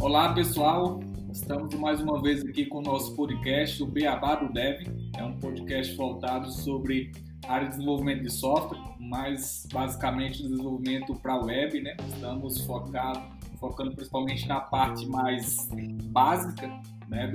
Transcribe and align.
Olá, 0.00 0.34
pessoal. 0.34 1.00
Estamos 1.32 1.74
mais 1.74 2.00
uma 2.00 2.20
vez 2.20 2.44
aqui 2.44 2.66
com 2.66 2.78
o 2.78 2.82
nosso 2.82 3.16
podcast, 3.16 3.82
o 3.82 3.86
Beabá 3.86 4.34
do 4.36 4.52
Dev. 4.52 4.86
É 5.16 5.24
um 5.24 5.38
podcast 5.38 5.96
voltado 5.96 6.50
sobre 6.50 7.10
área 7.48 7.66
de 7.68 7.76
desenvolvimento 7.76 8.22
de 8.22 8.30
software, 8.30 8.78
mas 9.00 9.66
basicamente 9.72 10.42
desenvolvimento 10.42 11.14
para 11.14 11.36
web, 11.36 11.80
né? 11.80 11.96
Estamos 12.08 12.60
focado, 12.66 13.20
focando 13.58 13.92
principalmente 13.92 14.46
na 14.46 14.60
parte 14.60 15.06
mais 15.06 15.68
básica, 16.10 16.70
né? 17.14 17.32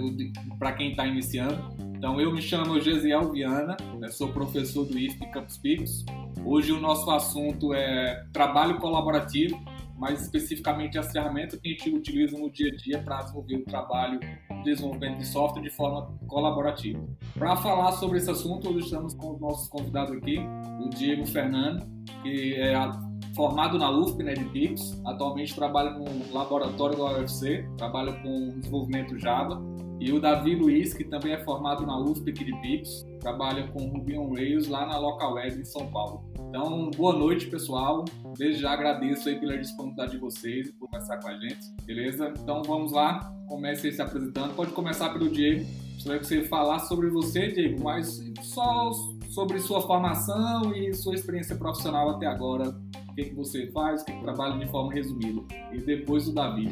Para 0.57 0.73
quem 0.73 0.91
está 0.91 1.05
iniciando. 1.05 1.57
Então, 1.95 2.19
eu 2.19 2.31
me 2.31 2.41
chamo 2.41 2.79
Gesiel 2.79 3.31
Viana, 3.31 3.75
né? 3.99 4.07
sou 4.09 4.29
professor 4.29 4.85
do 4.85 4.97
IFP 4.97 5.25
Campus 5.31 5.57
Picos. 5.57 6.05
Hoje 6.45 6.71
o 6.71 6.79
nosso 6.79 7.09
assunto 7.11 7.73
é 7.73 8.25
trabalho 8.31 8.77
colaborativo 8.77 9.59
mais 9.99 10.21
especificamente 10.21 10.97
as 10.97 11.11
ferramentas 11.11 11.59
que 11.59 11.67
a 11.67 11.71
gente 11.71 11.89
utiliza 11.89 12.37
no 12.37 12.49
dia 12.49 12.71
a 12.71 12.75
dia 12.75 13.03
para 13.03 13.21
desenvolver 13.21 13.57
o 13.57 13.65
trabalho 13.65 14.19
de 14.19 14.63
desenvolvimento 14.63 15.17
de 15.17 15.27
software 15.27 15.61
de 15.61 15.69
forma 15.69 16.17
colaborativa. 16.25 17.05
Para 17.37 17.57
falar 17.57 17.91
sobre 17.91 18.17
esse 18.17 18.31
assunto, 18.31 18.69
hoje 18.69 18.85
estamos 18.85 19.13
com 19.13 19.33
os 19.33 19.41
nossos 19.41 19.67
convidados 19.67 20.15
aqui, 20.15 20.39
o 20.79 20.89
Diego 20.89 21.25
Fernando, 21.27 21.85
que 22.23 22.55
é 22.55 22.73
formado 23.35 23.77
na 23.77 23.89
UFP, 23.91 24.23
né, 24.23 24.33
de 24.33 24.45
PIX, 24.45 25.01
atualmente 25.05 25.55
trabalha 25.55 25.91
no 25.91 26.05
laboratório 26.33 26.97
da 26.97 27.19
UFC, 27.19 27.67
trabalha 27.77 28.13
com 28.21 28.59
desenvolvimento 28.59 29.17
Java, 29.17 29.61
e 29.99 30.13
o 30.13 30.19
Davi 30.19 30.55
Luiz, 30.55 30.93
que 30.93 31.03
também 31.03 31.33
é 31.33 31.43
formado 31.43 31.85
na 31.85 31.99
UFP 31.99 32.31
aqui 32.31 32.45
de 32.45 32.55
Pix, 32.61 33.05
trabalha 33.19 33.67
com 33.67 33.85
Ruby 33.85 34.17
on 34.17 34.33
Rails 34.33 34.69
lá 34.69 34.85
na 34.85 34.97
Local 34.97 35.33
Web 35.33 35.59
em 35.59 35.65
São 35.65 35.87
Paulo. 35.87 36.23
Então, 36.47 36.89
boa 36.95 37.13
noite, 37.13 37.47
pessoal. 37.47 38.05
Desde 38.37 38.61
já 38.61 38.71
agradeço 38.71 39.27
aí 39.27 39.37
pela 39.37 39.57
disponibilidade 39.57 40.13
de 40.13 40.17
vocês 40.17 40.71
por 40.71 40.87
conversar 40.87 41.17
com 41.17 41.27
a 41.27 41.33
gente, 41.37 41.59
beleza? 41.85 42.33
Então, 42.41 42.61
vamos 42.63 42.93
lá. 42.93 43.19
Comece 43.49 43.91
se 43.91 44.01
apresentando. 44.01 44.55
Pode 44.55 44.71
começar 44.71 45.09
pelo 45.09 45.29
Diego. 45.29 45.65
Gostaria 45.95 46.19
que 46.19 46.27
você 46.27 46.43
falasse 46.43 46.87
sobre 46.87 47.09
você, 47.09 47.49
Diego, 47.49 47.83
mas 47.83 48.21
só 48.41 48.91
sobre 49.31 49.59
sua 49.59 49.81
formação 49.81 50.73
e 50.73 50.93
sua 50.93 51.13
experiência 51.13 51.57
profissional 51.57 52.11
até 52.11 52.25
agora. 52.25 52.73
Que, 53.19 53.31
que 53.31 53.35
você 53.35 53.69
faz, 53.71 54.01
o 54.01 54.05
que, 54.05 54.13
que 54.13 54.21
trabalha 54.21 54.57
de 54.57 54.65
forma 54.71 54.93
resumida. 54.93 55.41
E 55.73 55.81
depois 55.81 56.25
o 56.29 56.33
Davi. 56.33 56.69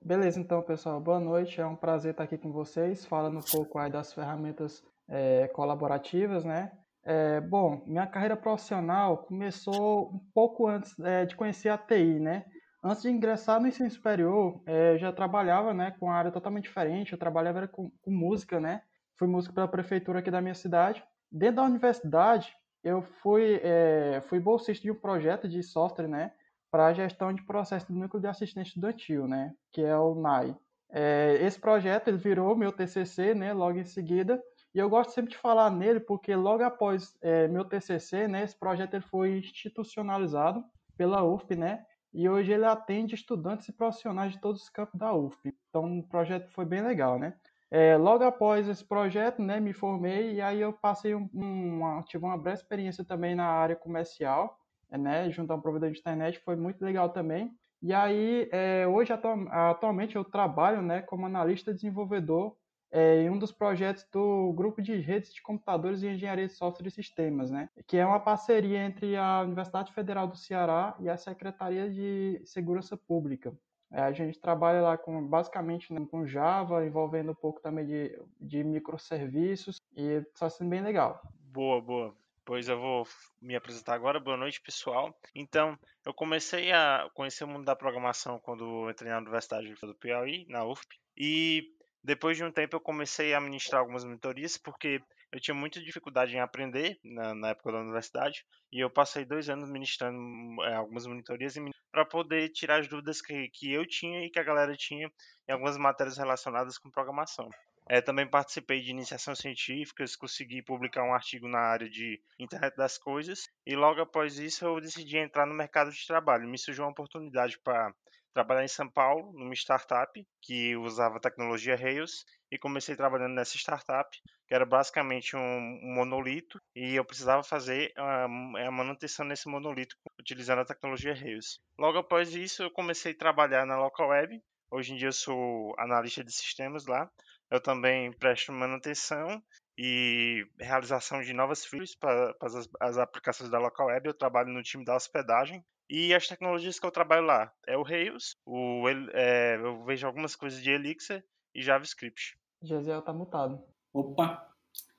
Beleza, 0.00 0.38
então, 0.38 0.62
pessoal, 0.62 1.00
boa 1.00 1.18
noite. 1.18 1.60
É 1.60 1.66
um 1.66 1.74
prazer 1.74 2.12
estar 2.12 2.22
aqui 2.22 2.38
com 2.38 2.52
vocês, 2.52 3.04
falando 3.04 3.38
um 3.38 3.42
pouco 3.42 3.80
aí 3.80 3.90
das 3.90 4.12
ferramentas 4.12 4.84
é, 5.08 5.48
colaborativas, 5.48 6.44
né? 6.44 6.70
É, 7.04 7.40
bom, 7.40 7.82
minha 7.84 8.06
carreira 8.06 8.36
profissional 8.36 9.24
começou 9.24 10.14
um 10.14 10.20
pouco 10.32 10.68
antes 10.68 10.96
é, 11.00 11.26
de 11.26 11.34
conhecer 11.34 11.70
a 11.70 11.78
TI, 11.78 12.20
né? 12.20 12.44
Antes 12.84 13.02
de 13.02 13.10
ingressar 13.10 13.60
no 13.60 13.66
ensino 13.66 13.90
superior, 13.90 14.62
é, 14.64 14.92
eu 14.92 14.98
já 14.98 15.12
trabalhava, 15.12 15.74
né, 15.74 15.96
com 15.98 16.06
uma 16.06 16.14
área 16.14 16.30
totalmente 16.30 16.66
diferente. 16.66 17.12
Eu 17.12 17.18
trabalhava 17.18 17.66
com, 17.66 17.90
com 18.00 18.10
música, 18.12 18.60
né? 18.60 18.82
Fui 19.16 19.26
músico 19.26 19.52
pela 19.52 19.66
prefeitura 19.66 20.20
aqui 20.20 20.30
da 20.30 20.40
minha 20.40 20.54
cidade. 20.54 21.02
Dentro 21.30 21.56
da 21.56 21.64
universidade, 21.64 22.56
eu 22.82 23.02
fui, 23.02 23.60
é, 23.62 24.22
fui 24.28 24.40
bolsista 24.40 24.82
de 24.82 24.90
um 24.90 24.94
projeto 24.94 25.48
de 25.48 25.62
software, 25.62 26.08
né? 26.08 26.32
para 26.70 26.86
a 26.86 26.92
gestão 26.92 27.32
de 27.32 27.42
processo 27.42 27.90
do 27.90 27.98
núcleo 27.98 28.20
de 28.20 28.26
assistência 28.26 28.70
estudantil, 28.70 29.26
né, 29.26 29.54
que 29.72 29.82
é 29.82 29.96
o 29.96 30.14
NAI. 30.14 30.54
É, 30.90 31.38
esse 31.40 31.58
projeto 31.58 32.08
ele 32.08 32.16
virou 32.16 32.56
meu 32.56 32.72
TCC, 32.72 33.34
né, 33.34 33.52
logo 33.52 33.78
em 33.78 33.84
seguida, 33.84 34.42
e 34.74 34.78
eu 34.78 34.88
gosto 34.88 35.10
sempre 35.10 35.32
de 35.32 35.38
falar 35.38 35.70
nele 35.70 36.00
porque 36.00 36.34
logo 36.34 36.62
após 36.62 37.16
é, 37.20 37.48
meu 37.48 37.64
TCC, 37.64 38.28
né, 38.28 38.44
esse 38.44 38.56
projeto 38.56 38.94
ele 38.94 39.04
foi 39.04 39.38
institucionalizado 39.38 40.64
pela 40.96 41.22
UFP, 41.22 41.56
né, 41.56 41.84
e 42.12 42.28
hoje 42.28 42.52
ele 42.52 42.64
atende 42.64 43.14
estudantes 43.14 43.68
e 43.68 43.72
profissionais 43.72 44.32
de 44.32 44.40
todos 44.40 44.62
os 44.62 44.68
campos 44.68 44.98
da 44.98 45.12
UFP. 45.14 45.54
Então 45.68 45.98
o 45.98 46.06
projeto 46.06 46.50
foi 46.50 46.64
bem 46.64 46.82
legal, 46.82 47.18
né. 47.18 47.34
É, 47.70 47.96
logo 47.96 48.24
após 48.24 48.66
esse 48.66 48.84
projeto, 48.84 49.42
né, 49.42 49.60
me 49.60 49.74
formei 49.74 50.34
e 50.34 50.40
aí 50.40 50.60
eu 50.60 50.72
passei 50.72 51.14
um, 51.14 51.28
uma, 51.34 52.02
tive 52.02 52.24
uma 52.24 52.38
breve 52.38 52.60
experiência 52.60 53.04
também 53.04 53.34
na 53.34 53.46
área 53.46 53.76
comercial, 53.76 54.58
né, 54.90 55.30
junto 55.30 55.52
a 55.52 55.56
um 55.56 55.60
provedor 55.60 55.90
de 55.90 55.98
internet, 55.98 56.38
foi 56.40 56.56
muito 56.56 56.82
legal 56.82 57.10
também. 57.10 57.52
E 57.82 57.92
aí, 57.92 58.48
é, 58.50 58.86
hoje, 58.88 59.12
atualmente, 59.12 60.16
eu 60.16 60.24
trabalho 60.24 60.82
né, 60.82 61.02
como 61.02 61.26
analista 61.26 61.72
desenvolvedor 61.72 62.56
é, 62.90 63.22
em 63.22 63.30
um 63.30 63.38
dos 63.38 63.52
projetos 63.52 64.04
do 64.10 64.52
Grupo 64.54 64.80
de 64.82 64.96
Redes 64.96 65.32
de 65.32 65.42
Computadores 65.42 66.02
e 66.02 66.08
Engenharia 66.08 66.46
de 66.46 66.54
Software 66.54 66.88
e 66.88 66.90
Sistemas, 66.90 67.50
né, 67.50 67.68
que 67.86 67.98
é 67.98 68.06
uma 68.06 68.18
parceria 68.18 68.78
entre 68.78 69.14
a 69.16 69.42
Universidade 69.42 69.92
Federal 69.92 70.26
do 70.26 70.36
Ceará 70.36 70.96
e 71.00 71.08
a 71.08 71.16
Secretaria 71.16 71.90
de 71.90 72.40
Segurança 72.44 72.96
Pública. 72.96 73.52
É, 73.90 74.02
a 74.02 74.12
gente 74.12 74.38
trabalha 74.38 74.82
lá 74.82 74.98
com, 74.98 75.26
basicamente 75.26 75.92
né, 75.92 76.06
com 76.10 76.26
Java, 76.26 76.84
envolvendo 76.84 77.32
um 77.32 77.34
pouco 77.34 77.60
também 77.60 77.86
de, 77.86 78.20
de 78.40 78.62
microserviços, 78.62 79.80
e 79.96 80.02
está 80.02 80.50
sendo 80.50 80.70
bem 80.70 80.82
legal. 80.82 81.20
Boa, 81.52 81.80
boa. 81.80 82.14
Pois 82.44 82.68
eu 82.68 82.80
vou 82.80 83.06
me 83.42 83.54
apresentar 83.54 83.94
agora. 83.94 84.18
Boa 84.18 84.36
noite, 84.36 84.60
pessoal. 84.60 85.14
Então, 85.34 85.78
eu 86.04 86.14
comecei 86.14 86.72
a 86.72 87.08
conhecer 87.12 87.44
o 87.44 87.48
mundo 87.48 87.64
da 87.64 87.76
programação 87.76 88.38
quando 88.40 88.88
entrei 88.90 89.10
na 89.10 89.18
Universidade 89.18 89.74
do 89.74 89.94
Piauí, 89.94 90.46
na 90.48 90.64
UFP. 90.64 90.96
E 91.14 91.74
depois 92.02 92.38
de 92.38 92.44
um 92.44 92.50
tempo 92.50 92.76
eu 92.76 92.80
comecei 92.80 93.34
a 93.34 93.40
ministrar 93.40 93.80
algumas 93.80 94.02
mentorias, 94.02 94.56
porque 94.56 95.02
eu 95.30 95.38
tinha 95.38 95.54
muita 95.54 95.78
dificuldade 95.82 96.34
em 96.34 96.40
aprender 96.40 96.98
na, 97.04 97.34
na 97.34 97.48
época 97.50 97.72
da 97.72 97.80
universidade. 97.80 98.46
E 98.72 98.80
eu 98.80 98.88
passei 98.88 99.26
dois 99.26 99.50
anos 99.50 99.70
ministrando 99.70 100.18
é, 100.62 100.74
algumas 100.74 101.06
monitorias 101.06 101.54
para 101.90 102.04
poder 102.04 102.50
tirar 102.50 102.80
as 102.80 102.88
dúvidas 102.88 103.20
que, 103.20 103.48
que 103.48 103.72
eu 103.72 103.86
tinha 103.86 104.24
e 104.24 104.30
que 104.30 104.38
a 104.38 104.44
galera 104.44 104.76
tinha 104.76 105.10
em 105.48 105.52
algumas 105.52 105.76
matérias 105.76 106.18
relacionadas 106.18 106.78
com 106.78 106.90
programação. 106.90 107.48
É, 107.90 108.02
também 108.02 108.28
participei 108.28 108.80
de 108.82 108.90
iniciações 108.90 109.38
científicas, 109.38 110.14
consegui 110.14 110.62
publicar 110.62 111.02
um 111.04 111.14
artigo 111.14 111.48
na 111.48 111.60
área 111.60 111.88
de 111.88 112.20
internet 112.38 112.76
das 112.76 112.98
coisas 112.98 113.48
e 113.66 113.74
logo 113.74 114.02
após 114.02 114.38
isso 114.38 114.66
eu 114.66 114.78
decidi 114.78 115.16
entrar 115.16 115.46
no 115.46 115.54
mercado 115.54 115.90
de 115.90 116.06
trabalho. 116.06 116.46
Me 116.46 116.58
surgiu 116.58 116.84
uma 116.84 116.90
oportunidade 116.90 117.58
para 117.60 117.94
trabalhar 118.38 118.64
em 118.64 118.68
São 118.68 118.88
Paulo, 118.88 119.32
numa 119.32 119.52
startup 119.54 120.24
que 120.40 120.76
usava 120.76 121.20
tecnologia 121.20 121.76
Rails 121.76 122.24
e 122.50 122.56
comecei 122.56 122.94
trabalhando 122.94 123.34
nessa 123.34 123.56
startup, 123.56 124.08
que 124.46 124.54
era 124.54 124.64
basicamente 124.64 125.36
um, 125.36 125.80
monolito 125.82 126.60
e 126.74 126.94
eu 126.94 127.04
precisava 127.04 127.42
fazer 127.42 127.92
a, 127.96 128.28
manutenção 128.70 129.26
nesse 129.26 129.48
monolito 129.48 129.96
utilizando 130.20 130.60
a 130.60 130.64
tecnologia 130.64 131.14
Rails. 131.14 131.60
Logo 131.78 131.98
após 131.98 132.34
isso 132.34 132.62
eu 132.62 132.70
comecei 132.70 133.12
a 133.12 133.18
trabalhar 133.18 133.66
na 133.66 133.76
local 133.76 134.10
web. 134.10 134.40
Hoje 134.70 134.92
em 134.92 134.96
dia 134.96 135.08
eu 135.08 135.12
sou 135.12 135.74
analista 135.78 136.22
de 136.22 136.32
sistemas 136.32 136.86
lá 136.86 137.10
eu 137.50 137.60
também 137.60 138.12
presto 138.12 138.52
manutenção 138.52 139.42
e 139.76 140.46
realização 140.60 141.22
de 141.22 141.32
novas 141.32 141.64
features 141.64 141.94
para, 141.94 142.34
para 142.34 142.48
as, 142.48 142.68
as, 142.80 142.98
aplicações 142.98 143.50
da 143.50 143.58
local 143.58 143.86
web. 143.86 144.06
Eu 144.06 144.14
trabalho 144.14 144.50
no 144.50 144.62
time 144.62 144.84
da 144.84 144.96
hospedagem. 144.96 145.64
E 145.88 146.14
as 146.14 146.28
tecnologias 146.28 146.78
que 146.78 146.84
eu 146.84 146.90
trabalho 146.90 147.24
lá 147.24 147.52
é 147.66 147.76
o 147.76 147.82
Rails, 147.82 148.36
o, 148.44 148.84
é, 149.12 149.56
eu 149.56 149.82
vejo 149.84 150.06
algumas 150.06 150.36
coisas 150.36 150.62
de 150.62 150.70
Elixir 150.70 151.24
e 151.54 151.62
JavaScript. 151.62 152.38
Gesiel 152.62 153.00
tá 153.00 153.12
mutado. 153.12 153.62
Opa! 153.92 154.46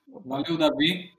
Valeu, 0.08 0.58
Davi. 0.58 1.12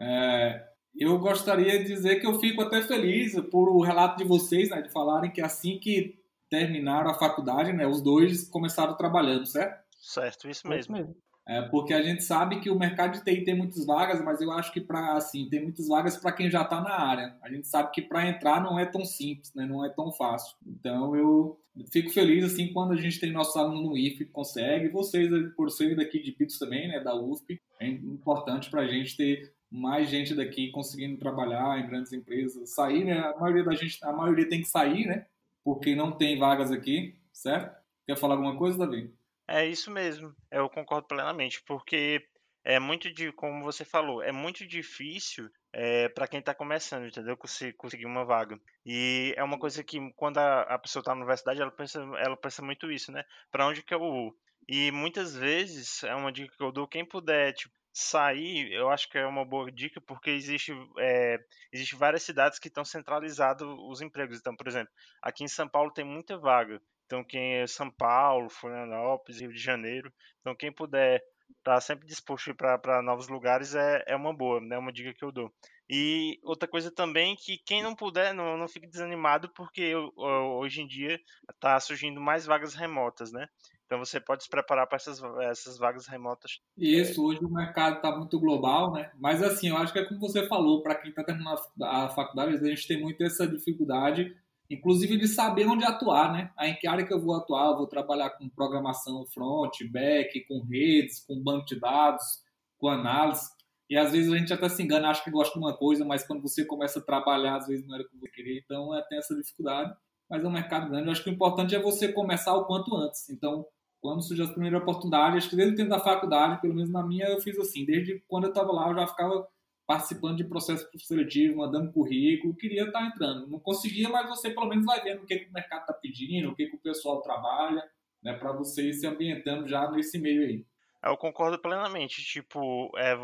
É, 0.00 0.68
eu 0.96 1.16
gostaria 1.18 1.78
de 1.78 1.84
dizer 1.84 2.20
que 2.20 2.26
eu 2.26 2.40
fico 2.40 2.60
até 2.60 2.82
feliz 2.82 3.38
por 3.50 3.68
o 3.68 3.80
relato 3.80 4.16
de 4.16 4.24
vocês, 4.24 4.70
né, 4.70 4.82
de 4.82 4.90
falarem 4.90 5.30
que 5.30 5.40
assim 5.40 5.78
que 5.78 6.18
terminaram 6.50 7.10
a 7.10 7.18
faculdade, 7.18 7.72
né, 7.72 7.86
os 7.86 8.02
dois 8.02 8.48
começaram 8.48 8.96
trabalhando, 8.96 9.46
certo? 9.46 9.84
Certo, 9.96 10.48
isso 10.48 10.66
mesmo. 10.66 10.96
É 10.96 11.00
isso 11.00 11.08
mesmo. 11.08 11.27
É, 11.48 11.62
porque 11.62 11.94
a 11.94 12.02
gente 12.02 12.22
sabe 12.22 12.60
que 12.60 12.68
o 12.68 12.78
mercado 12.78 13.14
de 13.14 13.24
TI 13.24 13.42
tem 13.42 13.56
muitas 13.56 13.86
vagas, 13.86 14.22
mas 14.22 14.38
eu 14.42 14.52
acho 14.52 14.70
que 14.70 14.82
para 14.82 15.14
assim 15.14 15.48
tem 15.48 15.62
muitas 15.62 15.88
vagas 15.88 16.14
para 16.18 16.30
quem 16.30 16.50
já 16.50 16.60
está 16.60 16.78
na 16.82 16.92
área. 16.92 17.34
A 17.42 17.48
gente 17.50 17.66
sabe 17.66 17.90
que 17.90 18.02
para 18.02 18.28
entrar 18.28 18.62
não 18.62 18.78
é 18.78 18.84
tão 18.84 19.02
simples, 19.02 19.54
né? 19.54 19.64
não 19.64 19.82
é 19.82 19.88
tão 19.88 20.12
fácil. 20.12 20.54
Então 20.66 21.16
eu 21.16 21.58
fico 21.90 22.10
feliz 22.10 22.44
assim 22.44 22.70
quando 22.70 22.92
a 22.92 22.96
gente 22.96 23.18
tem 23.18 23.32
nossos 23.32 23.56
alunos 23.56 23.82
no 23.82 23.96
IF 23.96 24.26
consegue. 24.26 24.90
Vocês 24.90 25.30
por 25.56 25.70
serem 25.70 25.96
daqui 25.96 26.20
de 26.20 26.32
Pix 26.32 26.58
também, 26.58 26.86
né, 26.86 27.00
da 27.00 27.14
UFP, 27.16 27.58
é 27.80 27.88
importante 27.88 28.68
para 28.68 28.82
a 28.82 28.86
gente 28.86 29.16
ter 29.16 29.50
mais 29.70 30.10
gente 30.10 30.34
daqui 30.34 30.70
conseguindo 30.70 31.16
trabalhar 31.16 31.78
em 31.78 31.86
grandes 31.86 32.12
empresas, 32.12 32.70
sair, 32.70 33.04
né? 33.04 33.18
A 33.20 33.38
maioria 33.38 33.64
da 33.64 33.74
gente, 33.74 33.98
a 34.02 34.12
maioria 34.12 34.48
tem 34.48 34.60
que 34.60 34.68
sair, 34.68 35.06
né? 35.06 35.26
Porque 35.64 35.94
não 35.94 36.12
tem 36.12 36.38
vagas 36.38 36.70
aqui, 36.70 37.14
certo? 37.32 37.74
Quer 38.06 38.16
falar 38.16 38.34
alguma 38.34 38.56
coisa, 38.56 38.78
Davi? 38.78 39.17
É 39.48 39.64
isso 39.66 39.90
mesmo, 39.90 40.34
eu 40.50 40.68
concordo 40.68 41.08
plenamente, 41.08 41.62
porque 41.66 42.22
é 42.62 42.78
muito 42.78 43.10
de, 43.10 43.32
como 43.32 43.64
você 43.64 43.82
falou, 43.82 44.22
é 44.22 44.30
muito 44.30 44.66
difícil 44.66 45.48
é, 45.72 46.08
para 46.10 46.28
quem 46.28 46.40
está 46.40 46.54
começando, 46.54 47.06
entendeu? 47.06 47.34
Conseguir, 47.34 48.04
uma 48.04 48.26
vaga. 48.26 48.60
E 48.84 49.32
é 49.38 49.42
uma 49.42 49.58
coisa 49.58 49.82
que 49.82 49.98
quando 50.14 50.36
a, 50.36 50.62
a 50.62 50.78
pessoa 50.78 51.00
está 51.00 51.14
na 51.14 51.20
universidade, 51.20 51.62
ela 51.62 51.70
pensa, 51.70 51.98
ela 52.18 52.36
pensa 52.36 52.62
muito 52.62 52.92
isso, 52.92 53.10
né? 53.10 53.24
Para 53.50 53.66
onde 53.66 53.82
que 53.82 53.94
eu 53.94 54.00
vou? 54.00 54.36
E 54.68 54.90
muitas 54.92 55.34
vezes 55.34 56.04
é 56.04 56.14
uma 56.14 56.30
dica 56.30 56.54
que 56.54 56.62
eu 56.62 56.70
dou, 56.70 56.86
quem 56.86 57.04
puder, 57.06 57.54
tipo, 57.54 57.74
sair, 57.90 58.70
eu 58.72 58.90
acho 58.90 59.08
que 59.08 59.16
é 59.16 59.26
uma 59.26 59.44
boa 59.46 59.72
dica, 59.72 60.00
porque 60.00 60.30
existe, 60.30 60.72
é, 60.98 61.38
existe 61.72 61.96
várias 61.96 62.22
cidades 62.22 62.58
que 62.58 62.68
estão 62.68 62.84
centralizados 62.84 63.66
os 63.88 64.02
empregos. 64.02 64.38
Então, 64.38 64.54
por 64.54 64.68
exemplo, 64.68 64.92
aqui 65.22 65.42
em 65.42 65.48
São 65.48 65.66
Paulo 65.66 65.90
tem 65.90 66.04
muita 66.04 66.36
vaga. 66.36 66.80
Então, 67.08 67.24
quem 67.24 67.54
é 67.54 67.66
São 67.66 67.90
Paulo, 67.90 68.50
Florianópolis, 68.50 69.40
Rio 69.40 69.50
de 69.50 69.58
Janeiro, 69.58 70.12
então 70.42 70.54
quem 70.54 70.70
puder 70.70 71.24
estar 71.56 71.74
tá 71.76 71.80
sempre 71.80 72.06
disposto 72.06 72.54
para 72.54 73.00
novos 73.02 73.28
lugares 73.28 73.74
é, 73.74 74.04
é 74.06 74.14
uma 74.14 74.36
boa, 74.36 74.60
né? 74.60 74.76
É 74.76 74.78
uma 74.78 74.92
dica 74.92 75.14
que 75.14 75.24
eu 75.24 75.32
dou. 75.32 75.50
E 75.88 76.38
outra 76.42 76.68
coisa 76.68 76.90
também 76.90 77.34
que 77.34 77.56
quem 77.64 77.82
não 77.82 77.94
puder, 77.94 78.34
não, 78.34 78.58
não 78.58 78.68
fique 78.68 78.86
desanimado, 78.86 79.48
porque 79.54 79.94
hoje 79.96 80.82
em 80.82 80.86
dia 80.86 81.18
está 81.50 81.80
surgindo 81.80 82.20
mais 82.20 82.44
vagas 82.44 82.74
remotas, 82.74 83.32
né? 83.32 83.48
Então 83.86 83.98
você 83.98 84.20
pode 84.20 84.42
se 84.44 84.50
preparar 84.50 84.86
para 84.86 84.96
essas, 84.96 85.18
essas 85.40 85.78
vagas 85.78 86.06
remotas. 86.06 86.60
Isso, 86.76 87.24
hoje 87.24 87.42
o 87.42 87.48
mercado 87.48 87.96
está 87.96 88.14
muito 88.14 88.38
global, 88.38 88.92
né? 88.92 89.10
Mas 89.18 89.42
assim, 89.42 89.70
eu 89.70 89.78
acho 89.78 89.94
que 89.94 89.98
é 89.98 90.04
como 90.04 90.20
você 90.20 90.46
falou, 90.46 90.82
para 90.82 90.94
quem 90.96 91.08
está 91.08 91.24
terminando 91.24 91.58
a 91.82 92.10
faculdade, 92.10 92.54
a 92.54 92.68
gente 92.68 92.86
tem 92.86 93.00
muito 93.00 93.24
essa 93.24 93.48
dificuldade, 93.48 94.36
inclusive 94.70 95.16
de 95.16 95.26
saber 95.26 95.66
onde 95.66 95.84
atuar, 95.84 96.32
né? 96.32 96.50
Em 96.60 96.74
que 96.74 96.86
área 96.86 97.06
que 97.06 97.12
eu 97.12 97.20
vou 97.20 97.34
atuar, 97.34 97.70
eu 97.70 97.76
vou 97.76 97.86
trabalhar 97.86 98.30
com 98.30 98.48
programação 98.48 99.24
front, 99.26 99.82
back, 99.90 100.44
com 100.46 100.60
redes, 100.64 101.24
com 101.26 101.42
banco 101.42 101.66
de 101.66 101.80
dados, 101.80 102.42
com 102.78 102.88
análise. 102.88 103.48
E 103.90 103.96
às 103.96 104.12
vezes 104.12 104.30
a 104.30 104.36
gente 104.36 104.52
até 104.52 104.68
se 104.68 104.82
engana, 104.82 105.08
acha 105.08 105.24
que 105.24 105.30
gosta 105.30 105.54
de 105.54 105.64
uma 105.64 105.74
coisa, 105.74 106.04
mas 106.04 106.26
quando 106.26 106.42
você 106.42 106.64
começa 106.64 106.98
a 106.98 107.02
trabalhar, 107.02 107.56
às 107.56 107.66
vezes 107.66 107.86
não 107.86 107.94
era 107.94 108.04
o 108.04 108.08
que 108.08 108.18
você 108.18 108.28
queria. 108.28 108.60
Então 108.62 108.94
é, 108.94 109.02
tem 109.08 109.18
essa 109.18 109.34
dificuldade. 109.34 109.94
Mas 110.28 110.44
é 110.44 110.46
um 110.46 110.52
mercado 110.52 110.90
grande. 110.90 111.06
Eu 111.06 111.12
acho 111.12 111.24
que 111.24 111.30
o 111.30 111.32
importante 111.32 111.74
é 111.74 111.80
você 111.80 112.12
começar 112.12 112.54
o 112.54 112.66
quanto 112.66 112.94
antes. 112.94 113.30
Então, 113.30 113.64
quando 113.98 114.22
surgiu 114.22 114.44
as 114.44 114.50
primeiras 114.50 114.82
oportunidades, 114.82 115.38
acho 115.38 115.50
que 115.50 115.56
desde 115.56 115.74
o 115.74 115.76
tempo 115.76 115.88
da 115.88 116.00
faculdade, 116.00 116.60
pelo 116.60 116.74
menos 116.74 116.90
na 116.90 117.02
minha, 117.02 117.26
eu 117.26 117.40
fiz 117.40 117.58
assim. 117.58 117.86
Desde 117.86 118.22
quando 118.28 118.44
eu 118.44 118.50
estava 118.50 118.70
lá, 118.70 118.90
eu 118.90 118.94
já 118.94 119.06
ficava 119.06 119.48
participando 119.88 120.36
de 120.36 120.44
processo 120.44 120.86
seletivo, 120.98 121.56
mandando 121.56 121.90
currículo, 121.90 122.54
queria 122.54 122.84
estar 122.84 123.06
entrando. 123.06 123.48
Não 123.48 123.58
conseguia, 123.58 124.10
mas 124.10 124.28
você 124.28 124.50
pelo 124.50 124.68
menos 124.68 124.84
vai 124.84 125.02
vendo 125.02 125.22
o 125.22 125.26
que, 125.26 125.38
que 125.38 125.48
o 125.48 125.52
mercado 125.52 125.80
está 125.80 125.94
pedindo, 125.94 126.50
o 126.50 126.54
que, 126.54 126.66
que 126.66 126.76
o 126.76 126.80
pessoal 126.80 127.22
trabalha, 127.22 127.82
né, 128.22 128.34
para 128.34 128.52
você 128.52 128.82
ir 128.82 128.92
se 128.92 129.06
ambientando 129.06 129.66
já 129.66 129.90
nesse 129.90 130.18
meio 130.18 130.42
aí. 130.42 130.66
Eu 131.02 131.16
concordo 131.16 131.58
plenamente, 131.58 132.22
tipo, 132.22 132.92
é, 132.98 133.16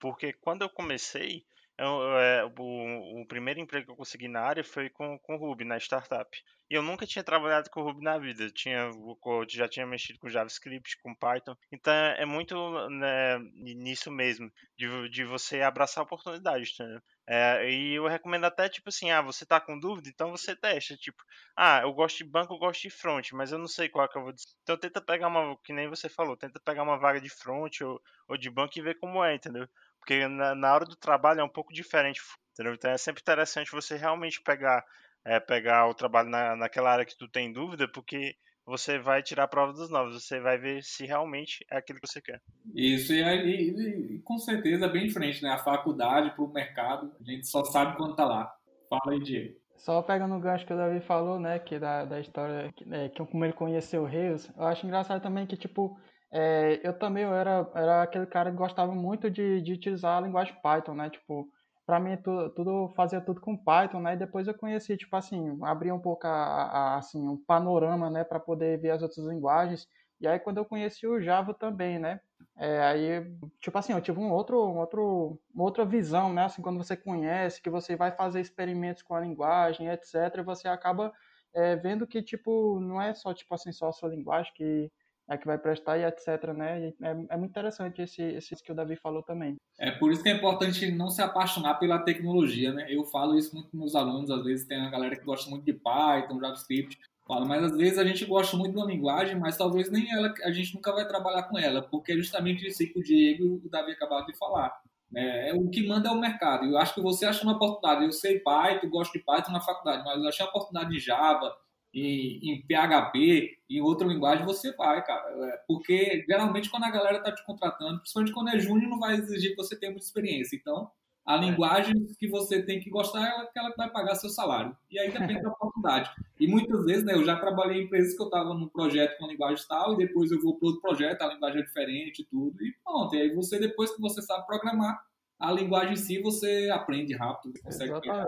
porque 0.00 0.32
quando 0.32 0.62
eu 0.62 0.68
comecei, 0.68 1.44
eu, 1.80 2.18
é, 2.18 2.44
o, 2.44 3.22
o, 3.22 3.26
primeiro 3.26 3.58
emprego 3.58 3.86
que 3.86 3.92
eu 3.92 3.96
consegui 3.96 4.28
na 4.28 4.42
área 4.42 4.62
foi 4.62 4.90
com, 4.90 5.18
com 5.18 5.36
Ruby, 5.36 5.64
na 5.64 5.78
startup. 5.78 6.30
E 6.70 6.74
eu 6.74 6.82
nunca 6.82 7.06
tinha 7.06 7.24
trabalhado 7.24 7.70
com 7.70 7.82
Ruby 7.82 8.04
na 8.04 8.18
vida. 8.18 8.44
Eu 8.44 8.52
tinha, 8.52 8.90
eu 8.90 9.46
já 9.48 9.66
tinha 9.66 9.86
mexido 9.86 10.18
com 10.18 10.28
JavaScript, 10.28 10.98
com 11.02 11.14
Python. 11.14 11.56
Então 11.72 11.92
é 11.92 12.26
muito 12.26 12.54
né, 12.90 13.38
nisso 13.54 14.10
mesmo, 14.10 14.52
de, 14.76 15.08
de 15.08 15.24
você 15.24 15.62
abraçar 15.62 16.02
a 16.02 16.04
oportunidade, 16.04 16.70
entendeu? 16.70 17.00
É, 17.26 17.70
e 17.70 17.94
eu 17.94 18.06
recomendo 18.08 18.44
até, 18.44 18.68
tipo 18.68 18.88
assim, 18.88 19.10
ah, 19.10 19.22
você 19.22 19.46
tá 19.46 19.60
com 19.60 19.78
dúvida, 19.78 20.08
então 20.08 20.32
você 20.32 20.56
testa, 20.56 20.96
tipo, 20.96 21.22
ah, 21.56 21.80
eu 21.82 21.92
gosto 21.92 22.18
de 22.18 22.24
banco, 22.24 22.52
eu 22.52 22.58
gosto 22.58 22.82
de 22.82 22.90
front, 22.90 23.30
mas 23.32 23.52
eu 23.52 23.58
não 23.58 23.68
sei 23.68 23.88
qual 23.88 24.08
que 24.08 24.18
eu 24.18 24.22
vou... 24.24 24.34
Então 24.64 24.76
tenta 24.76 25.00
pegar 25.00 25.28
uma, 25.28 25.56
que 25.62 25.72
nem 25.72 25.88
você 25.88 26.08
falou, 26.08 26.36
tenta 26.36 26.58
pegar 26.58 26.82
uma 26.82 26.98
vaga 26.98 27.20
de 27.20 27.30
front 27.30 27.80
ou, 27.82 28.02
ou 28.28 28.36
de 28.36 28.50
banco 28.50 28.76
e 28.76 28.82
ver 28.82 28.98
como 28.98 29.24
é, 29.24 29.34
entendeu? 29.36 29.68
Porque 30.00 30.26
na, 30.26 30.54
na 30.54 30.74
hora 30.74 30.84
do 30.84 30.96
trabalho 30.96 31.40
é 31.40 31.44
um 31.44 31.48
pouco 31.48 31.72
diferente, 31.72 32.20
entendeu? 32.52 32.74
Então 32.74 32.90
é 32.90 32.98
sempre 32.98 33.20
interessante 33.20 33.70
você 33.70 33.96
realmente 33.96 34.42
pegar, 34.42 34.84
é, 35.24 35.38
pegar 35.38 35.86
o 35.86 35.94
trabalho 35.94 36.28
na, 36.28 36.56
naquela 36.56 36.90
área 36.90 37.04
que 37.04 37.16
tu 37.16 37.28
tem 37.28 37.52
dúvida, 37.52 37.86
porque 37.86 38.34
você 38.66 38.98
vai 38.98 39.22
tirar 39.22 39.44
a 39.44 39.48
prova 39.48 39.72
dos 39.72 39.90
novos, 39.90 40.22
você 40.22 40.40
vai 40.40 40.58
ver 40.58 40.82
se 40.82 41.06
realmente 41.06 41.64
é 41.70 41.76
aquilo 41.76 42.00
que 42.00 42.08
você 42.08 42.20
quer. 42.20 42.40
Isso, 42.74 43.12
e, 43.12 43.20
e, 43.20 44.16
e 44.16 44.18
com 44.20 44.38
certeza 44.38 44.86
é 44.86 44.88
bem 44.88 45.06
diferente, 45.06 45.42
né? 45.42 45.50
A 45.50 45.58
faculdade 45.58 46.30
para 46.30 46.44
o 46.44 46.52
mercado, 46.52 47.12
a 47.20 47.30
gente 47.30 47.46
só 47.46 47.64
sabe 47.64 47.96
quando 47.96 48.16
tá 48.16 48.24
lá. 48.24 48.54
Fala 48.88 49.12
aí, 49.12 49.20
Diego. 49.20 49.60
Só 49.76 50.02
pegando 50.02 50.34
o 50.34 50.40
gancho 50.40 50.66
que 50.66 50.74
o 50.74 50.76
Davi 50.76 51.00
falou, 51.00 51.40
né, 51.40 51.58
que 51.58 51.78
da, 51.78 52.04
da 52.04 52.20
história, 52.20 52.70
que, 52.76 52.84
é, 52.92 53.08
que 53.08 53.24
como 53.24 53.44
ele 53.44 53.54
conheceu 53.54 54.02
o 54.02 54.06
Reis, 54.06 54.50
eu 54.54 54.64
acho 54.64 54.84
engraçado 54.84 55.22
também 55.22 55.46
que, 55.46 55.56
tipo, 55.56 55.98
é, 56.32 56.80
eu 56.84 56.96
também 56.98 57.24
eu 57.24 57.34
era, 57.34 57.68
era 57.74 58.02
aquele 58.02 58.26
cara 58.26 58.50
que 58.50 58.56
gostava 58.56 58.94
muito 58.94 59.30
de, 59.30 59.60
de 59.62 59.72
utilizar 59.72 60.18
a 60.18 60.20
linguagem 60.20 60.54
Python, 60.62 60.94
né? 60.94 61.10
Tipo, 61.10 61.48
para 61.86 61.98
mim 61.98 62.16
tudo, 62.18 62.50
tudo 62.50 62.88
fazia 62.94 63.20
tudo 63.20 63.40
com 63.40 63.56
Python, 63.56 64.00
né? 64.00 64.14
E 64.14 64.16
depois 64.16 64.46
eu 64.46 64.54
conheci, 64.54 64.96
tipo 64.96 65.16
assim, 65.16 65.58
abria 65.62 65.94
um 65.94 66.00
pouco 66.00 66.26
a, 66.26 66.30
a 66.30 66.96
assim, 66.98 67.26
um 67.28 67.36
panorama, 67.36 68.08
né, 68.10 68.22
para 68.24 68.38
poder 68.38 68.78
ver 68.80 68.90
as 68.90 69.02
outras 69.02 69.26
linguagens. 69.26 69.88
E 70.20 70.28
aí 70.28 70.38
quando 70.38 70.58
eu 70.58 70.64
conheci 70.64 71.06
o 71.06 71.20
Java 71.20 71.52
também, 71.54 71.98
né? 71.98 72.20
É, 72.56 72.80
aí, 72.82 73.26
tipo 73.60 73.76
assim, 73.78 73.92
eu 73.92 74.00
tive 74.00 74.18
um 74.20 74.30
outro, 74.30 74.56
um 74.68 74.78
outro, 74.78 75.40
uma 75.54 75.64
outra 75.64 75.84
visão, 75.84 76.32
né? 76.32 76.44
Assim, 76.44 76.62
quando 76.62 76.78
você 76.78 76.96
conhece, 76.96 77.60
que 77.62 77.70
você 77.70 77.96
vai 77.96 78.12
fazer 78.12 78.40
experimentos 78.40 79.02
com 79.02 79.14
a 79.14 79.20
linguagem, 79.20 79.88
etc., 79.88 80.42
você 80.44 80.68
acaba 80.68 81.12
é, 81.54 81.74
vendo 81.76 82.06
que, 82.06 82.22
tipo, 82.22 82.78
não 82.80 83.00
é 83.00 83.14
só, 83.14 83.34
tipo 83.34 83.52
assim, 83.54 83.72
só 83.72 83.88
a 83.88 83.92
sua 83.92 84.10
linguagem 84.10 84.52
que 84.54 84.92
é 85.30 85.38
que 85.38 85.46
vai 85.46 85.56
prestar 85.56 85.96
e 85.96 86.04
etc, 86.04 86.52
né? 86.54 86.92
É, 87.00 87.10
é 87.30 87.36
muito 87.36 87.50
interessante 87.50 88.02
esse, 88.02 88.20
esse 88.20 88.56
que 88.56 88.72
o 88.72 88.74
Davi 88.74 88.96
falou 88.96 89.22
também. 89.22 89.54
É 89.78 89.92
por 89.92 90.10
isso 90.10 90.22
que 90.22 90.28
é 90.28 90.32
importante 90.32 90.90
não 90.90 91.08
se 91.08 91.22
apaixonar 91.22 91.76
pela 91.78 92.00
tecnologia, 92.00 92.72
né? 92.72 92.86
Eu 92.88 93.04
falo 93.04 93.38
isso 93.38 93.54
muito 93.54 93.70
com 93.70 93.78
meus 93.78 93.94
alunos, 93.94 94.28
às 94.28 94.44
vezes 94.44 94.66
tem 94.66 94.78
uma 94.78 94.90
galera 94.90 95.14
que 95.14 95.24
gosta 95.24 95.48
muito 95.48 95.64
de 95.64 95.72
Python, 95.72 96.40
JavaScript, 96.40 96.98
fala, 97.28 97.46
mas 97.46 97.62
às 97.62 97.76
vezes 97.76 97.96
a 97.96 98.04
gente 98.04 98.24
gosta 98.26 98.56
muito 98.56 98.74
da 98.74 98.84
linguagem, 98.84 99.38
mas 99.38 99.56
talvez 99.56 99.88
nem 99.88 100.12
ela, 100.12 100.34
a 100.42 100.50
gente 100.50 100.74
nunca 100.74 100.92
vai 100.92 101.06
trabalhar 101.06 101.44
com 101.44 101.56
ela, 101.56 101.80
porque 101.80 102.12
é 102.12 102.16
justamente 102.16 102.66
isso 102.66 102.78
que 102.78 102.98
o 102.98 103.02
Diego 103.02 103.60
e 103.62 103.66
o 103.68 103.70
Davi 103.70 103.92
acabaram 103.92 104.26
de 104.26 104.36
falar. 104.36 104.76
É, 105.14 105.50
é, 105.50 105.54
o 105.54 105.68
que 105.68 105.86
manda 105.86 106.08
é 106.08 106.12
o 106.12 106.20
mercado. 106.20 106.66
Eu 106.66 106.76
acho 106.76 106.94
que 106.94 107.00
você 107.00 107.24
acha 107.24 107.42
uma 107.42 107.54
oportunidade. 107.54 108.04
Eu 108.04 108.12
sei 108.12 108.40
Python, 108.40 108.88
gosto 108.88 109.12
de 109.12 109.20
Python 109.20 109.52
na 109.52 109.60
faculdade, 109.60 110.04
mas 110.04 110.20
eu 110.20 110.28
achei 110.28 110.44
uma 110.44 110.50
oportunidade 110.50 110.90
de 110.92 111.00
Java, 111.00 111.52
em, 111.92 112.52
em 112.52 112.62
PHP, 112.62 113.58
em 113.68 113.80
outra 113.80 114.06
linguagem, 114.06 114.44
você 114.44 114.72
vai, 114.72 115.04
cara. 115.04 115.28
É, 115.46 115.62
porque 115.66 116.24
geralmente 116.28 116.70
quando 116.70 116.84
a 116.84 116.90
galera 116.90 117.18
está 117.18 117.32
te 117.32 117.44
contratando, 117.44 117.98
principalmente 118.00 118.34
quando 118.34 118.48
é 118.50 118.58
júnior, 118.58 118.90
não 118.90 118.98
vai 118.98 119.14
exigir 119.14 119.50
que 119.50 119.56
você 119.56 119.78
tenha 119.78 119.92
muita 119.92 120.06
experiência. 120.06 120.56
Então, 120.56 120.90
a 121.26 121.36
é. 121.36 121.40
linguagem 121.40 121.94
que 122.18 122.28
você 122.28 122.62
tem 122.62 122.80
que 122.80 122.90
gostar 122.90 123.24
é 123.24 123.42
aquela 123.42 123.70
que 123.70 123.76
vai 123.76 123.90
pagar 123.90 124.14
seu 124.14 124.30
salário. 124.30 124.76
E 124.90 124.98
aí 124.98 125.10
depende 125.10 125.42
da 125.42 125.50
oportunidade. 125.50 126.10
E 126.38 126.46
muitas 126.46 126.84
vezes, 126.84 127.04
né, 127.04 127.14
eu 127.14 127.24
já 127.24 127.36
trabalhei 127.36 127.82
em 127.82 127.84
empresas 127.84 128.14
que 128.14 128.22
eu 128.22 128.26
estava 128.26 128.54
num 128.54 128.68
projeto 128.68 129.18
com 129.18 129.26
linguagem 129.26 129.64
tal, 129.68 129.94
e 129.94 130.06
depois 130.06 130.30
eu 130.30 130.40
vou 130.40 130.58
para 130.58 130.68
outro 130.68 130.80
projeto, 130.80 131.22
a 131.22 131.32
linguagem 131.32 131.60
é 131.60 131.64
diferente 131.64 132.22
e 132.22 132.24
tudo, 132.24 132.64
e 132.64 132.74
pronto. 132.84 133.14
E 133.14 133.20
aí 133.20 133.34
você, 133.34 133.58
depois 133.58 133.94
que 133.94 134.00
você 134.00 134.22
sabe 134.22 134.46
programar, 134.46 135.00
a 135.38 135.52
linguagem 135.52 135.94
em 135.94 135.96
si 135.96 136.20
você 136.20 136.68
aprende 136.70 137.14
rápido, 137.14 137.52
você 137.52 137.62
consegue 137.62 138.00
pegar, 138.00 138.26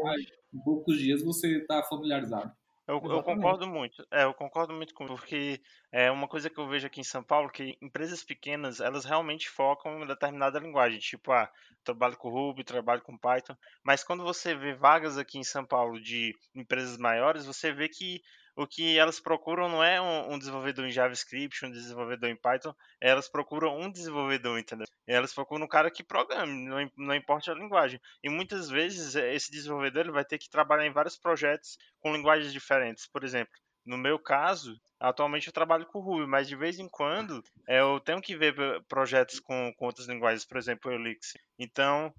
em 0.55 0.59
poucos 0.61 0.99
dias 0.99 1.23
você 1.23 1.59
está 1.59 1.83
familiarizado. 1.83 2.53
Eu, 2.87 3.01
eu, 3.05 3.23
concordo 3.23 3.67
muito. 3.67 4.05
É, 4.11 4.25
eu 4.25 4.35
concordo 4.35 4.75
muito 4.75 4.93
com 4.93 5.07
porque 5.07 5.61
é 5.93 6.11
uma 6.11 6.27
coisa 6.27 6.51
que 6.51 6.59
eu 6.59 6.67
vejo 6.67 6.87
aqui 6.87 7.01
em 7.01 7.05
São 7.05 7.23
Paulo 7.23 7.49
que 7.49 7.79
empresas 7.81 8.25
pequenas 8.25 8.81
elas 8.81 9.05
realmente 9.05 9.49
focam 9.49 10.03
em 10.03 10.07
determinada 10.07 10.59
linguagem, 10.59 10.99
tipo 10.99 11.31
ah, 11.31 11.49
trabalho 11.85 12.17
com 12.17 12.29
Ruby, 12.29 12.65
trabalho 12.65 13.01
com 13.01 13.17
Python, 13.17 13.57
mas 13.85 14.03
quando 14.03 14.25
você 14.25 14.55
vê 14.55 14.75
vagas 14.75 15.17
aqui 15.17 15.39
em 15.39 15.45
São 15.45 15.65
Paulo 15.65 16.01
de 16.01 16.37
empresas 16.55 16.99
maiores, 16.99 17.47
você 17.47 17.73
vê 17.73 17.89
que 17.89 18.21
o 18.55 18.67
que 18.67 18.99
elas 18.99 19.19
procuram 19.19 19.69
não 19.69 19.83
é 19.83 20.01
um, 20.01 20.35
um, 20.35 20.39
desenvolvedor 20.39 20.87
em 20.87 20.91
JavaScript, 20.91 21.65
um 21.65 21.71
desenvolvedor 21.71 22.29
em 22.29 22.37
Python, 22.37 22.75
elas 23.01 23.29
procuram 23.29 23.79
um 23.79 23.91
desenvolvedor, 23.91 24.59
entendeu? 24.59 24.87
Elas 25.07 25.33
procuram 25.33 25.65
um 25.65 25.69
cara 25.69 25.91
que 25.91 26.03
programe, 26.03 26.53
não, 26.67 26.91
não 26.97 27.15
importa 27.15 27.51
a 27.51 27.55
linguagem. 27.55 28.01
E 28.23 28.29
muitas 28.29 28.69
vezes 28.69 29.17
eh, 29.17 29.35
esse 29.35 29.51
desenvolvedor 29.51 30.03
ele 30.03 30.13
vai 30.13 30.25
ter 30.25 30.39
que 30.39 30.51
trabalhar 30.51 30.87
em 30.87 30.93
vários 30.93 31.17
projetos 31.17 31.79
com 32.01 32.15
linguagens 32.15 32.53
diferentes. 32.53 33.07
Por 33.07 33.25
exemplo, 33.25 33.53
no 33.85 33.97
meu 33.97 34.19
caso, 34.19 34.79
atualmente 35.01 35.47
eu 35.47 35.53
trabalho 35.53 35.87
com 35.87 36.01
Ruby, 36.01 36.27
mas 36.27 36.47
de 36.47 36.55
vez 36.55 36.79
em 36.79 36.89
quando 36.89 37.43
é, 37.67 37.81
eu 37.81 37.99
tenho 38.01 38.21
que 38.21 38.37
ver 38.37 38.55
projetos 38.87 39.41
com, 39.41 39.73
com 39.77 39.87
outras 39.87 40.07
linguagens, 40.07 40.45
por 40.45 40.57
exemplo, 40.57 40.91
o 40.91 40.95
Elixir. 40.95 41.41
Então, 41.59 42.15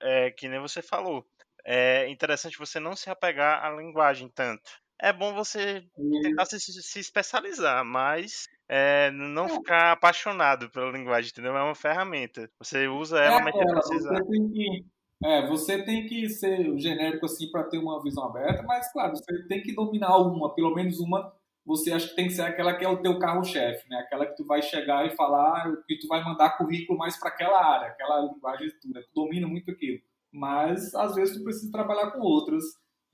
é 0.00 0.30
que 0.30 0.48
nem 0.48 0.60
você 0.60 0.82
falou, 0.82 1.26
é 1.64 2.08
interessante 2.08 2.58
você 2.58 2.78
não 2.78 2.94
se 2.94 3.10
apegar 3.10 3.64
à 3.64 3.70
linguagem 3.70 4.28
tanto 4.28 4.70
é 5.00 5.12
bom 5.12 5.34
você 5.34 5.84
tentar 6.22 6.46
se, 6.46 6.58
se 6.60 6.98
especializar, 6.98 7.84
mas 7.84 8.48
é, 8.68 9.10
não 9.10 9.46
é. 9.46 9.48
ficar 9.50 9.92
apaixonado 9.92 10.70
pela 10.70 10.90
linguagem, 10.90 11.30
entendeu? 11.30 11.56
É 11.56 11.62
uma 11.62 11.74
ferramenta. 11.74 12.50
Você 12.58 12.88
usa 12.88 13.18
ela, 13.18 13.40
é, 13.40 13.44
mas 13.44 13.54
tem 13.54 13.66
que 13.66 13.72
precisar. 13.72 14.14
Você 14.14 14.30
tem 14.30 14.48
que, 14.50 14.84
é, 15.24 15.46
você 15.46 15.82
tem 15.84 16.06
que 16.06 16.28
ser 16.28 16.78
genérico 16.78 17.26
assim 17.26 17.50
para 17.50 17.64
ter 17.64 17.78
uma 17.78 18.02
visão 18.02 18.24
aberta, 18.24 18.62
mas 18.62 18.90
claro, 18.92 19.16
você 19.16 19.46
tem 19.46 19.62
que 19.62 19.74
dominar 19.74 20.16
uma, 20.18 20.54
pelo 20.54 20.74
menos 20.74 20.98
uma. 20.98 21.32
Você 21.64 21.92
acha 21.92 22.08
que 22.08 22.14
tem 22.14 22.28
que 22.28 22.34
ser 22.34 22.42
aquela 22.42 22.74
que 22.74 22.84
é 22.84 22.88
o 22.88 23.02
teu 23.02 23.18
carro-chefe, 23.18 23.88
né? 23.88 23.98
Aquela 23.98 24.24
que 24.24 24.36
tu 24.36 24.46
vai 24.46 24.62
chegar 24.62 25.04
e 25.04 25.16
falar, 25.16 25.68
que 25.86 25.98
tu 25.98 26.06
vai 26.06 26.22
mandar 26.22 26.56
currículo 26.56 26.96
mais 26.96 27.18
para 27.18 27.28
aquela 27.28 27.74
área, 27.74 27.88
aquela 27.88 28.20
linguagem, 28.20 28.70
tu, 28.80 28.92
tu 28.92 29.08
domina 29.14 29.48
muito 29.48 29.70
aquilo. 29.72 30.00
Mas 30.32 30.94
às 30.94 31.14
vezes 31.14 31.36
tu 31.36 31.42
precisa 31.42 31.72
trabalhar 31.72 32.12
com 32.12 32.20
outras 32.20 32.62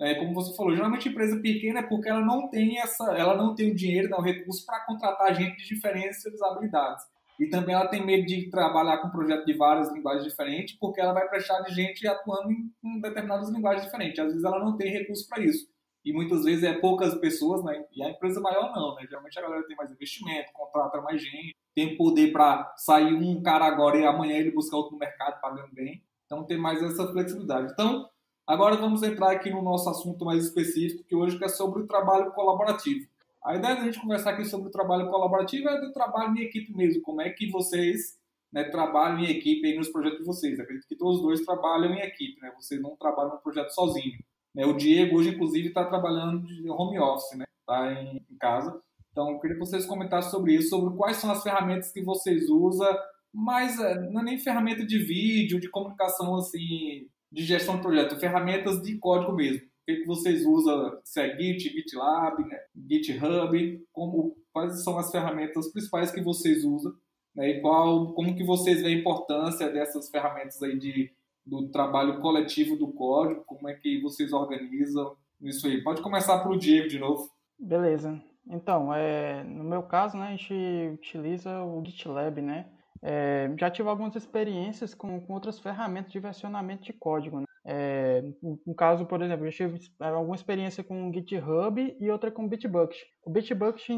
é, 0.00 0.14
como 0.14 0.34
você 0.34 0.54
falou, 0.56 0.75
geralmente 0.75 1.08
empresa 1.08 1.38
pequena 1.40 1.80
é 1.80 1.82
porque 1.82 2.08
ela 2.08 2.25
não 2.25 2.49
tem 2.49 2.78
essa, 2.78 3.12
ela 3.12 3.37
não 3.37 3.54
tem 3.54 3.70
o 3.70 3.75
dinheiro, 3.75 4.08
não 4.08 4.18
o 4.18 4.22
recurso 4.22 4.64
para 4.66 4.84
contratar 4.84 5.34
gente 5.34 5.56
de 5.56 5.68
diferentes 5.68 6.25
habilidades. 6.42 7.04
E 7.38 7.49
também 7.49 7.75
ela 7.75 7.88
tem 7.88 8.04
medo 8.04 8.26
de 8.26 8.50
trabalhar 8.50 8.99
com 8.99 9.11
projeto 9.11 9.44
de 9.44 9.52
várias 9.54 9.92
linguagens 9.92 10.25
diferentes, 10.25 10.76
porque 10.78 11.00
ela 11.00 11.12
vai 11.12 11.28
prestar 11.28 11.61
de 11.62 11.75
gente 11.75 12.06
atuando 12.06 12.52
em, 12.52 12.70
em 12.84 13.00
determinadas 13.00 13.49
linguagens 13.50 13.84
diferentes. 13.84 14.18
Às 14.18 14.28
vezes 14.28 14.44
ela 14.44 14.58
não 14.58 14.76
tem 14.76 14.92
recurso 14.92 15.26
para 15.28 15.42
isso. 15.42 15.66
E 16.04 16.12
muitas 16.12 16.44
vezes 16.44 16.64
é 16.64 16.72
poucas 16.75 17.14
pessoas, 17.14 17.64
né? 17.64 17.84
E 17.92 18.02
a 18.02 18.11
empresa 18.11 18.40
maior 18.40 18.72
não, 18.75 18.94
né? 18.96 19.06
Geralmente 19.08 19.38
a 19.38 19.42
galera 19.42 19.66
tem 19.66 19.76
mais 19.76 19.90
investimento, 19.90 20.52
contrata 20.52 21.00
mais 21.00 21.22
gente, 21.22 21.54
tem 21.75 21.96
poder 21.96 22.32
para 22.32 22.72
sair 22.76 23.14
um 23.14 23.40
cara 23.40 23.64
agora 23.66 23.99
e 23.99 24.04
amanhã 24.04 24.37
ele 24.37 24.50
buscar 24.50 24.76
outro 24.76 24.99
mercado 24.99 25.40
pagando 25.40 25.72
bem. 25.72 26.02
Então 26.26 26.44
tem 26.44 26.58
mais 26.58 26.82
essa 26.82 27.06
flexibilidade. 27.08 27.72
Então, 27.72 28.08
agora 28.52 28.76
vamos 28.76 29.02
entrar 29.02 29.30
aqui 29.30 29.50
no 29.50 29.62
nosso 29.62 29.88
assunto 29.88 30.26
mais 30.26 30.44
específico, 30.44 31.04
que 31.04 31.16
hoje 31.16 31.42
é 31.42 31.49
sobre 31.49 31.82
o 31.82 31.87
trabalho 31.87 32.32
colaborativo. 32.32 33.09
A 33.42 33.56
ideia 33.56 33.76
da 33.76 33.85
gente 33.85 34.00
conversar 34.00 34.32
aqui 34.32 34.44
sobre 34.44 34.68
o 34.68 34.71
trabalho 34.71 35.09
colaborativo 35.09 35.68
é 35.68 35.80
do 35.80 35.90
trabalho 35.90 36.37
em 36.37 36.42
equipe 36.42 36.76
mesmo. 36.76 37.00
Como 37.02 37.23
é 37.23 37.30
que 37.30 37.50
vocês 37.50 38.18
né, 38.52 38.64
trabalham 38.64 39.21
em 39.21 39.30
equipe 39.30 39.75
nos 39.75 39.88
projetos 39.88 40.18
de 40.18 40.26
vocês? 40.26 40.61
Acredito 40.61 40.87
que 40.87 40.94
todos 40.94 41.16
os 41.16 41.23
dois 41.23 41.40
trabalham 41.40 41.94
em 41.94 42.00
equipe, 42.00 42.40
né? 42.40 42.52
Vocês 42.61 42.80
não 42.80 42.94
trabalham 42.94 43.32
no 43.32 43.40
projeto 43.40 43.71
sozinho. 43.71 44.18
Né? 44.54 44.66
O 44.66 44.76
Diego 44.76 45.16
hoje, 45.16 45.30
inclusive, 45.30 45.68
está 45.68 45.85
trabalhando 45.85 46.47
de 46.47 46.68
home 46.68 46.99
office, 47.00 47.37
né? 47.38 47.47
Está 47.61 47.92
em, 47.94 48.25
em 48.30 48.37
casa. 48.38 48.80
Então, 49.11 49.30
eu 49.30 49.40
queria 49.40 49.56
que 49.56 49.64
vocês 49.64 49.87
comentassem 49.87 50.30
sobre 50.30 50.54
isso, 50.54 50.68
sobre 50.68 50.94
quais 50.97 51.16
são 51.16 51.30
as 51.30 51.42
ferramentas 51.42 51.90
que 51.90 52.02
vocês 52.02 52.49
usam, 52.49 52.97
mas 53.32 53.80
é, 53.80 53.99
não 54.11 54.21
é 54.21 54.25
nem 54.25 54.38
ferramenta 54.38 54.85
de 54.85 54.99
vídeo, 54.99 55.59
de 55.59 55.71
comunicação, 55.71 56.37
assim, 56.37 57.09
de 57.32 57.44
gestão 57.44 57.76
de 57.76 57.82
projeto, 57.82 58.20
ferramentas 58.20 58.82
de 58.82 58.98
código 58.98 59.32
mesmo. 59.32 59.62
O 59.62 59.84
que, 59.86 60.04
vocês 60.04 60.44
usam, 60.46 61.00
se 61.02 61.20
é 61.20 61.36
Git, 61.36 61.70
GitLab, 61.70 62.44
né? 62.44 62.58
GitHub, 62.88 63.84
como, 63.90 64.36
quais 64.52 64.84
são 64.84 64.98
as 64.98 65.10
ferramentas 65.10 65.72
principais 65.72 66.12
que 66.12 66.20
vocês 66.20 66.64
usam, 66.64 66.92
né? 67.34 67.48
e 67.50 67.60
qual, 67.60 68.12
como 68.12 68.36
que 68.36 68.44
vocês 68.44 68.82
veem 68.82 68.96
a 68.96 69.00
importância 69.00 69.68
dessas 69.70 70.08
ferramentas 70.08 70.62
aí 70.62 70.78
de, 70.78 71.10
do 71.44 71.68
trabalho 71.70 72.20
coletivo 72.20 72.76
do 72.76 72.92
código, 72.92 73.42
como 73.44 73.68
é 73.68 73.74
que 73.74 74.00
vocês 74.00 74.32
organizam 74.32 75.16
isso 75.40 75.66
aí. 75.66 75.82
Pode 75.82 76.00
começar 76.02 76.38
para 76.38 76.52
o 76.52 76.58
Diego 76.58 76.88
de 76.88 76.98
novo. 76.98 77.28
Beleza. 77.58 78.22
Então, 78.48 78.94
é, 78.94 79.42
no 79.44 79.64
meu 79.64 79.82
caso, 79.82 80.16
né, 80.16 80.28
a 80.28 80.30
gente 80.30 80.54
utiliza 80.94 81.62
o 81.62 81.84
GitLab, 81.84 82.40
né? 82.40 82.66
É, 83.04 83.50
já 83.59 83.68
tive 83.68 83.88
algumas 83.88 84.14
experiências 84.14 84.94
com, 84.94 85.21
com, 85.21 85.32
outras 85.32 85.59
ferramentas 85.59 86.12
de 86.12 86.21
versionamento 86.21 86.85
de 86.85 86.92
código. 86.92 87.40
Né? 87.40 87.47
É, 87.64 88.23
no, 88.42 88.75
caso, 88.75 89.04
por 89.06 89.21
exemplo, 89.21 89.47
eu 89.47 89.50
tive 89.50 89.80
alguma 89.99 90.37
experiência 90.37 90.85
com 90.85 91.09
o 91.09 91.12
GitHub 91.12 91.97
e 91.99 92.11
outra 92.11 92.30
com 92.30 92.44
o 92.44 92.49
Bitbucket. 92.49 92.99
O 93.25 93.30
Bitbucket, 93.30 93.88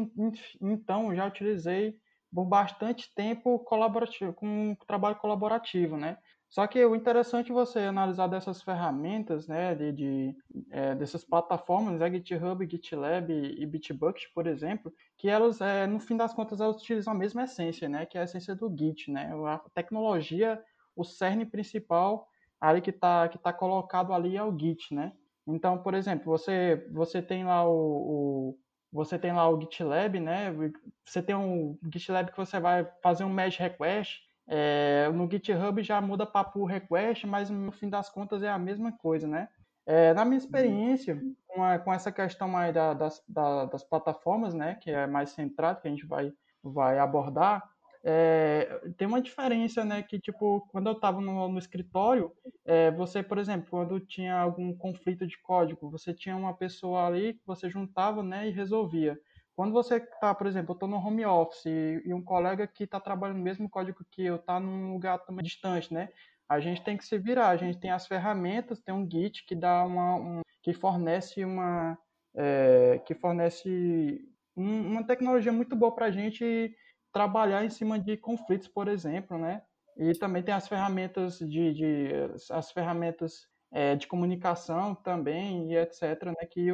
então, 0.59 1.15
já 1.15 1.27
utilizei 1.27 1.95
por 2.33 2.45
bastante 2.45 3.13
tempo 3.15 3.59
colaborativo, 3.59 4.33
com 4.33 4.75
trabalho 4.87 5.15
colaborativo, 5.17 5.95
né? 5.95 6.17
Só 6.55 6.65
que 6.67 6.85
o 6.85 6.95
interessante 6.95 7.51
é 7.51 7.53
você 7.53 7.79
analisar 7.79 8.27
dessas 8.27 8.61
ferramentas, 8.61 9.45
né, 9.45 9.75
de, 9.75 9.91
de 9.91 10.37
é, 10.71 10.95
dessas 10.95 11.21
plataformas, 11.21 11.99
né, 11.99 12.09
GitHub, 12.09 12.65
GitLab 12.65 13.29
e 13.29 13.65
Bitbucket, 13.65 14.31
por 14.33 14.47
exemplo, 14.47 14.89
que 15.17 15.27
elas, 15.27 15.59
é, 15.59 15.85
no 15.85 15.99
fim 15.99 16.15
das 16.15 16.33
contas, 16.33 16.61
elas 16.61 16.77
utilizam 16.77 17.11
a 17.11 17.17
mesma 17.17 17.43
essência, 17.43 17.89
né, 17.89 18.05
que 18.05 18.17
é 18.17 18.21
a 18.21 18.23
essência 18.23 18.55
do 18.55 18.73
Git, 18.73 19.11
né, 19.11 19.33
a 19.45 19.57
tecnologia, 19.73 20.63
o 20.95 21.03
cerne 21.03 21.45
principal 21.45 22.25
ali 22.61 22.79
que 22.79 22.89
está 22.91 23.27
que 23.27 23.37
tá 23.37 23.51
colocado 23.51 24.13
ali 24.13 24.37
é 24.37 24.43
o 24.43 24.57
Git, 24.57 24.95
né. 24.95 25.11
Então, 25.45 25.77
por 25.79 25.93
exemplo, 25.93 26.23
você, 26.27 26.87
você 26.89 27.21
tem 27.21 27.43
lá 27.43 27.67
o, 27.67 28.53
o 28.53 28.59
você 28.93 29.19
tem 29.19 29.33
lá 29.33 29.49
o 29.49 29.59
GitLab, 29.59 30.21
né? 30.21 30.55
Você 31.03 31.21
tem 31.21 31.35
um 31.35 31.77
GitLab 31.93 32.31
que 32.31 32.37
você 32.37 32.61
vai 32.61 32.89
fazer 33.03 33.25
um 33.25 33.29
merge 33.29 33.59
request, 33.59 34.21
é, 34.47 35.09
no 35.13 35.29
GitHub 35.29 35.81
já 35.83 35.99
muda 35.99 36.25
para 36.25 36.43
pull 36.43 36.65
request, 36.65 37.25
mas 37.25 37.49
no 37.49 37.71
fim 37.71 37.89
das 37.89 38.09
contas 38.09 38.43
é 38.43 38.49
a 38.49 38.59
mesma 38.59 38.91
coisa, 38.91 39.27
né? 39.27 39.47
É, 39.87 40.13
na 40.13 40.25
minha 40.25 40.37
experiência, 40.37 41.21
com, 41.47 41.63
a, 41.63 41.77
com 41.77 41.93
essa 41.93 42.11
questão 42.11 42.57
aí 42.57 42.73
da, 42.73 42.93
das, 42.93 43.23
da, 43.27 43.65
das 43.65 43.83
plataformas, 43.83 44.53
né, 44.53 44.75
que 44.81 44.89
é 44.89 45.05
mais 45.05 45.29
centrado, 45.29 45.79
que 45.79 45.87
a 45.87 45.91
gente 45.91 46.07
vai, 46.07 46.33
vai 46.63 46.97
abordar, 46.97 47.63
é, 48.07 48.81
tem 48.97 49.07
uma 49.07 49.19
diferença, 49.19 49.83
né, 49.83 50.03
que, 50.03 50.19
tipo, 50.19 50.61
quando 50.71 50.87
eu 50.87 50.93
estava 50.93 51.19
no, 51.19 51.49
no, 51.49 51.57
escritório, 51.57 52.31
é, 52.63 52.91
você, 52.91 53.23
por 53.23 53.39
exemplo, 53.39 53.67
quando 53.67 53.99
tinha 53.99 54.35
algum 54.35 54.75
conflito 54.77 55.25
de 55.25 55.39
código, 55.41 55.89
você 55.89 56.13
tinha 56.13 56.35
uma 56.35 56.53
pessoa 56.53 57.07
ali 57.07 57.33
que 57.33 57.41
você 57.47 57.67
juntava, 57.67 58.21
né, 58.21 58.47
e 58.47 58.51
resolvia. 58.51 59.19
Quando 59.55 59.71
você 59.71 59.95
está, 59.97 60.35
por 60.35 60.47
exemplo, 60.47 60.71
eu 60.71 60.73
estou 60.73 60.89
no 60.89 60.97
home 60.97 61.25
office 61.25 61.65
e, 61.65 62.13
um 62.13 62.21
colega 62.21 62.67
que 62.67 62.83
está 62.83 62.99
trabalhando 62.99 63.37
no 63.37 63.43
mesmo 63.43 63.69
código 63.69 64.05
que 64.11 64.25
eu 64.25 64.35
está 64.35 64.59
num 64.59 64.91
lugar 64.91 65.19
também 65.19 65.43
distante, 65.43 65.93
né? 65.93 66.09
A 66.47 66.59
gente 66.59 66.83
tem 66.83 66.97
que 66.97 67.05
se 67.05 67.17
virar, 67.17 67.49
a 67.49 67.57
gente 67.57 67.79
tem 67.79 67.89
as 67.89 68.05
ferramentas, 68.05 68.81
tem 68.81 68.93
um 68.93 69.09
Git 69.09 69.45
que 69.45 69.55
dá 69.55 69.83
uma, 69.85 70.15
um, 70.15 70.41
que 70.61 70.73
fornece 70.73 71.43
uma, 71.45 71.97
é, 72.35 73.01
que 73.05 73.15
fornece 73.15 74.21
um, 74.57 74.91
uma 74.91 75.07
tecnologia 75.07 75.51
muito 75.53 75.75
boa 75.75 75.93
para 75.95 76.07
a 76.07 76.11
gente 76.11 76.75
trabalhar 77.13 77.63
em 77.63 77.69
cima 77.69 77.97
de 77.97 78.17
conflitos, 78.17 78.67
por 78.67 78.89
exemplo, 78.89 79.37
né? 79.37 79.61
E 79.97 80.13
também 80.13 80.43
tem 80.43 80.53
as 80.53 80.67
ferramentas 80.67 81.39
de, 81.39 81.73
de 81.73 82.09
as 82.51 82.71
ferramentas 82.71 83.47
é, 83.71 83.95
de 83.95 84.05
comunicação 84.05 84.93
também 84.93 85.71
e 85.71 85.77
etc, 85.77 86.25
né? 86.25 86.45
Que 86.49 86.67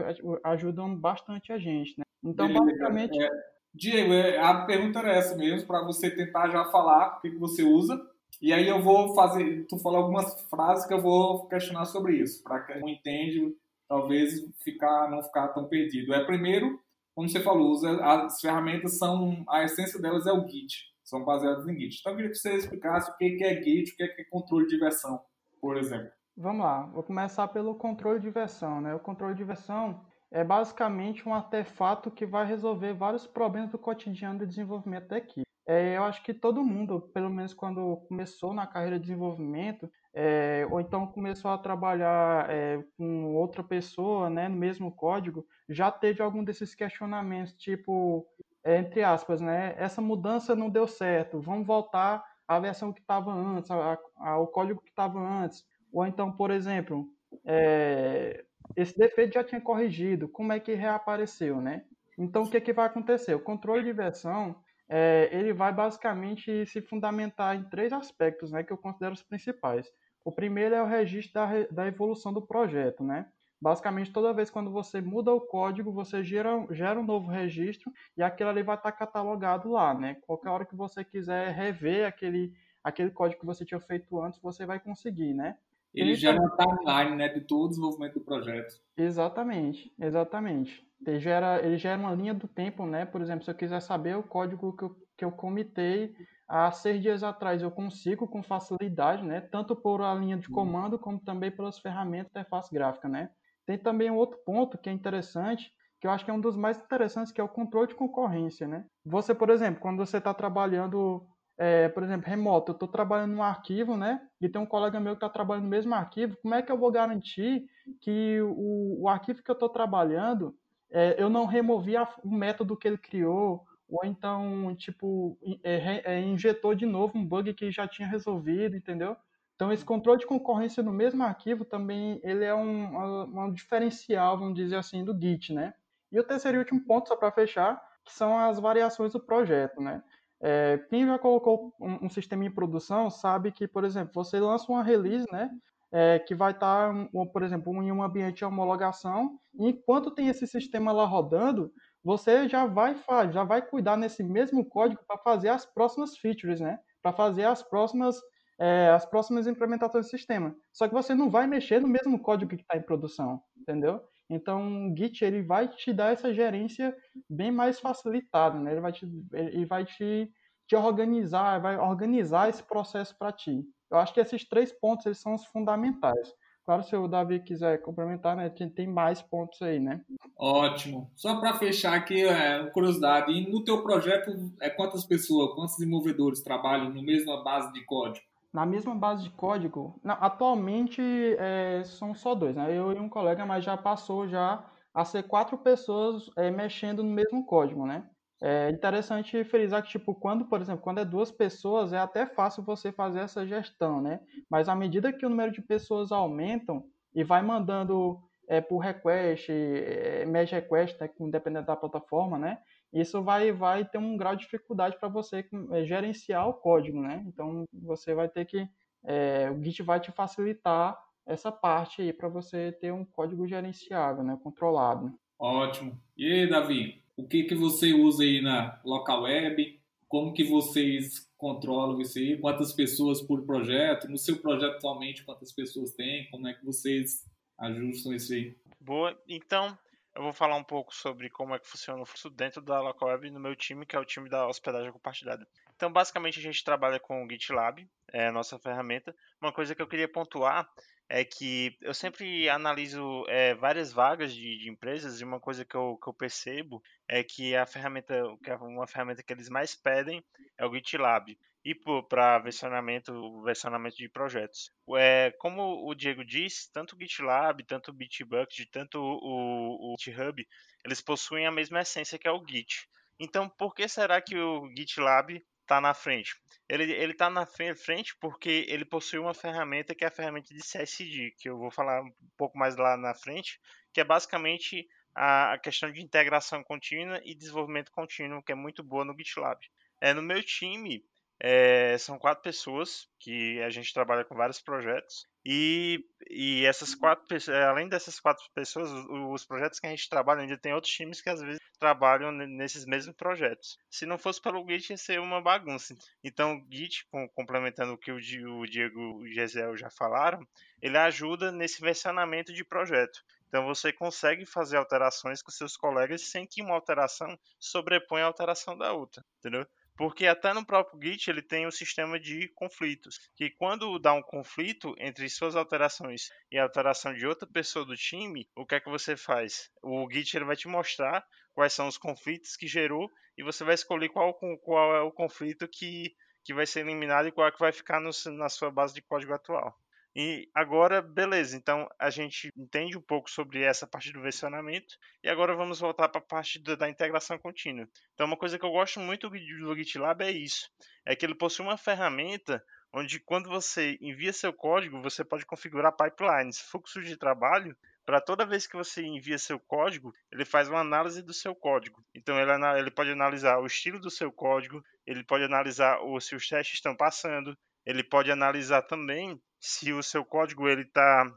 ajudam 0.43 0.95
bastante 0.95 1.53
a 1.53 1.59
gente, 1.59 1.97
né? 1.99 2.03
Então, 2.23 2.47
Beleza. 2.47 2.65
basicamente. 2.65 3.21
É, 3.21 3.29
Diego, 3.73 4.13
é, 4.13 4.37
a 4.37 4.65
pergunta 4.65 4.99
era 4.99 5.13
essa 5.13 5.35
mesmo, 5.35 5.67
para 5.67 5.83
você 5.83 6.09
tentar 6.11 6.49
já 6.49 6.65
falar 6.65 7.17
o 7.17 7.21
que, 7.21 7.31
que 7.31 7.37
você 7.37 7.63
usa. 7.63 7.99
E 8.41 8.51
aí 8.53 8.67
eu 8.67 8.81
vou 8.81 9.13
fazer, 9.13 9.65
tu 9.67 9.77
falou 9.77 9.99
algumas 9.99 10.41
frases 10.49 10.85
que 10.85 10.93
eu 10.93 11.01
vou 11.01 11.47
questionar 11.47 11.85
sobre 11.85 12.17
isso, 12.17 12.43
para 12.43 12.61
quem 12.61 12.79
não 12.79 12.89
entende, 12.89 13.55
talvez 13.87 14.33
ficar, 14.63 15.09
não 15.09 15.21
ficar 15.21 15.49
tão 15.49 15.67
perdido. 15.67 16.13
É 16.13 16.23
primeiro, 16.25 16.79
como 17.13 17.29
você 17.29 17.39
falou, 17.41 17.75
as 18.01 18.39
ferramentas 18.39 18.97
são, 18.97 19.43
a 19.47 19.63
essência 19.63 20.01
delas 20.01 20.25
é 20.25 20.31
o 20.31 20.47
Git, 20.47 20.91
são 21.03 21.23
baseadas 21.23 21.67
em 21.67 21.77
Git. 21.77 21.99
Então 21.99 22.13
eu 22.13 22.15
queria 22.15 22.31
que 22.31 22.37
você 22.37 22.55
explicasse 22.55 23.11
o 23.11 23.17
que 23.17 23.43
é 23.43 23.61
Git, 23.61 23.91
o 23.91 23.95
que 23.95 24.03
é 24.03 24.23
controle 24.29 24.65
de 24.65 24.77
versão, 24.77 25.21
por 25.59 25.77
exemplo. 25.77 26.11
Vamos 26.35 26.65
lá, 26.65 26.83
vou 26.87 27.03
começar 27.03 27.47
pelo 27.49 27.75
controle 27.75 28.19
de 28.19 28.29
versão. 28.29 28.81
Né? 28.81 28.95
O 28.95 28.99
controle 28.99 29.35
de 29.35 29.43
versão 29.43 30.01
é 30.31 30.43
basicamente 30.43 31.27
um 31.27 31.33
artefato 31.33 32.09
que 32.09 32.25
vai 32.25 32.45
resolver 32.45 32.93
vários 32.93 33.27
problemas 33.27 33.69
do 33.69 33.77
cotidiano 33.77 34.39
do 34.39 34.47
desenvolvimento 34.47 35.09
da 35.09 35.17
equipe. 35.17 35.45
É, 35.67 35.95
eu 35.95 36.03
acho 36.03 36.23
que 36.23 36.33
todo 36.33 36.63
mundo, 36.63 37.01
pelo 37.13 37.29
menos 37.29 37.53
quando 37.53 37.97
começou 38.07 38.53
na 38.53 38.65
carreira 38.65 38.97
de 38.97 39.03
desenvolvimento, 39.05 39.89
é, 40.13 40.65
ou 40.69 40.79
então 40.79 41.05
começou 41.07 41.51
a 41.51 41.57
trabalhar 41.57 42.49
é, 42.49 42.83
com 42.97 43.35
outra 43.35 43.63
pessoa 43.63 44.29
né, 44.29 44.47
no 44.47 44.55
mesmo 44.55 44.91
código, 44.91 45.45
já 45.69 45.91
teve 45.91 46.21
algum 46.21 46.43
desses 46.43 46.73
questionamentos, 46.73 47.53
tipo, 47.53 48.25
é, 48.63 48.77
entre 48.77 49.03
aspas, 49.03 49.39
né, 49.39 49.75
essa 49.77 50.01
mudança 50.01 50.55
não 50.55 50.69
deu 50.69 50.87
certo, 50.87 51.39
vamos 51.39 51.67
voltar 51.67 52.23
à 52.47 52.59
versão 52.59 52.91
que 52.91 53.01
estava 53.01 53.31
antes, 53.31 53.69
ao 54.17 54.47
código 54.47 54.81
que 54.81 54.89
estava 54.89 55.19
antes. 55.19 55.63
Ou 55.93 56.05
então, 56.05 56.31
por 56.31 56.51
exemplo, 56.51 57.07
é, 57.45 58.43
esse 58.75 58.97
defeito 58.97 59.33
já 59.33 59.43
tinha 59.43 59.61
corrigido, 59.61 60.27
como 60.29 60.53
é 60.53 60.59
que 60.59 60.73
reapareceu, 60.73 61.61
né? 61.61 61.83
Então, 62.17 62.43
o 62.43 62.49
que, 62.49 62.61
que 62.61 62.73
vai 62.73 62.85
acontecer? 62.85 63.33
O 63.33 63.39
controle 63.39 63.83
de 63.83 63.93
versão, 63.93 64.55
é, 64.87 65.29
ele 65.31 65.53
vai 65.53 65.73
basicamente 65.73 66.65
se 66.65 66.81
fundamentar 66.81 67.55
em 67.55 67.63
três 67.69 67.93
aspectos, 67.93 68.51
né, 68.51 68.63
que 68.63 68.71
eu 68.71 68.77
considero 68.77 69.13
os 69.13 69.23
principais. 69.23 69.87
O 70.23 70.31
primeiro 70.31 70.75
é 70.75 70.83
o 70.83 70.85
registro 70.85 71.33
da, 71.33 71.47
da 71.71 71.87
evolução 71.87 72.31
do 72.33 72.41
projeto, 72.41 73.03
né? 73.03 73.27
Basicamente, 73.59 74.11
toda 74.11 74.33
vez 74.33 74.49
quando 74.49 74.71
você 74.71 74.99
muda 74.99 75.31
o 75.31 75.41
código, 75.41 75.91
você 75.91 76.23
gera, 76.23 76.65
gera 76.71 76.99
um 76.99 77.05
novo 77.05 77.27
registro 77.29 77.91
e 78.17 78.23
aquilo 78.23 78.49
ali 78.49 78.63
vai 78.63 78.75
estar 78.75 78.91
catalogado 78.91 79.69
lá, 79.71 79.93
né? 79.93 80.15
Qualquer 80.25 80.49
hora 80.49 80.65
que 80.65 80.75
você 80.75 81.03
quiser 81.03 81.51
rever 81.53 82.07
aquele, 82.07 82.53
aquele 82.83 83.11
código 83.11 83.39
que 83.39 83.45
você 83.45 83.63
tinha 83.63 83.79
feito 83.79 84.19
antes, 84.19 84.39
você 84.41 84.65
vai 84.65 84.79
conseguir, 84.79 85.33
né? 85.33 85.57
Ele 85.93 86.15
gera 86.15 86.39
uma 86.39 86.55
timeline 86.55 87.15
né, 87.17 87.27
de 87.29 87.41
todo 87.41 87.65
o 87.65 87.69
desenvolvimento 87.69 88.13
do 88.15 88.21
projeto. 88.21 88.75
Exatamente, 88.95 89.93
exatamente. 89.99 90.85
Ele 91.05 91.19
gera, 91.19 91.65
ele 91.65 91.77
gera 91.77 91.99
uma 91.99 92.13
linha 92.13 92.33
do 92.33 92.47
tempo, 92.47 92.85
né? 92.85 93.05
Por 93.05 93.21
exemplo, 93.21 93.43
se 93.43 93.51
eu 93.51 93.55
quiser 93.55 93.81
saber 93.81 94.15
o 94.15 94.23
código 94.23 94.75
que 94.75 94.83
eu, 94.83 94.95
que 95.17 95.25
eu 95.25 95.31
comitei 95.31 96.13
há 96.47 96.71
seis 96.71 97.01
dias 97.01 97.23
atrás, 97.23 97.61
eu 97.61 97.71
consigo 97.71 98.27
com 98.27 98.43
facilidade, 98.43 99.23
né? 99.23 99.41
Tanto 99.41 99.75
por 99.75 100.01
a 100.01 100.13
linha 100.13 100.37
de 100.37 100.47
uhum. 100.47 100.53
comando, 100.53 100.99
como 100.99 101.19
também 101.19 101.51
pelas 101.51 101.79
ferramentas 101.79 102.31
da 102.33 102.41
interface 102.41 102.73
gráfica, 102.73 103.09
né? 103.09 103.29
Tem 103.65 103.77
também 103.77 104.11
um 104.11 104.15
outro 104.15 104.37
ponto 104.45 104.77
que 104.77 104.89
é 104.89 104.93
interessante, 104.93 105.71
que 105.99 106.07
eu 106.07 106.11
acho 106.11 106.25
que 106.25 106.31
é 106.31 106.33
um 106.33 106.41
dos 106.41 106.55
mais 106.55 106.77
interessantes, 106.77 107.31
que 107.31 107.39
é 107.39 107.43
o 107.43 107.49
controle 107.49 107.87
de 107.87 107.95
concorrência, 107.95 108.67
né? 108.67 108.85
Você, 109.05 109.33
por 109.33 109.49
exemplo, 109.49 109.81
quando 109.81 109.97
você 109.97 110.17
está 110.17 110.33
trabalhando 110.33 111.25
é, 111.63 111.89
por 111.89 112.01
exemplo, 112.01 112.27
remoto, 112.27 112.71
eu 112.71 112.73
estou 112.73 112.87
trabalhando 112.87 113.33
num 113.33 113.43
arquivo, 113.43 113.95
né? 113.95 114.19
E 114.41 114.49
tem 114.49 114.59
um 114.59 114.65
colega 114.65 114.99
meu 114.99 115.13
que 115.13 115.17
está 115.17 115.29
trabalhando 115.29 115.65
no 115.65 115.69
mesmo 115.69 115.93
arquivo. 115.93 116.35
Como 116.41 116.55
é 116.55 116.61
que 116.63 116.71
eu 116.71 116.77
vou 116.77 116.89
garantir 116.89 117.69
que 117.99 118.41
o, 118.41 119.03
o 119.03 119.07
arquivo 119.07 119.43
que 119.43 119.51
eu 119.51 119.53
estou 119.53 119.69
trabalhando, 119.69 120.55
é, 120.89 121.21
eu 121.21 121.29
não 121.29 121.45
removi 121.45 121.95
a, 121.95 122.09
o 122.23 122.31
método 122.31 122.75
que 122.75 122.87
ele 122.87 122.97
criou, 122.97 123.63
ou 123.87 124.03
então, 124.03 124.75
tipo, 124.75 125.37
é, 125.63 126.15
é, 126.15 126.19
injetou 126.19 126.73
de 126.73 126.87
novo 126.87 127.15
um 127.15 127.23
bug 127.23 127.53
que 127.53 127.69
já 127.69 127.87
tinha 127.87 128.07
resolvido, 128.07 128.75
entendeu? 128.75 129.15
Então, 129.53 129.71
esse 129.71 129.85
controle 129.85 130.17
de 130.17 130.25
concorrência 130.25 130.81
no 130.81 130.91
mesmo 130.91 131.21
arquivo 131.21 131.63
também 131.63 132.19
ele 132.23 132.43
é 132.43 132.55
um, 132.55 133.37
um 133.39 133.53
diferencial, 133.53 134.35
vamos 134.35 134.55
dizer 134.55 134.77
assim, 134.77 135.05
do 135.05 135.13
Git, 135.13 135.53
né? 135.53 135.75
E 136.11 136.19
o 136.19 136.23
terceiro 136.23 136.57
e 136.57 136.59
último 136.59 136.83
ponto, 136.83 137.07
só 137.07 137.15
para 137.15 137.31
fechar, 137.31 137.79
que 138.03 138.11
são 138.11 138.39
as 138.39 138.59
variações 138.59 139.13
do 139.13 139.19
projeto, 139.19 139.79
né? 139.79 140.01
É, 140.43 140.79
quem 140.89 141.05
já 141.05 141.19
colocou 141.19 141.73
um, 141.79 142.05
um, 142.05 142.09
sistema 142.09 142.43
em 142.43 142.51
produção 142.51 143.09
sabe 143.11 143.51
que, 143.51 143.67
por 143.67 143.83
exemplo, 143.83 144.11
você 144.13 144.39
lança 144.39 144.71
uma 144.71 144.83
release, 144.83 145.25
né? 145.31 145.49
É, 145.93 146.19
que 146.19 146.33
vai 146.33 146.51
estar, 146.51 146.93
tá, 146.93 147.25
por 147.33 147.43
exemplo, 147.43 147.73
em 147.83 147.91
um 147.91 148.01
ambiente 148.01 148.37
de 148.37 148.45
homologação, 148.45 149.37
e 149.53 149.67
enquanto 149.67 150.09
tem 150.09 150.29
esse 150.29 150.47
sistema 150.47 150.93
lá 150.93 151.05
rodando, 151.05 151.69
você 152.03 152.47
já 152.47 152.65
vai 152.65 152.95
já 153.31 153.43
vai 153.43 153.61
cuidar 153.61 153.97
nesse 153.97 154.23
mesmo 154.23 154.63
código 154.65 155.01
para 155.05 155.17
fazer 155.17 155.49
as 155.49 155.65
próximas 155.65 156.17
features, 156.17 156.61
né? 156.61 156.79
Para 157.03 157.11
fazer 157.13 157.43
as 157.43 157.61
próximas 157.61 158.17
é, 158.59 158.89
as 158.89 159.05
próximas 159.05 159.47
implementações 159.47 160.05
do 160.05 160.09
sistema. 160.09 160.55
Só 160.71 160.87
que 160.87 160.93
você 160.93 161.13
não 161.13 161.29
vai 161.29 161.47
mexer 161.47 161.81
no 161.81 161.87
mesmo 161.87 162.19
código 162.19 162.49
que 162.55 162.61
está 162.61 162.77
em 162.77 162.81
produção, 162.81 163.41
entendeu? 163.57 164.01
Então, 164.31 164.87
o 164.87 164.97
Git 164.97 165.25
ele 165.25 165.41
vai 165.41 165.67
te 165.67 165.91
dar 165.91 166.13
essa 166.13 166.33
gerência 166.33 166.95
bem 167.29 167.51
mais 167.51 167.79
facilitada, 167.79 168.57
né? 168.57 168.71
Ele 168.71 168.79
vai 168.79 168.93
te, 168.93 169.05
ele 169.33 169.65
vai 169.65 169.83
te, 169.83 170.31
te 170.65 170.75
organizar, 170.75 171.59
vai 171.59 171.77
organizar 171.77 172.49
esse 172.49 172.63
processo 172.63 173.13
para 173.17 173.33
ti. 173.33 173.61
Eu 173.91 173.97
acho 173.97 174.13
que 174.13 174.21
esses 174.21 174.47
três 174.47 174.71
pontos 174.71 175.05
eles 175.05 175.19
são 175.19 175.35
os 175.35 175.45
fundamentais. 175.45 176.33
Claro, 176.63 176.83
se 176.83 176.95
o 176.95 177.07
Davi 177.07 177.41
quiser 177.41 177.81
complementar, 177.81 178.37
né, 178.37 178.49
tem 178.49 178.87
mais 178.87 179.21
pontos 179.21 179.61
aí, 179.61 179.79
né? 179.79 179.99
Ótimo. 180.37 181.11
Só 181.15 181.39
para 181.39 181.57
fechar 181.57 181.93
aqui, 181.93 182.23
é, 182.23 182.65
curiosidade, 182.67 183.33
e 183.33 183.51
no 183.51 183.63
teu 183.65 183.83
projeto, 183.83 184.31
é 184.61 184.69
quantas 184.69 185.03
pessoas, 185.03 185.53
quantos 185.55 185.75
desenvolvedores 185.75 186.41
trabalham 186.41 186.89
no 186.89 187.01
mesma 187.01 187.43
base 187.43 187.73
de 187.73 187.83
código? 187.83 188.25
Na 188.53 188.65
mesma 188.65 188.93
base 188.95 189.23
de 189.23 189.29
código, 189.31 189.99
não, 190.03 190.15
atualmente 190.19 191.01
é, 191.39 191.83
são 191.85 192.13
só 192.13 192.35
dois, 192.35 192.55
né? 192.55 192.77
Eu 192.77 192.91
e 192.91 192.99
um 192.99 193.09
colega, 193.09 193.45
mas 193.45 193.63
já 193.63 193.77
passou 193.77 194.27
já 194.27 194.65
a 194.93 195.05
ser 195.05 195.23
quatro 195.23 195.57
pessoas 195.57 196.29
é, 196.37 196.51
mexendo 196.51 197.03
no 197.03 197.09
mesmo 197.09 197.45
código, 197.45 197.85
né? 197.85 198.09
É 198.43 198.69
interessante 198.71 199.43
frisar 199.43 199.83
que, 199.83 199.89
tipo, 199.89 200.15
quando, 200.15 200.45
por 200.45 200.59
exemplo, 200.59 200.81
quando 200.81 200.99
é 200.99 201.05
duas 201.05 201.31
pessoas, 201.31 201.93
é 201.93 201.99
até 201.99 202.25
fácil 202.25 202.63
você 202.63 202.91
fazer 202.91 203.19
essa 203.19 203.45
gestão, 203.45 204.01
né? 204.01 204.19
Mas 204.49 204.67
à 204.67 204.75
medida 204.75 205.13
que 205.13 205.25
o 205.25 205.29
número 205.29 205.51
de 205.51 205.61
pessoas 205.61 206.11
aumentam 206.11 206.83
e 207.13 207.23
vai 207.23 207.41
mandando 207.43 208.19
é, 208.49 208.59
por 208.59 208.79
request, 208.79 209.51
é, 209.51 210.25
merge 210.25 210.55
request, 210.55 210.99
né, 210.99 211.09
dependendo 211.29 211.67
da 211.67 211.75
plataforma, 211.75 212.37
né? 212.37 212.57
Isso 212.93 213.23
vai, 213.23 213.51
vai 213.51 213.85
ter 213.85 213.97
um 213.97 214.17
grau 214.17 214.35
de 214.35 214.43
dificuldade 214.43 214.97
para 214.99 215.07
você 215.07 215.45
é, 215.71 215.85
gerenciar 215.85 216.47
o 216.47 216.53
código, 216.53 217.01
né? 217.01 217.23
Então 217.27 217.65
você 217.73 218.13
vai 218.13 218.27
ter 218.27 218.45
que 218.45 218.67
é, 219.03 219.49
o 219.49 219.61
Git 219.63 219.81
vai 219.81 219.99
te 219.99 220.11
facilitar 220.11 220.97
essa 221.25 221.51
parte 221.51 222.01
aí 222.01 222.13
para 222.13 222.27
você 222.27 222.71
ter 222.71 222.91
um 222.91 223.05
código 223.05 223.47
gerenciável, 223.47 224.23
né? 224.23 224.37
Controlado. 224.43 225.13
Ótimo. 225.39 225.99
E 226.17 226.31
aí, 226.31 226.49
Davi, 226.49 227.03
o 227.15 227.27
que 227.27 227.43
que 227.43 227.55
você 227.55 227.93
usa 227.93 228.23
aí 228.23 228.41
na 228.41 228.79
local 228.83 229.23
web? 229.23 229.79
Como 230.07 230.33
que 230.33 230.43
vocês 230.43 231.31
controlam 231.37 231.99
isso 232.01 232.19
aí? 232.19 232.37
Quantas 232.37 232.73
pessoas 232.73 233.21
por 233.21 233.45
projeto? 233.45 234.07
No 234.09 234.17
seu 234.17 234.37
projeto 234.37 234.75
atualmente, 234.75 235.23
quantas 235.23 235.51
pessoas 235.51 235.93
tem? 235.93 236.29
Como 236.29 236.47
é 236.47 236.53
que 236.53 236.65
vocês 236.65 237.25
ajustam 237.57 238.13
isso 238.13 238.33
aí? 238.33 238.55
Boa. 238.79 239.17
Então, 239.27 239.77
eu 240.15 240.23
vou 240.23 240.33
falar 240.33 240.55
um 240.55 240.63
pouco 240.63 240.93
sobre 240.93 241.29
como 241.29 241.55
é 241.55 241.59
que 241.59 241.67
funciona 241.67 242.01
o 242.01 242.05
fluxo 242.05 242.29
dentro 242.29 242.61
da 242.61 242.81
local 242.81 243.09
web 243.09 243.29
no 243.31 243.39
meu 243.39 243.55
time, 243.55 243.85
que 243.85 243.95
é 243.95 243.99
o 243.99 244.05
time 244.05 244.29
da 244.29 244.47
hospedagem 244.47 244.91
compartilhada. 244.91 245.47
Então, 245.75 245.91
basicamente, 245.91 246.39
a 246.39 246.41
gente 246.41 246.63
trabalha 246.63 246.99
com 246.99 247.23
o 247.25 247.29
GitLab, 247.29 247.87
é 248.11 248.27
a 248.27 248.31
nossa 248.31 248.59
ferramenta. 248.59 249.15
Uma 249.41 249.53
coisa 249.53 249.73
que 249.73 249.81
eu 249.81 249.87
queria 249.87 250.07
pontuar 250.07 250.69
é 251.07 251.25
que 251.25 251.77
eu 251.81 251.93
sempre 251.93 252.49
analiso 252.49 253.25
é, 253.27 253.53
várias 253.55 253.91
vagas 253.91 254.33
de, 254.33 254.59
de, 254.59 254.69
empresas 254.69 255.19
e 255.19 255.25
uma 255.25 255.39
coisa 255.39 255.65
que 255.65 255.75
eu, 255.75 255.97
que 256.01 256.07
eu 256.07 256.13
percebo 256.13 256.81
é 257.07 257.21
que 257.23 257.55
a 257.55 257.65
ferramenta, 257.65 258.15
que 258.43 258.49
é 258.49 258.55
uma 258.55 258.87
ferramenta 258.87 259.21
que 259.21 259.33
eles 259.33 259.49
mais 259.49 259.75
pedem 259.75 260.23
é 260.57 260.65
o 260.65 260.73
GitLab 260.73 261.37
e 261.63 261.75
para 261.75 262.39
versionamento, 262.39 263.41
versionamento 263.43 263.95
de 263.95 264.09
projetos. 264.09 264.71
É, 264.97 265.31
como 265.37 265.87
o 265.87 265.93
Diego 265.93 266.25
disse, 266.25 266.71
tanto 266.71 266.95
o 266.95 266.99
GitLab, 266.99 267.63
tanto 267.63 267.91
o 267.91 267.93
Bitbucket, 267.93 268.67
tanto 268.71 268.99
o, 268.99 269.93
o 269.93 269.95
GitHub, 269.99 270.47
eles 270.83 271.01
possuem 271.01 271.45
a 271.45 271.51
mesma 271.51 271.81
essência 271.81 272.17
que 272.17 272.27
é 272.27 272.31
o 272.31 272.43
Git. 272.45 272.89
Então, 273.19 273.47
por 273.47 273.75
que 273.75 273.87
será 273.87 274.19
que 274.19 274.35
o 274.35 274.67
GitLab 274.75 275.43
está 275.61 275.79
na 275.79 275.93
frente? 275.93 276.35
Ele 276.67 277.11
está 277.11 277.29
na 277.29 277.45
frente 277.45 278.15
porque 278.19 278.65
ele 278.67 278.85
possui 278.85 279.19
uma 279.19 279.33
ferramenta 279.33 279.93
que 279.93 280.03
é 280.03 280.07
a 280.07 280.11
ferramenta 280.11 280.53
de 280.53 280.61
CSD, 280.61 281.35
que 281.37 281.49
eu 281.49 281.57
vou 281.57 281.69
falar 281.69 282.01
um 282.01 282.11
pouco 282.37 282.57
mais 282.57 282.75
lá 282.75 282.97
na 282.97 283.13
frente, 283.13 283.59
que 283.93 284.01
é 284.01 284.03
basicamente 284.03 284.87
a 285.13 285.59
questão 285.59 285.91
de 285.91 286.01
integração 286.01 286.63
contínua 286.63 287.21
e 287.23 287.35
desenvolvimento 287.35 287.91
contínuo, 287.91 288.41
que 288.41 288.53
é 288.53 288.55
muito 288.55 288.81
boa 288.81 289.05
no 289.05 289.15
GitLab. 289.15 289.59
É, 289.99 290.13
no 290.13 290.21
meu 290.21 290.41
time, 290.41 291.05
é, 291.43 291.97
são 291.97 292.19
quatro 292.19 292.43
pessoas 292.43 293.07
que 293.19 293.59
a 293.61 293.69
gente 293.71 293.91
trabalha 293.91 294.23
com 294.23 294.35
vários 294.35 294.61
projetos. 294.61 295.27
E, 295.43 296.05
e 296.29 296.63
essas 296.67 296.93
quatro 296.93 297.27
pessoas, 297.27 297.57
é, 297.57 297.63
além 297.63 297.89
dessas 297.89 298.19
quatro 298.19 298.45
pessoas, 298.53 298.91
os, 298.91 299.05
os, 299.09 299.45
projetos 299.45 299.79
que 299.79 299.87
a 299.87 299.89
gente 299.89 300.07
trabalha, 300.07 300.41
ainda 300.41 300.55
tem 300.55 300.71
outros 300.71 300.93
times 300.93 301.19
que 301.19 301.31
às 301.31 301.41
vezes 301.41 301.59
trabalham 301.79 302.31
nesses 302.31 302.85
mesmos 302.85 303.15
projetos. 303.15 303.79
Se 303.89 304.05
não 304.05 304.19
fosse 304.19 304.39
pelo 304.39 304.63
Git, 304.67 304.91
ia 304.91 304.97
ser 304.97 305.19
uma 305.19 305.41
bagunça. 305.41 305.95
Então, 306.23 306.57
o 306.57 306.65
Git, 306.71 307.07
com, 307.09 307.27
complementando 307.29 307.93
o 307.93 307.97
que 307.97 308.11
o, 308.11 308.21
Diego 308.21 309.25
e 309.25 309.31
o 309.31 309.33
Gisel 309.33 309.75
já 309.75 309.89
falaram, 309.89 310.45
ele 310.79 310.97
ajuda 310.97 311.51
nesse 311.51 311.81
versionamento 311.81 312.53
de 312.53 312.63
projeto. 312.63 313.23
Então 313.47 313.65
você 313.65 313.91
consegue 313.91 314.45
fazer 314.45 314.77
alterações 314.77 315.41
com 315.41 315.51
seus 315.51 315.75
colegas 315.75 316.29
sem 316.29 316.47
que 316.47 316.61
uma 316.61 316.73
alteração 316.73 317.37
sobreponha 317.59 318.23
a 318.23 318.27
alteração 318.27 318.77
da 318.77 318.93
outra, 318.93 319.21
entendeu? 319.39 319.67
Porque 319.97 320.25
até 320.25 320.53
no 320.53 320.65
próprio 320.65 320.99
Git 321.01 321.29
ele 321.29 321.41
tem 321.41 321.67
o 321.67 321.71
sistema 321.71 322.19
de 322.19 322.47
conflitos, 322.55 323.19
que 323.35 323.49
quando 323.49 323.99
dá 323.99 324.13
um 324.13 324.21
conflito 324.21 324.95
entre 324.97 325.29
suas 325.29 325.55
alterações 325.55 326.29
e 326.51 326.57
a 326.57 326.63
alteração 326.63 327.13
de 327.13 327.25
outra 327.27 327.47
pessoa 327.47 327.85
do 327.85 327.95
time, 327.95 328.49
o 328.55 328.65
que 328.65 328.75
é 328.75 328.79
que 328.79 328.89
você 328.89 329.15
faz? 329.17 329.69
O 329.81 330.07
Git 330.11 330.35
ele 330.35 330.45
vai 330.45 330.55
te 330.55 330.67
mostrar 330.67 331.23
quais 331.53 331.73
são 331.73 331.87
os 331.87 331.97
conflitos 331.97 332.55
que 332.55 332.67
gerou 332.67 333.09
e 333.37 333.43
você 333.43 333.63
vai 333.63 333.75
escolher 333.75 334.09
qual, 334.09 334.33
qual 334.59 334.95
é 334.95 335.01
o 335.01 335.11
conflito 335.11 335.67
que, 335.67 336.15
que 336.43 336.53
vai 336.53 336.65
ser 336.65 336.81
eliminado 336.81 337.27
e 337.27 337.31
qual 337.31 337.47
é 337.47 337.51
que 337.51 337.59
vai 337.59 337.71
ficar 337.71 337.99
no, 337.99 338.11
na 338.37 338.49
sua 338.49 338.71
base 338.71 338.93
de 338.93 339.01
código 339.01 339.33
atual. 339.33 339.77
E 340.13 340.49
agora, 340.53 341.01
beleza, 341.01 341.55
então 341.55 341.87
a 341.97 342.09
gente 342.09 342.49
entende 342.57 342.97
um 342.97 343.01
pouco 343.01 343.31
sobre 343.31 343.63
essa 343.63 343.87
parte 343.87 344.11
do 344.11 344.21
versionamento 344.21 344.97
e 345.23 345.29
agora 345.29 345.55
vamos 345.55 345.79
voltar 345.79 346.09
para 346.09 346.19
a 346.19 346.23
parte 346.23 346.59
do, 346.59 346.75
da 346.75 346.89
integração 346.89 347.39
contínua. 347.39 347.87
Então, 348.13 348.27
uma 348.27 348.35
coisa 348.35 348.59
que 348.59 348.65
eu 348.65 348.71
gosto 348.71 348.99
muito 348.99 349.29
do 349.29 349.75
GitLab 349.75 350.21
é 350.21 350.31
isso: 350.31 350.69
é 351.05 351.15
que 351.15 351.25
ele 351.25 351.33
possui 351.33 351.65
uma 351.65 351.77
ferramenta 351.77 352.61
onde, 352.93 353.21
quando 353.21 353.49
você 353.49 353.97
envia 354.01 354.33
seu 354.33 354.51
código, 354.51 355.01
você 355.01 355.23
pode 355.23 355.45
configurar 355.45 355.95
pipelines, 355.95 356.59
fluxos 356.59 357.05
de 357.05 357.15
trabalho. 357.15 357.75
Para 358.03 358.19
toda 358.19 358.45
vez 358.45 358.67
que 358.67 358.75
você 358.75 359.03
envia 359.03 359.37
seu 359.37 359.59
código, 359.59 360.11
ele 360.31 360.43
faz 360.43 360.67
uma 360.67 360.79
análise 360.79 361.21
do 361.21 361.33
seu 361.33 361.55
código. 361.55 362.03
Então, 362.13 362.37
ele, 362.37 362.51
ele 362.79 362.91
pode 362.91 363.11
analisar 363.11 363.59
o 363.59 363.65
estilo 363.65 363.99
do 363.99 364.09
seu 364.09 364.31
código, 364.31 364.83
ele 365.05 365.23
pode 365.23 365.43
analisar 365.43 365.99
o, 366.01 366.19
se 366.19 366.35
os 366.35 366.45
testes 366.47 366.75
estão 366.75 366.97
passando, 366.97 367.55
ele 367.85 368.03
pode 368.03 368.31
analisar 368.31 368.81
também 368.83 369.39
se 369.59 369.93
o 369.93 370.03
seu 370.03 370.25
código 370.25 370.67
ele 370.67 370.83
está 370.83 371.31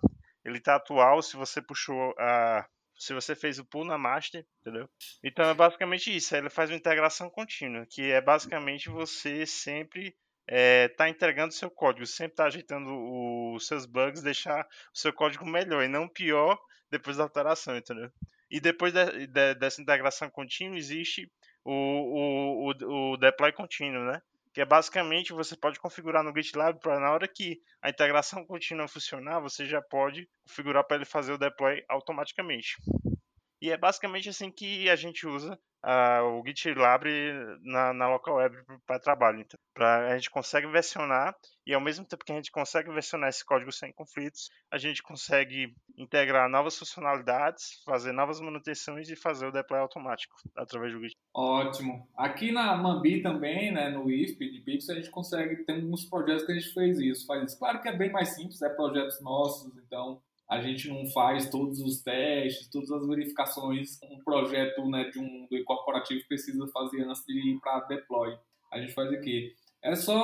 ele 0.44 0.61
tá 0.61 0.76
atual, 0.76 1.22
se 1.22 1.37
você 1.37 1.62
puxou 1.62 2.14
a 2.18 2.66
se 2.96 3.12
você 3.12 3.35
fez 3.35 3.59
o 3.59 3.64
pull 3.64 3.85
na 3.85 3.98
master, 3.98 4.46
entendeu? 4.61 4.88
Então 5.22 5.48
é 5.48 5.54
basicamente 5.54 6.14
isso, 6.14 6.35
ele 6.37 6.48
faz 6.48 6.70
uma 6.70 6.76
integração 6.76 7.28
contínua, 7.28 7.85
que 7.90 8.11
é 8.12 8.20
basicamente 8.20 8.88
você 8.88 9.44
sempre 9.46 10.14
é, 10.48 10.94
entregando 11.09 11.52
seu 11.52 11.70
código, 11.70 12.07
sempre 12.07 12.35
está 12.35 12.46
ajeitando 12.46 12.90
os 13.54 13.66
seus 13.66 13.87
bugs, 13.87 14.22
deixar 14.22 14.64
o 14.94 14.98
seu 14.98 15.12
código 15.12 15.44
melhor 15.44 15.83
e 15.83 15.88
não 15.88 16.09
pior 16.09 16.59
depois 16.90 17.16
da 17.16 17.24
alteração, 17.24 17.76
entendeu? 17.76 18.11
E 18.50 18.61
depois 18.61 18.92
de, 18.92 19.26
de, 19.26 19.54
dessa 19.54 19.83
integração 19.83 20.30
contínua 20.30 20.76
existe 20.76 21.30
o, 21.64 21.72
o, 21.72 22.70
o, 22.70 23.12
o 23.12 23.16
deploy 23.16 23.52
contínuo, 23.52 24.04
né? 24.04 24.20
Que 24.55 24.61
é 24.61 24.64
basicamente 24.64 25.33
você 25.33 25.57
pode 25.57 25.81
configurar 25.81 26.23
no 26.23 26.33
GitLab 26.33 26.79
para 26.79 27.01
na 27.01 27.11
hora 27.11 27.27
que 27.27 27.61
a 27.83 27.90
integração 27.90 28.47
contínua 28.47 28.87
funcionar, 28.87 29.40
você 29.40 29.67
já 29.67 29.83
pode 29.83 30.29
configurar 30.47 30.87
para 30.87 30.97
ele 30.97 31.05
fazer 31.05 31.33
o 31.33 31.38
deploy 31.38 31.85
automaticamente. 31.88 32.77
E 33.61 33.71
é 33.71 33.77
basicamente 33.77 34.29
assim 34.29 34.53
que 34.53 34.88
a 34.88 34.95
gente 34.95 35.27
usa 35.27 35.59
o 36.23 36.42
GitLab 36.47 37.05
na, 37.62 37.92
na 37.92 38.09
local 38.09 38.37
web 38.37 38.57
para 38.87 38.99
trabalho. 38.99 39.40
Então, 39.40 39.59
pra, 39.75 40.09
a 40.12 40.16
gente 40.16 40.31
consegue 40.31 40.66
versionar 40.66 41.35
e 41.66 41.75
ao 41.75 41.81
mesmo 41.81 42.05
tempo 42.05 42.25
que 42.25 42.33
a 42.33 42.37
gente 42.37 42.51
consegue 42.51 42.92
versionar 42.92 43.29
esse 43.29 43.44
código 43.44 43.73
sem 43.73 43.92
conflitos, 43.92 44.49
a 44.70 44.79
gente 44.79 45.03
consegue 45.03 45.75
integrar 45.97 46.49
novas 46.49 46.79
funcionalidades, 46.79 47.83
fazer 47.85 48.12
novas 48.12 48.40
manutenções 48.40 49.09
e 49.09 49.16
fazer 49.16 49.47
o 49.47 49.53
deploy 49.53 49.81
automático 49.81 50.35
através 50.57 50.92
do 50.92 51.01
Git. 51.01 51.16
Ótimo. 51.35 52.09
Aqui 52.16 52.53
na 52.53 52.77
Mambi 52.77 53.23
também, 53.23 53.73
né, 53.73 53.88
no 53.90 54.11
ISP 54.11 54.51
de 54.51 54.61
Pix, 54.61 54.88
a 54.90 54.94
gente 54.94 55.11
consegue, 55.11 55.64
tem 55.64 55.77
alguns 55.77 56.05
projetos 56.05 56.44
que 56.44 56.53
a 56.53 56.55
gente 56.55 56.73
fez 56.73 56.99
isso, 56.99 57.27
faz 57.27 57.44
isso. 57.44 57.59
Claro 57.59 57.81
que 57.81 57.88
é 57.88 57.97
bem 57.97 58.11
mais 58.11 58.35
simples, 58.35 58.61
é 58.62 58.68
projetos 58.68 59.20
nossos, 59.23 59.77
então 59.79 60.23
a 60.55 60.61
gente 60.61 60.88
não 60.88 61.05
faz 61.07 61.51
todos 61.51 61.81
os 61.81 62.01
testes, 62.01 62.69
todas 62.69 62.90
as 62.93 63.07
verificações 63.09 63.99
um 64.05 64.23
projeto 64.23 64.88
né, 64.88 65.11
de 65.11 65.19
um 65.19 65.49
do 65.51 65.64
corporativo 65.64 66.25
precisa 66.29 66.64
fazer 66.69 67.03
antes 67.03 67.25
de 67.27 67.55
ir 67.55 67.61
para 67.61 67.81
deploy. 67.81 68.37
A 68.71 68.81
gente 68.81 68.93
faz 68.93 69.12
aqui. 69.12 69.53
É 69.83 69.97
só, 69.97 70.14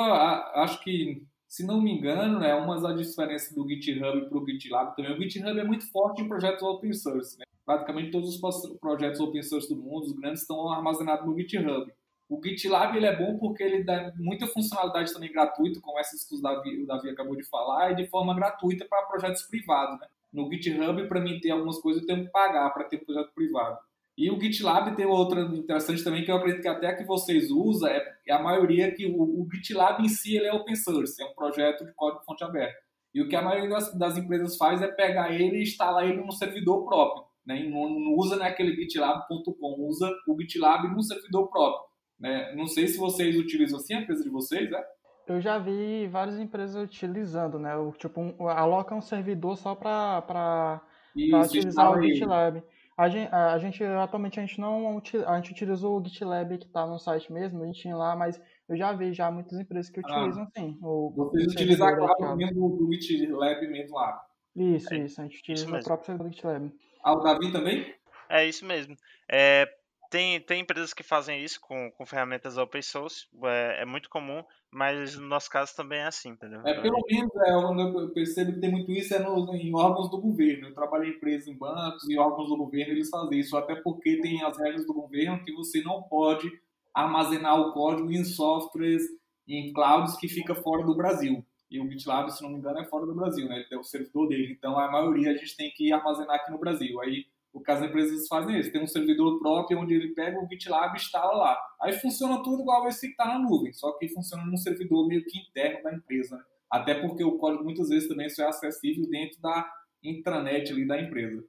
acho 0.54 0.80
que, 0.84 1.22
se 1.48 1.66
não 1.66 1.82
me 1.82 1.90
engano, 1.90 2.38
né, 2.38 2.54
uma 2.54 2.80
das 2.80 3.08
diferenças 3.08 3.52
do 3.54 3.68
GitHub 3.68 4.28
para 4.28 4.38
o 4.38 4.46
GitLab 4.46 4.94
também, 4.94 5.12
o 5.12 5.20
GitHub 5.20 5.58
é 5.58 5.64
muito 5.64 5.90
forte 5.90 6.22
em 6.22 6.28
projetos 6.28 6.62
open 6.62 6.92
source. 6.92 7.36
Né? 7.36 7.44
Praticamente 7.66 8.12
todos 8.12 8.36
os 8.36 8.78
projetos 8.78 9.18
open 9.18 9.42
source 9.42 9.68
do 9.68 9.80
mundo, 9.80 10.04
os 10.04 10.12
grandes, 10.12 10.42
estão 10.42 10.72
armazenados 10.72 11.26
no 11.26 11.36
GitHub. 11.36 11.92
O 12.28 12.40
GitLab 12.40 12.96
ele 12.96 13.06
é 13.06 13.16
bom 13.16 13.36
porque 13.38 13.64
ele 13.64 13.82
dá 13.82 14.12
muita 14.16 14.46
funcionalidade 14.46 15.12
também 15.12 15.32
gratuita, 15.32 15.80
como 15.80 15.98
essas 15.98 16.22
que 16.22 16.36
o 16.36 16.40
Davi, 16.40 16.80
o 16.84 16.86
Davi 16.86 17.10
acabou 17.10 17.34
de 17.34 17.42
falar, 17.42 17.90
e 17.90 17.96
de 17.96 18.06
forma 18.06 18.32
gratuita 18.36 18.86
para 18.88 19.02
projetos 19.02 19.42
privados. 19.42 19.98
Né? 19.98 20.06
No 20.32 20.50
GitHub, 20.50 21.08
para 21.08 21.20
mim 21.20 21.40
ter 21.40 21.50
algumas 21.50 21.78
coisas, 21.80 22.02
eu 22.02 22.06
tenho 22.06 22.24
que 22.24 22.30
pagar 22.30 22.70
para 22.70 22.84
ter 22.84 22.96
um 22.96 23.04
projeto 23.04 23.32
privado. 23.34 23.78
E 24.20 24.30
o 24.30 24.38
GitLab 24.38 24.94
tem 24.96 25.06
outra 25.06 25.40
interessante 25.40 26.04
também, 26.04 26.22
que 26.22 26.30
eu 26.30 26.36
acredito 26.36 26.60
que 26.60 26.68
até 26.68 26.94
que 26.94 27.04
vocês 27.04 27.50
usam, 27.50 27.88
é, 27.88 28.04
é 28.28 28.34
a 28.34 28.42
maioria 28.42 28.92
que 28.92 29.06
o, 29.06 29.22
o, 29.22 29.48
GitLab 29.50 30.04
em 30.04 30.08
si 30.08 30.36
ele 30.36 30.46
é 30.46 30.52
open 30.52 30.76
source, 30.76 31.22
é 31.22 31.24
um 31.24 31.34
projeto 31.34 31.86
de 31.86 31.94
código 31.94 32.22
fonte 32.24 32.44
aberta. 32.44 32.78
E 33.14 33.22
o 33.22 33.28
que 33.28 33.34
a 33.34 33.40
maioria 33.40 33.70
das, 33.70 33.96
das 33.98 34.18
empresas 34.18 34.58
faz 34.58 34.82
é 34.82 34.88
pegar 34.88 35.32
ele 35.32 35.56
e 35.56 35.62
instalar 35.62 36.06
ele 36.06 36.22
no 36.22 36.32
servidor 36.32 36.84
próprio. 36.84 37.24
Né? 37.46 37.64
Não, 37.64 37.88
não 37.88 38.14
usa 38.14 38.36
naquele 38.36 38.76
gitlab.com, 38.76 39.86
usa 39.88 40.12
o 40.28 40.38
GitLab 40.38 40.86
no 40.88 41.02
servidor 41.02 41.48
próprio. 41.48 41.88
Né? 42.18 42.54
Não 42.54 42.66
sei 42.66 42.88
se 42.88 42.98
vocês 42.98 43.38
utilizam 43.38 43.78
assim 43.78 43.94
a 43.94 44.02
empresa 44.02 44.22
de 44.22 44.28
vocês, 44.28 44.70
né? 44.70 44.82
Eu 45.30 45.40
já 45.40 45.58
vi 45.58 46.08
várias 46.08 46.40
empresas 46.40 46.82
utilizando, 46.82 47.56
né? 47.56 47.76
O, 47.76 47.92
tipo, 47.92 48.20
um, 48.20 48.48
aloca 48.48 48.96
um 48.96 49.00
servidor 49.00 49.56
só 49.56 49.76
para 49.76 50.82
utilizar 51.16 51.92
o 51.92 52.02
GitLab. 52.02 52.60
A 52.96 53.08
gente, 53.08 53.32
a 53.32 53.56
gente, 53.58 53.84
atualmente, 53.84 54.40
a 54.40 54.44
gente 54.44 54.60
não 54.60 55.00
a 55.26 55.36
gente 55.36 55.52
utiliza 55.52 55.88
o 55.88 56.04
GitLab 56.04 56.58
que 56.58 56.66
está 56.66 56.84
no 56.84 56.98
site 56.98 57.32
mesmo, 57.32 57.62
a 57.62 57.66
gente 57.66 57.80
tinha 57.80 57.96
lá, 57.96 58.16
mas 58.16 58.42
eu 58.68 58.76
já 58.76 58.92
vi 58.92 59.12
já 59.12 59.30
muitas 59.30 59.58
empresas 59.58 59.88
que 59.88 60.00
ah. 60.00 60.02
utilizam, 60.04 60.42
ah, 60.42 60.50
sim. 60.58 60.76
O, 60.82 61.12
vocês 61.14 61.46
utilizam 61.46 61.86
agora 61.86 62.34
mesmo 62.34 62.76
do 62.76 62.92
GitLab 62.92 63.68
mesmo 63.68 63.94
lá? 63.94 64.20
Isso, 64.56 64.92
é, 64.92 64.98
isso, 64.98 65.20
a 65.20 65.24
gente 65.24 65.38
utiliza 65.38 65.78
o 65.78 65.84
próprio 65.84 66.06
servidor 66.06 66.28
do 66.28 66.34
GitLab. 66.34 66.72
Ah, 67.04 67.14
o 67.14 67.20
Davi 67.20 67.52
também? 67.52 67.94
É 68.28 68.44
isso 68.44 68.66
mesmo. 68.66 68.96
É, 69.30 69.66
tem, 70.10 70.40
tem 70.40 70.60
empresas 70.60 70.92
que 70.92 71.04
fazem 71.04 71.42
isso 71.42 71.60
com, 71.60 71.90
com 71.92 72.04
ferramentas 72.04 72.58
open 72.58 72.82
source, 72.82 73.26
é, 73.44 73.82
é, 73.82 73.84
muito 73.84 74.10
comum, 74.10 74.42
mas 74.70 75.16
no 75.16 75.26
nosso 75.26 75.48
caso 75.48 75.74
também 75.74 76.00
é 76.00 76.06
assim, 76.06 76.30
entendeu? 76.30 76.60
É, 76.66 76.80
pelo 76.80 77.00
menos, 77.08 77.30
é, 77.36 77.52
eu 77.52 78.10
percebo 78.10 78.52
que 78.52 78.60
tem 78.60 78.72
muito 78.72 78.90
isso 78.90 79.14
é 79.14 79.20
no, 79.20 79.54
em 79.54 79.74
órgãos 79.74 80.10
do 80.10 80.20
governo. 80.20 80.68
Eu 80.68 80.74
trabalho 80.74 81.04
em 81.04 81.10
empresas, 81.10 81.46
em 81.46 81.56
bancos, 81.56 82.08
e 82.08 82.18
órgãos 82.18 82.48
do 82.48 82.56
governo 82.56 82.92
eles 82.92 83.08
fazem 83.08 83.38
isso, 83.38 83.56
até 83.56 83.76
porque 83.76 84.20
tem 84.20 84.42
as 84.42 84.58
regras 84.58 84.84
do 84.84 84.92
governo 84.92 85.44
que 85.44 85.52
você 85.52 85.80
não 85.82 86.02
pode 86.02 86.50
armazenar 86.92 87.60
o 87.60 87.72
código 87.72 88.10
em 88.10 88.24
softwares, 88.24 89.02
em 89.46 89.72
clouds 89.72 90.16
que 90.16 90.28
fica 90.28 90.54
fora 90.56 90.84
do 90.84 90.96
Brasil. 90.96 91.44
E 91.70 91.80
o 91.80 91.88
GitLab, 91.88 92.28
se 92.32 92.42
não 92.42 92.50
me 92.50 92.56
engano, 92.56 92.80
é 92.80 92.84
fora 92.84 93.06
do 93.06 93.14
Brasil, 93.14 93.48
né? 93.48 93.56
Ele 93.56 93.68
tem 93.68 93.78
o 93.78 93.84
servidor 93.84 94.28
dele. 94.28 94.52
Então, 94.58 94.76
a 94.76 94.90
maioria 94.90 95.30
a 95.30 95.36
gente 95.36 95.56
tem 95.56 95.70
que 95.70 95.92
armazenar 95.92 96.34
aqui 96.34 96.50
no 96.50 96.58
Brasil. 96.58 97.00
Aí, 97.00 97.26
o 97.52 97.60
que 97.60 97.70
as 97.70 97.82
empresas 97.82 98.28
fazem 98.28 98.58
isso, 98.58 98.70
tem 98.70 98.82
um 98.82 98.86
servidor 98.86 99.38
próprio 99.38 99.80
onde 99.80 99.94
ele 99.94 100.14
pega 100.14 100.38
o 100.38 100.48
GitLab 100.48 100.92
e 100.94 100.96
instala 100.96 101.32
lá. 101.32 101.58
Aí 101.80 101.92
funciona 101.92 102.42
tudo 102.42 102.62
igual 102.62 102.86
esse 102.88 103.06
que 103.06 103.12
está 103.12 103.26
na 103.26 103.38
nuvem, 103.38 103.72
só 103.72 103.92
que 103.92 104.08
funciona 104.08 104.44
num 104.44 104.56
servidor 104.56 105.06
meio 105.06 105.24
que 105.24 105.38
interno 105.38 105.82
da 105.82 105.92
empresa. 105.92 106.36
Né? 106.36 106.42
Até 106.70 106.94
porque 106.94 107.24
o 107.24 107.38
código 107.38 107.64
muitas 107.64 107.88
vezes 107.88 108.08
também 108.08 108.28
só 108.28 108.44
é 108.44 108.48
acessível 108.48 109.08
dentro 109.08 109.40
da 109.40 109.68
intranet 110.02 110.72
ali 110.72 110.86
da 110.86 111.00
empresa. 111.00 111.44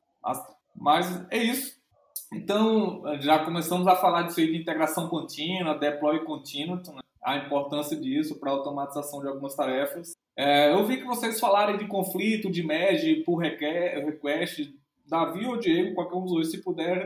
Mas 0.76 1.26
é 1.30 1.38
isso. 1.38 1.80
Então, 2.34 3.04
já 3.20 3.44
começamos 3.44 3.88
a 3.88 3.96
falar 3.96 4.24
disso 4.24 4.40
aí 4.40 4.48
de 4.48 4.58
integração 4.58 5.08
contínua, 5.10 5.78
deploy 5.78 6.24
contínuo, 6.24 6.78
né? 6.78 7.02
a 7.24 7.38
importância 7.38 7.96
disso 7.96 8.40
para 8.40 8.50
a 8.50 8.54
automatização 8.54 9.22
de 9.22 9.28
algumas 9.28 9.56
tarefas. 9.56 10.14
É, 10.36 10.72
eu 10.72 10.86
vi 10.86 10.98
que 10.98 11.06
vocês 11.06 11.40
falaram 11.40 11.78
de 11.78 11.88
conflito, 11.88 12.50
de 12.50 12.64
merge 12.64 13.18
por 13.18 13.36
request, 13.38 14.74
Davi 15.12 15.46
ou 15.46 15.58
Diego, 15.58 15.94
qualquer 15.94 16.16
um 16.16 16.22
dos 16.22 16.32
dois, 16.32 16.52
se 16.52 16.64
puder 16.64 17.04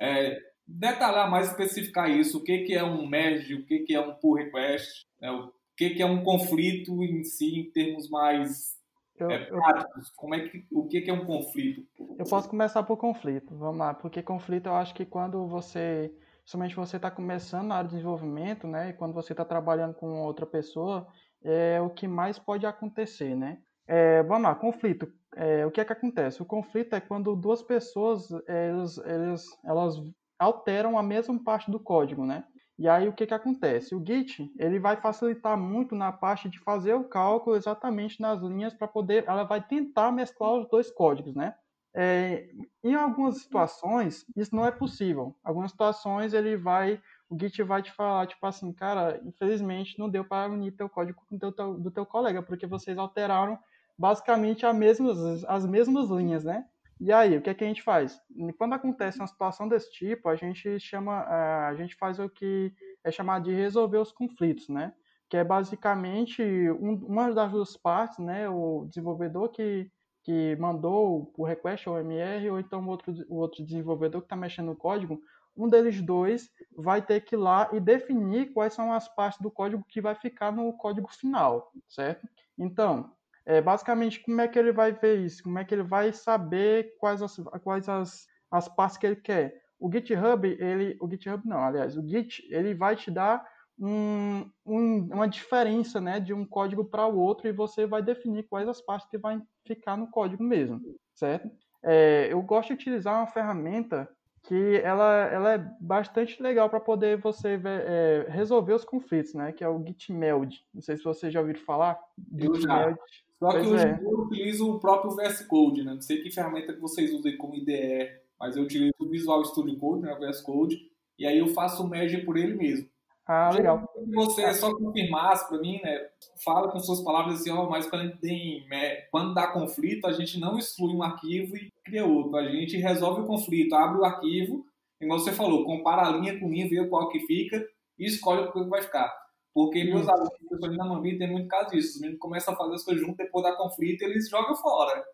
é, 0.00 0.38
detalhar 0.64 1.28
mais, 1.28 1.48
especificar 1.48 2.08
isso, 2.08 2.38
o 2.38 2.44
que, 2.44 2.58
que 2.58 2.72
é 2.72 2.84
um 2.84 3.04
merge, 3.04 3.54
o 3.54 3.66
que, 3.66 3.80
que 3.80 3.96
é 3.96 4.00
um 4.00 4.14
pull 4.14 4.34
request, 4.34 5.08
né, 5.20 5.28
o 5.32 5.52
que, 5.76 5.90
que 5.90 6.00
é 6.00 6.06
um 6.06 6.22
conflito 6.22 7.02
em 7.02 7.24
si, 7.24 7.58
em 7.58 7.70
termos 7.72 8.08
mais 8.08 8.78
eu, 9.18 9.28
é, 9.28 9.46
práticos, 9.46 10.12
como 10.14 10.36
é 10.36 10.48
que, 10.48 10.64
o 10.70 10.86
que, 10.86 11.00
que 11.00 11.10
é 11.10 11.12
um 11.12 11.26
conflito? 11.26 11.84
Eu 12.16 12.24
posso 12.26 12.48
começar 12.48 12.84
por 12.84 12.96
conflito, 12.96 13.56
vamos 13.56 13.78
lá, 13.78 13.92
porque 13.92 14.22
conflito 14.22 14.66
eu 14.66 14.74
acho 14.76 14.94
que 14.94 15.04
quando 15.04 15.44
você, 15.48 16.14
somente 16.44 16.76
você 16.76 16.94
está 16.94 17.10
começando 17.10 17.66
na 17.66 17.74
área 17.74 17.88
de 17.88 17.96
desenvolvimento, 17.96 18.68
né, 18.68 18.90
e 18.90 18.92
quando 18.92 19.12
você 19.12 19.32
está 19.32 19.44
trabalhando 19.44 19.94
com 19.94 20.22
outra 20.22 20.46
pessoa, 20.46 21.08
é 21.42 21.80
o 21.80 21.90
que 21.90 22.06
mais 22.06 22.38
pode 22.38 22.66
acontecer, 22.66 23.34
né? 23.34 23.58
É, 23.88 24.22
vamos 24.22 24.42
lá, 24.42 24.54
conflito. 24.54 25.10
É, 25.34 25.64
o 25.64 25.70
que 25.70 25.80
é 25.80 25.84
que 25.84 25.92
acontece? 25.92 26.42
O 26.42 26.46
conflito 26.46 26.94
é 26.94 27.00
quando 27.00 27.34
duas 27.34 27.62
pessoas 27.62 28.30
eles, 28.46 28.98
eles, 28.98 29.46
elas 29.64 29.96
alteram 30.38 30.98
a 30.98 31.02
mesma 31.02 31.42
parte 31.42 31.70
do 31.70 31.80
código, 31.80 32.26
né? 32.26 32.44
E 32.78 32.86
aí 32.88 33.08
o 33.08 33.12
que, 33.12 33.26
que 33.26 33.34
acontece? 33.34 33.94
O 33.94 34.04
Git 34.04 34.52
ele 34.58 34.78
vai 34.78 34.96
facilitar 34.96 35.56
muito 35.58 35.96
na 35.96 36.12
parte 36.12 36.48
de 36.48 36.60
fazer 36.60 36.94
o 36.94 37.08
cálculo 37.08 37.56
exatamente 37.56 38.20
nas 38.20 38.40
linhas 38.40 38.74
para 38.74 38.86
poder, 38.86 39.24
ela 39.26 39.42
vai 39.42 39.60
tentar 39.66 40.12
mesclar 40.12 40.54
os 40.54 40.68
dois 40.68 40.90
códigos, 40.90 41.34
né? 41.34 41.54
É, 41.96 42.50
em 42.84 42.94
algumas 42.94 43.38
situações 43.38 44.24
isso 44.36 44.54
não 44.54 44.66
é 44.66 44.70
possível. 44.70 45.34
Algumas 45.42 45.70
situações 45.70 46.34
ele 46.34 46.56
vai, 46.56 47.00
o 47.28 47.36
Git 47.40 47.62
vai 47.62 47.82
te 47.82 47.90
falar 47.92 48.26
tipo 48.26 48.46
assim, 48.46 48.72
cara, 48.72 49.20
infelizmente 49.24 49.98
não 49.98 50.08
deu 50.08 50.24
para 50.24 50.52
unir 50.52 50.76
teu 50.76 50.88
código 50.88 51.20
com 51.26 51.34
o 51.34 51.38
teu, 51.38 51.78
do 51.78 51.90
teu 51.90 52.06
colega 52.06 52.42
porque 52.42 52.66
vocês 52.66 52.98
alteraram 52.98 53.58
basicamente 53.98 54.64
as 54.64 54.76
mesmas, 54.76 55.44
as 55.44 55.66
mesmas 55.66 56.08
linhas, 56.10 56.44
né? 56.44 56.64
E 57.00 57.12
aí, 57.12 57.36
o 57.36 57.42
que, 57.42 57.50
é 57.50 57.54
que 57.54 57.64
a 57.64 57.66
gente 57.66 57.82
faz? 57.82 58.20
Quando 58.56 58.74
acontece 58.74 59.18
uma 59.18 59.26
situação 59.26 59.68
desse 59.68 59.90
tipo, 59.92 60.28
a 60.28 60.36
gente 60.36 60.80
chama, 60.80 61.22
é, 61.28 61.66
a 61.66 61.74
gente 61.74 61.94
faz 61.96 62.18
o 62.18 62.28
que 62.28 62.72
é 63.04 63.10
chamado 63.10 63.44
de 63.44 63.54
resolver 63.54 63.98
os 63.98 64.10
conflitos, 64.12 64.68
né? 64.68 64.92
Que 65.28 65.36
é 65.36 65.44
basicamente 65.44 66.42
um, 66.42 66.94
uma 67.06 67.32
das 67.32 67.52
duas 67.52 67.76
partes, 67.76 68.18
né? 68.18 68.48
O 68.48 68.86
desenvolvedor 68.88 69.48
que, 69.50 69.90
que 70.24 70.56
mandou 70.56 71.32
o 71.36 71.44
request 71.44 71.88
ao 71.88 71.98
MR 71.98 72.50
ou 72.50 72.58
então 72.58 72.84
o 72.84 72.88
outro, 72.88 73.14
o 73.28 73.36
outro 73.36 73.64
desenvolvedor 73.64 74.22
que 74.22 74.26
está 74.26 74.36
mexendo 74.36 74.66
no 74.66 74.76
código, 74.76 75.20
um 75.56 75.68
deles 75.68 76.00
dois 76.02 76.50
vai 76.76 77.00
ter 77.00 77.20
que 77.20 77.36
ir 77.36 77.38
lá 77.38 77.68
e 77.72 77.80
definir 77.80 78.52
quais 78.52 78.72
são 78.72 78.92
as 78.92 79.08
partes 79.14 79.40
do 79.40 79.50
código 79.50 79.84
que 79.88 80.00
vai 80.00 80.16
ficar 80.16 80.52
no 80.52 80.72
código 80.72 81.08
final, 81.12 81.72
certo? 81.88 82.28
Então, 82.56 83.12
é, 83.48 83.62
basicamente, 83.62 84.20
como 84.20 84.42
é 84.42 84.46
que 84.46 84.58
ele 84.58 84.72
vai 84.72 84.92
ver 84.92 85.20
isso? 85.20 85.42
Como 85.42 85.58
é 85.58 85.64
que 85.64 85.74
ele 85.74 85.82
vai 85.82 86.12
saber 86.12 86.94
quais 87.00 87.22
as, 87.22 87.36
quais 87.64 87.88
as, 87.88 88.26
as 88.50 88.68
partes 88.68 88.98
que 88.98 89.06
ele 89.06 89.16
quer? 89.16 89.62
O 89.80 89.90
GitHub, 89.90 90.46
ele, 90.46 90.98
o 91.00 91.08
GitHub 91.08 91.48
não, 91.48 91.64
aliás, 91.64 91.96
o 91.96 92.06
Git, 92.06 92.46
ele 92.50 92.74
vai 92.74 92.94
te 92.94 93.10
dar 93.10 93.42
um, 93.78 94.50
um, 94.66 95.08
uma 95.14 95.26
diferença, 95.26 95.98
né, 95.98 96.20
de 96.20 96.34
um 96.34 96.44
código 96.44 96.84
para 96.84 97.06
o 97.06 97.18
outro 97.18 97.48
e 97.48 97.52
você 97.52 97.86
vai 97.86 98.02
definir 98.02 98.42
quais 98.42 98.68
as 98.68 98.82
partes 98.82 99.08
que 99.08 99.16
vai 99.16 99.40
ficar 99.66 99.96
no 99.96 100.10
código 100.10 100.42
mesmo, 100.42 100.82
certo? 101.14 101.50
É, 101.82 102.28
eu 102.30 102.42
gosto 102.42 102.68
de 102.68 102.74
utilizar 102.74 103.14
uma 103.14 103.28
ferramenta 103.28 104.06
que 104.42 104.78
ela, 104.84 105.24
ela 105.32 105.54
é 105.54 105.70
bastante 105.80 106.42
legal 106.42 106.68
para 106.68 106.80
poder 106.80 107.16
você 107.16 107.56
ver, 107.56 107.82
é, 107.86 108.26
resolver 108.28 108.74
os 108.74 108.84
conflitos, 108.84 109.32
né? 109.32 109.52
Que 109.52 109.64
é 109.64 109.68
o 109.68 109.82
Gitmeld. 109.84 110.54
Não 110.72 110.82
sei 110.82 110.96
se 110.96 111.04
você 111.04 111.30
já 111.30 111.40
ouviu 111.40 111.58
falar. 111.58 111.98
Gitmeld. 112.34 112.98
Já. 113.40 113.50
Só 113.50 113.60
que 113.60 113.66
hoje 113.66 113.84
é. 113.84 114.00
eu 114.02 114.20
utilizo 114.20 114.70
o 114.70 114.80
próprio 114.80 115.14
VS 115.14 115.46
Code, 115.46 115.84
né? 115.84 115.94
Não 115.94 116.00
sei 116.00 116.22
que 116.22 116.30
ferramenta 116.30 116.72
que 116.72 116.80
vocês 116.80 117.12
usem 117.12 117.36
como 117.36 117.54
IDE, 117.54 118.10
mas 118.38 118.56
eu 118.56 118.64
utilizo 118.64 118.94
o 118.98 119.08
Visual 119.08 119.44
Studio 119.44 119.78
Code, 119.78 120.02
né? 120.02 120.14
VS 120.14 120.40
Code, 120.40 120.80
e 121.18 121.26
aí 121.26 121.38
eu 121.38 121.48
faço 121.48 121.82
o 121.82 121.88
merge 121.88 122.18
por 122.18 122.36
ele 122.36 122.54
mesmo. 122.54 122.88
Ah, 123.28 123.50
legal. 123.50 123.86
Se 123.94 124.10
você 124.10 124.54
só 124.54 124.74
confirmasse 124.74 125.46
para 125.46 125.58
mim, 125.58 125.78
né? 125.82 126.08
Fala 126.42 126.72
com 126.72 126.80
suas 126.80 127.02
palavras 127.02 127.40
assim, 127.40 127.50
ó, 127.50 127.68
mas 127.68 127.86
quando, 127.86 128.16
tem, 128.16 128.66
quando 129.10 129.34
dá 129.34 129.48
conflito, 129.48 130.06
a 130.06 130.12
gente 130.12 130.40
não 130.40 130.56
exclui 130.56 130.94
um 130.94 131.02
arquivo 131.02 131.54
e 131.54 131.70
cria 131.84 132.06
outro. 132.06 132.36
A 132.36 132.48
gente 132.48 132.78
resolve 132.78 133.20
o 133.20 133.26
conflito, 133.26 133.74
abre 133.74 134.00
o 134.00 134.04
arquivo, 134.04 134.64
igual 134.98 135.18
você 135.18 135.30
falou, 135.30 135.66
compara 135.66 136.06
a 136.06 136.10
linha 136.10 136.40
com 136.40 136.48
linha, 136.48 136.70
vê 136.70 136.88
qual 136.88 137.10
que 137.10 137.20
fica 137.20 137.62
e 137.98 138.06
escolhe 138.06 138.44
o 138.44 138.52
que 138.52 138.64
vai 138.64 138.80
ficar. 138.80 139.14
Porque 139.58 139.82
meus 139.82 140.06
hum. 140.06 140.10
alunos, 140.12 140.38
pessoas 140.48 140.76
na 140.76 140.84
Mambi, 140.84 141.18
tem 141.18 141.28
muito 141.28 141.48
caso 141.48 141.70
disso. 141.70 141.96
Os 141.96 142.00
meninos 142.00 142.20
começam 142.20 142.54
a 142.54 142.56
fazer 142.56 142.74
as 142.76 142.84
coisas 142.84 143.02
juntos, 143.02 143.16
depois 143.16 143.44
da 143.44 143.56
conflito, 143.56 144.02
eles 144.02 144.30
jogam 144.30 144.54
fora. 144.54 145.04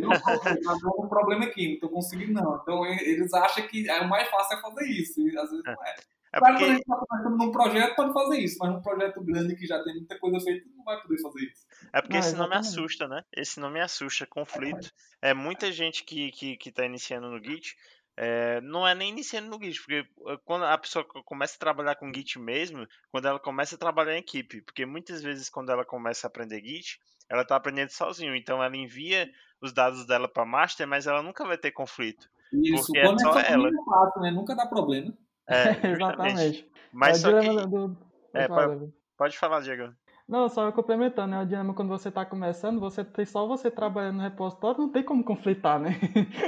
Não 0.00 0.74
estou 0.74 1.04
um 1.04 1.08
problema 1.10 1.44
aqui, 1.44 1.66
não 1.66 1.74
estou 1.74 1.90
conseguindo 1.90 2.32
não. 2.32 2.56
Então 2.56 2.86
eles 2.86 3.34
acham 3.34 3.66
que 3.68 3.86
é 3.86 4.00
o 4.00 4.08
mais 4.08 4.30
fácil 4.30 4.56
é 4.56 4.62
fazer 4.62 4.86
isso, 4.86 5.20
e 5.20 5.36
às 5.36 5.50
vezes 5.50 5.62
não 5.62 5.72
é. 5.84 5.94
É 6.32 6.38
porque... 6.38 6.52
Quando 6.52 6.56
a 6.56 6.68
gente 6.68 6.80
está 6.80 6.96
começando 6.96 7.36
num 7.36 7.50
projeto, 7.50 7.96
pode 7.96 8.12
fazer 8.14 8.38
isso, 8.38 8.56
mas 8.60 8.72
num 8.72 8.80
projeto 8.80 9.20
grande 9.20 9.56
que 9.56 9.66
já 9.66 9.82
tem 9.84 9.94
muita 9.94 10.18
coisa 10.18 10.40
feita, 10.40 10.66
não 10.74 10.84
vai 10.84 11.02
poder 11.02 11.20
fazer 11.20 11.40
isso. 11.40 11.66
É 11.92 12.00
porque 12.00 12.14
não, 12.14 12.20
esse 12.20 12.36
nome 12.36 12.54
assusta, 12.54 13.08
né? 13.08 13.24
Esse 13.36 13.60
nome 13.60 13.80
assusta, 13.80 14.26
conflito. 14.26 14.90
É 15.20 15.34
muita 15.34 15.70
gente 15.70 16.02
que, 16.02 16.30
que, 16.30 16.56
que 16.56 16.72
tá 16.72 16.86
iniciando 16.86 17.28
no 17.28 17.44
Git, 17.44 17.76
é, 18.22 18.60
não 18.60 18.86
é 18.86 18.94
nem 18.94 19.08
iniciando 19.08 19.48
no 19.48 19.58
Git, 19.58 19.80
porque 19.80 20.06
eh, 20.28 20.38
quando 20.44 20.66
a 20.66 20.76
pessoa 20.76 21.02
começa 21.24 21.56
a 21.56 21.58
trabalhar 21.58 21.94
com 21.94 22.12
Git 22.12 22.38
mesmo, 22.38 22.86
quando 23.10 23.26
ela 23.26 23.40
começa 23.40 23.76
a 23.76 23.78
trabalhar 23.78 24.14
em 24.14 24.20
equipe, 24.20 24.60
porque 24.60 24.84
muitas 24.84 25.22
vezes 25.22 25.48
quando 25.48 25.72
ela 25.72 25.86
começa 25.86 26.26
a 26.26 26.28
aprender 26.28 26.60
Git, 26.62 27.00
ela 27.30 27.40
está 27.40 27.56
aprendendo 27.56 27.88
sozinho, 27.88 28.36
então 28.36 28.62
ela 28.62 28.76
envia 28.76 29.26
os 29.58 29.72
dados 29.72 30.06
dela 30.06 30.28
para 30.28 30.44
master, 30.44 30.86
mas 30.86 31.06
ela 31.06 31.22
nunca 31.22 31.46
vai 31.46 31.56
ter 31.56 31.70
conflito. 31.70 32.28
Isso, 32.52 32.84
porque 32.84 32.98
é 32.98 33.04
quando 33.04 33.20
é 33.20 33.24
só 33.24 33.40
ela. 33.40 33.68
É 33.68 33.84
fácil, 33.86 34.20
né? 34.20 34.30
Nunca 34.32 34.54
dá 34.54 34.66
problema. 34.66 35.16
É, 35.48 35.88
Exatamente. 35.88 36.70
Mas 36.92 37.24
é 37.24 37.30
só 37.30 37.40
que... 37.40 37.66
Do... 37.68 37.96
É, 38.34 38.48
pode, 38.48 38.92
pode 39.16 39.38
falar, 39.38 39.60
Diego. 39.60 39.94
Não, 40.30 40.48
só 40.48 40.70
complementando, 40.70 41.32
né? 41.32 41.42
O 41.42 41.44
dinâmico 41.44 41.74
quando 41.74 41.88
você 41.88 42.08
está 42.08 42.24
começando, 42.24 42.78
você 42.78 43.04
tem 43.04 43.26
só 43.26 43.48
você 43.48 43.68
trabalhando 43.68 44.18
no 44.18 44.22
repositório, 44.22 44.80
não 44.80 44.88
tem 44.88 45.02
como 45.02 45.24
conflitar, 45.24 45.80
né? 45.80 45.98